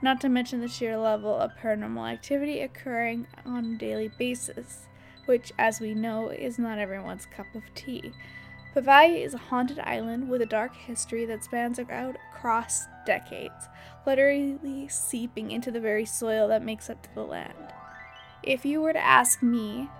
not 0.00 0.18
to 0.18 0.30
mention 0.30 0.62
the 0.62 0.66
sheer 0.66 0.96
level 0.96 1.36
of 1.36 1.54
paranormal 1.62 2.10
activity 2.10 2.60
occurring 2.62 3.26
on 3.44 3.74
a 3.74 3.78
daily 3.78 4.10
basis, 4.18 4.88
which, 5.26 5.52
as 5.58 5.78
we 5.78 5.92
know, 5.92 6.30
is 6.30 6.58
not 6.58 6.78
everyone's 6.78 7.26
cup 7.26 7.44
of 7.54 7.62
tea. 7.74 8.14
Pavai 8.74 9.22
is 9.22 9.34
a 9.34 9.38
haunted 9.38 9.78
island 9.80 10.26
with 10.26 10.40
a 10.40 10.46
dark 10.46 10.74
history 10.74 11.26
that 11.26 11.44
spans 11.44 11.78
out 11.78 12.16
across 12.32 12.86
decades, 13.04 13.68
literally 14.06 14.88
seeping 14.88 15.50
into 15.50 15.70
the 15.70 15.80
very 15.80 16.06
soil 16.06 16.48
that 16.48 16.64
makes 16.64 16.88
up 16.88 17.06
the 17.14 17.22
land. 17.22 17.74
If 18.42 18.64
you 18.64 18.80
were 18.80 18.94
to 18.94 19.04
ask 19.04 19.42
me 19.42 19.90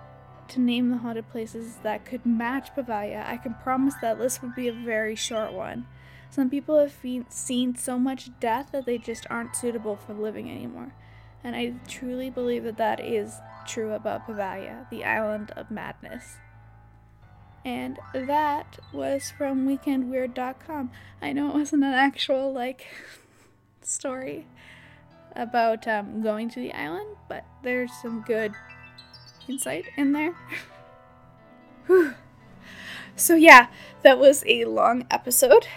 to 0.49 0.59
name 0.59 0.89
the 0.89 0.97
haunted 0.97 1.29
places 1.29 1.77
that 1.83 2.05
could 2.05 2.25
match 2.25 2.69
Poveglia, 2.75 3.25
I 3.25 3.37
can 3.37 3.55
promise 3.55 3.95
that 4.01 4.19
list 4.19 4.41
would 4.41 4.55
be 4.55 4.67
a 4.67 4.73
very 4.73 5.15
short 5.15 5.53
one. 5.53 5.85
Some 6.29 6.49
people 6.49 6.79
have 6.79 6.91
fe- 6.91 7.25
seen 7.29 7.75
so 7.75 7.97
much 7.97 8.29
death 8.39 8.69
that 8.71 8.85
they 8.85 8.97
just 8.97 9.25
aren't 9.29 9.55
suitable 9.55 9.95
for 9.95 10.13
living 10.13 10.49
anymore. 10.49 10.93
And 11.43 11.55
I 11.55 11.75
truly 11.87 12.29
believe 12.29 12.63
that 12.63 12.77
that 12.77 12.99
is 12.99 13.35
true 13.65 13.93
about 13.93 14.27
Poveglia, 14.27 14.89
the 14.89 15.03
island 15.03 15.51
of 15.55 15.71
madness. 15.71 16.37
And 17.63 17.99
that 18.13 18.79
was 18.93 19.31
from 19.37 19.67
weekendweird.com. 19.67 20.91
I 21.21 21.33
know 21.33 21.49
it 21.49 21.55
wasn't 21.55 21.83
an 21.83 21.93
actual, 21.93 22.53
like, 22.53 22.87
story 23.81 24.47
about 25.35 25.87
um, 25.87 26.21
going 26.21 26.49
to 26.49 26.59
the 26.59 26.73
island, 26.73 27.15
but 27.29 27.45
there's 27.63 27.91
some 28.01 28.21
good 28.21 28.53
insight 29.47 29.85
in 29.95 30.13
there. 30.13 30.35
so 33.15 33.35
yeah, 33.35 33.67
that 34.03 34.19
was 34.19 34.43
a 34.45 34.65
long 34.65 35.05
episode. 35.11 35.67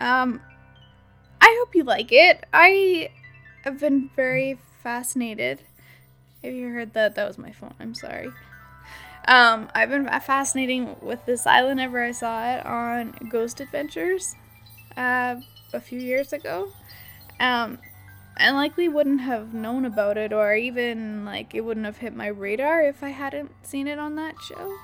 Um 0.00 0.40
I 1.40 1.56
hope 1.58 1.74
you 1.74 1.82
like 1.84 2.12
it. 2.12 2.44
I 2.52 3.10
have 3.64 3.80
been 3.80 4.10
very 4.14 4.58
fascinated. 4.82 5.60
Have 6.42 6.52
you 6.52 6.68
heard 6.68 6.92
that? 6.94 7.14
That 7.14 7.26
was 7.26 7.38
my 7.38 7.52
phone. 7.52 7.74
I'm 7.80 7.94
sorry. 7.94 8.30
Um, 9.28 9.68
I've 9.74 9.88
been 9.88 10.06
fascinating 10.20 10.96
with 11.00 11.24
this 11.26 11.46
island 11.46 11.80
ever 11.80 12.02
I 12.02 12.10
saw 12.12 12.54
it 12.54 12.66
on 12.66 13.14
Ghost 13.30 13.60
Adventures 13.60 14.34
uh, 14.96 15.36
a 15.72 15.80
few 15.80 16.00
years 16.00 16.32
ago. 16.32 16.68
Um, 17.38 17.78
and 18.36 18.56
likely 18.56 18.88
wouldn't 18.88 19.20
have 19.20 19.54
known 19.54 19.84
about 19.84 20.16
it 20.16 20.32
or 20.32 20.54
even 20.54 21.24
like 21.24 21.54
it 21.54 21.62
wouldn't 21.62 21.86
have 21.86 21.98
hit 21.98 22.14
my 22.14 22.26
radar 22.26 22.82
if 22.82 23.02
I 23.02 23.10
hadn't 23.10 23.52
seen 23.62 23.86
it 23.86 23.98
on 23.98 24.16
that 24.16 24.34
show. 24.40 24.74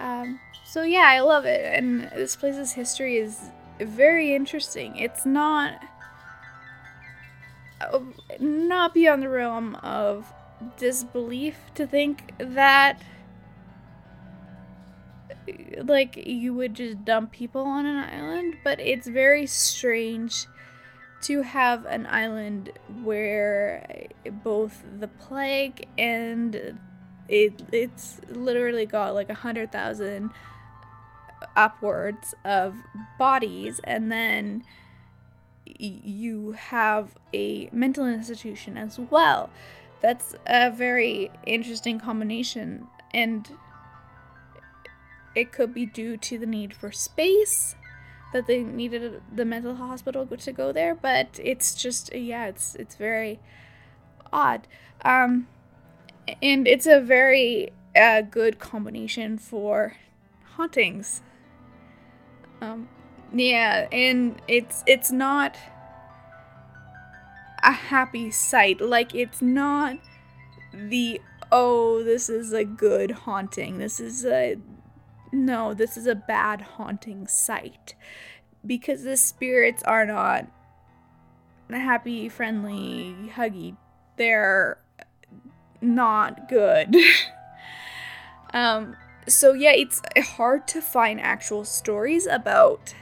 Um, 0.00 0.40
so 0.64 0.82
yeah, 0.82 1.06
I 1.06 1.20
love 1.20 1.44
it, 1.44 1.60
and 1.64 2.10
this 2.14 2.34
place's 2.34 2.72
history 2.72 3.18
is 3.18 3.38
very 3.78 4.34
interesting. 4.34 4.96
It's 4.96 5.24
not 5.24 5.80
uh, 7.80 8.00
not 8.40 8.94
beyond 8.94 9.22
the 9.22 9.28
realm 9.28 9.76
of 9.76 10.32
disbelief 10.76 11.56
to 11.74 11.86
think 11.86 12.32
that 12.38 13.00
like 15.84 16.16
you 16.26 16.54
would 16.54 16.74
just 16.74 17.04
dump 17.04 17.32
people 17.32 17.62
on 17.62 17.86
an 17.86 17.96
island, 17.96 18.56
but 18.62 18.80
it's 18.80 19.06
very 19.06 19.46
strange 19.46 20.46
to 21.22 21.42
have 21.42 21.86
an 21.86 22.06
island 22.06 22.72
where 23.02 24.08
both 24.44 24.82
the 24.98 25.08
plague 25.08 25.86
and 25.96 26.78
it 27.28 27.62
it's 27.72 28.20
literally 28.28 28.86
got 28.86 29.14
like 29.14 29.30
a 29.30 29.34
hundred 29.34 29.70
thousand 29.70 30.30
upwards 31.56 32.34
of 32.44 32.74
bodies 33.18 33.80
and 33.84 34.10
then 34.10 34.64
you 35.64 36.52
have 36.52 37.16
a 37.32 37.68
mental 37.72 38.06
institution 38.06 38.76
as 38.76 38.98
well. 38.98 39.50
That's 40.00 40.34
a 40.46 40.70
very 40.70 41.30
interesting 41.46 41.98
combination 41.98 42.86
and 43.14 43.48
it 45.34 45.52
could 45.52 45.72
be 45.72 45.86
due 45.86 46.16
to 46.16 46.38
the 46.38 46.46
need 46.46 46.74
for 46.74 46.92
space 46.92 47.76
that 48.32 48.46
they 48.46 48.62
needed 48.62 49.20
the 49.34 49.44
mental 49.44 49.74
hospital 49.74 50.26
to 50.26 50.52
go 50.52 50.72
there 50.72 50.94
but 50.94 51.38
it's 51.42 51.74
just 51.74 52.14
yeah 52.14 52.46
it's 52.46 52.74
it's 52.76 52.94
very 52.94 53.38
odd. 54.32 54.66
Um 55.04 55.48
and 56.40 56.66
it's 56.66 56.86
a 56.86 57.00
very 57.00 57.72
uh, 57.96 58.22
good 58.22 58.58
combination 58.58 59.38
for 59.38 59.96
hauntings. 60.56 61.22
Um 62.60 62.88
yeah 63.34 63.88
and 63.90 64.40
it's 64.48 64.82
it's 64.86 65.10
not 65.10 65.56
a 67.62 67.72
happy 67.72 68.30
sight. 68.30 68.80
Like 68.80 69.14
it's 69.14 69.42
not 69.42 69.98
the 70.72 71.20
oh 71.50 72.02
this 72.02 72.28
is 72.28 72.52
a 72.52 72.64
good 72.64 73.10
haunting. 73.10 73.78
This 73.78 74.00
is 74.00 74.24
a 74.24 74.56
no, 75.32 75.72
this 75.72 75.96
is 75.96 76.06
a 76.06 76.14
bad 76.14 76.60
haunting 76.60 77.26
sight 77.26 77.94
because 78.64 79.02
the 79.02 79.16
spirits 79.16 79.82
are 79.84 80.06
not 80.06 80.46
happy, 81.70 82.28
friendly, 82.28 83.32
huggy. 83.34 83.76
They're 84.16 84.78
not 85.80 86.48
good. 86.48 86.94
um 88.52 88.94
so 89.26 89.52
yeah, 89.52 89.72
it's 89.72 90.02
hard 90.36 90.68
to 90.68 90.82
find 90.82 91.20
actual 91.20 91.64
stories 91.64 92.26
about 92.26 92.94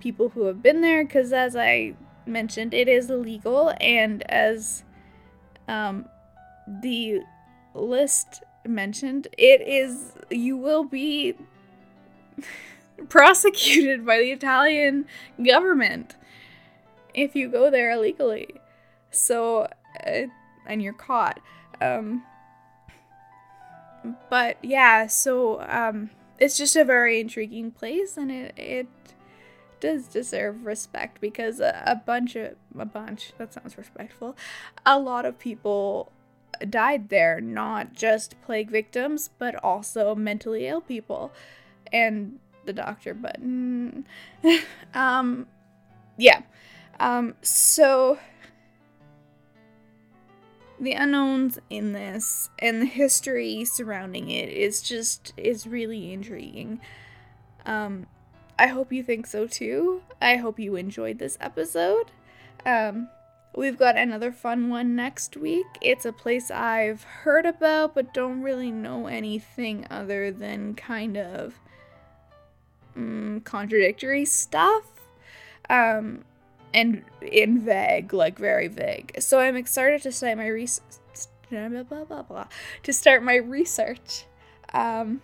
people 0.00 0.30
who 0.30 0.44
have 0.44 0.62
been 0.62 0.82
there 0.82 1.04
cuz 1.06 1.32
as 1.32 1.56
I 1.56 1.94
mentioned, 2.26 2.74
it 2.74 2.88
is 2.88 3.10
illegal 3.10 3.72
and 3.80 4.22
as 4.30 4.84
um 5.66 6.06
the 6.66 7.22
list 7.74 8.43
mentioned, 8.66 9.28
it 9.36 9.60
is 9.60 10.12
you 10.30 10.56
will 10.56 10.84
be 10.84 11.34
prosecuted 13.08 14.04
by 14.04 14.18
the 14.18 14.30
Italian 14.30 15.06
government 15.44 16.16
if 17.14 17.36
you 17.36 17.48
go 17.48 17.70
there 17.70 17.90
illegally. 17.90 18.60
So, 19.10 19.68
uh, 20.06 20.22
and 20.66 20.82
you're 20.82 20.92
caught. 20.92 21.40
Um, 21.80 22.24
but 24.28 24.56
yeah, 24.62 25.06
so 25.06 25.62
um, 25.68 26.10
it's 26.38 26.58
just 26.58 26.76
a 26.76 26.84
very 26.84 27.20
intriguing 27.20 27.70
place, 27.70 28.16
and 28.16 28.30
it 28.30 28.54
it 28.56 28.86
does 29.80 30.06
deserve 30.06 30.64
respect 30.64 31.20
because 31.20 31.60
a, 31.60 31.82
a 31.86 31.96
bunch 31.96 32.36
of 32.36 32.54
a 32.78 32.84
bunch 32.84 33.32
that 33.38 33.52
sounds 33.52 33.78
respectful. 33.78 34.36
A 34.84 34.98
lot 34.98 35.24
of 35.24 35.38
people 35.38 36.12
died 36.68 37.08
there, 37.08 37.40
not 37.40 37.92
just 37.92 38.40
plague 38.42 38.70
victims, 38.70 39.30
but 39.38 39.54
also 39.62 40.14
mentally 40.14 40.66
ill 40.66 40.80
people. 40.80 41.32
And 41.92 42.38
the 42.64 42.72
doctor, 42.72 43.14
but 43.14 43.40
mm, 43.42 44.04
um 44.94 45.46
yeah. 46.16 46.42
Um 47.00 47.34
so 47.42 48.18
the 50.80 50.92
unknowns 50.92 51.58
in 51.70 51.92
this 51.92 52.50
and 52.58 52.82
the 52.82 52.86
history 52.86 53.64
surrounding 53.64 54.30
it 54.30 54.48
is 54.48 54.82
just 54.82 55.32
is 55.36 55.66
really 55.66 56.12
intriguing. 56.12 56.80
Um 57.66 58.06
I 58.58 58.68
hope 58.68 58.92
you 58.92 59.02
think 59.02 59.26
so 59.26 59.46
too. 59.46 60.02
I 60.20 60.36
hope 60.36 60.58
you 60.58 60.76
enjoyed 60.76 61.18
this 61.18 61.36
episode. 61.40 62.10
Um 62.64 63.08
We've 63.56 63.78
got 63.78 63.96
another 63.96 64.32
fun 64.32 64.68
one 64.68 64.96
next 64.96 65.36
week. 65.36 65.66
It's 65.80 66.04
a 66.04 66.12
place 66.12 66.50
I've 66.50 67.04
heard 67.04 67.46
about 67.46 67.94
but 67.94 68.12
don't 68.12 68.42
really 68.42 68.72
know 68.72 69.06
anything 69.06 69.86
other 69.88 70.32
than 70.32 70.74
kind 70.74 71.16
of 71.16 71.54
mm, 72.96 73.44
contradictory 73.44 74.24
stuff. 74.24 74.84
Um, 75.70 76.24
and 76.72 77.04
in 77.22 77.60
vague, 77.60 78.12
like 78.12 78.38
very 78.38 78.66
vague. 78.66 79.14
So 79.20 79.38
I'm 79.38 79.56
excited 79.56 80.02
to 80.02 80.12
start 80.12 80.36
my 80.36 80.48
research. 80.48 80.82
To 82.82 82.92
start 82.92 83.22
my 83.22 83.36
research. 83.36 84.24
Um, 84.72 85.22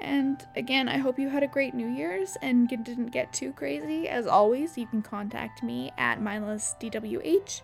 and 0.00 0.46
again, 0.56 0.88
I 0.88 0.98
hope 0.98 1.18
you 1.18 1.28
had 1.28 1.42
a 1.42 1.48
great 1.48 1.74
New 1.74 1.88
Year's 1.88 2.36
and 2.42 2.68
didn't 2.68 3.10
get 3.10 3.32
too 3.32 3.52
crazy. 3.52 4.08
As 4.08 4.26
always, 4.26 4.78
you 4.78 4.86
can 4.86 5.02
contact 5.02 5.62
me 5.62 5.92
at 5.98 6.20
mindlessdwh 6.20 7.60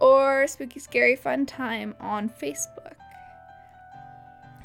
or 0.00 0.46
Spooky 0.46 0.80
Scary 0.80 1.16
Fun 1.16 1.46
Time 1.46 1.94
on 2.00 2.28
Facebook. 2.28 2.94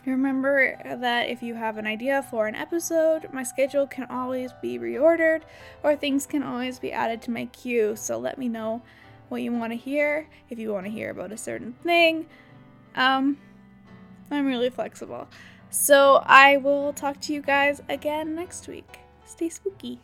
Remember 0.05 0.77
that 0.83 1.29
if 1.29 1.41
you 1.41 1.55
have 1.55 1.77
an 1.77 1.87
idea 1.87 2.23
for 2.23 2.47
an 2.47 2.55
episode, 2.55 3.31
my 3.31 3.43
schedule 3.43 3.87
can 3.87 4.05
always 4.09 4.51
be 4.61 4.77
reordered 4.77 5.43
or 5.81 5.95
things 5.95 6.25
can 6.25 6.43
always 6.43 6.77
be 6.77 6.91
added 6.91 7.21
to 7.21 7.31
my 7.31 7.45
queue. 7.45 7.95
So 7.95 8.17
let 8.17 8.37
me 8.37 8.49
know 8.49 8.81
what 9.29 9.41
you 9.41 9.53
want 9.53 9.71
to 9.71 9.77
hear, 9.77 10.27
if 10.49 10.59
you 10.59 10.73
want 10.73 10.85
to 10.87 10.91
hear 10.91 11.09
about 11.09 11.31
a 11.31 11.37
certain 11.37 11.73
thing. 11.83 12.25
Um, 12.95 13.37
I'm 14.29 14.45
really 14.45 14.69
flexible. 14.69 15.29
So 15.73 16.21
I 16.27 16.57
will 16.57 16.93
talk 16.93 17.19
to 17.21 17.33
you 17.33 17.41
guys 17.41 17.81
again 17.89 18.35
next 18.35 18.67
week. 18.67 18.99
Stay 19.25 19.49
spooky. 19.49 19.99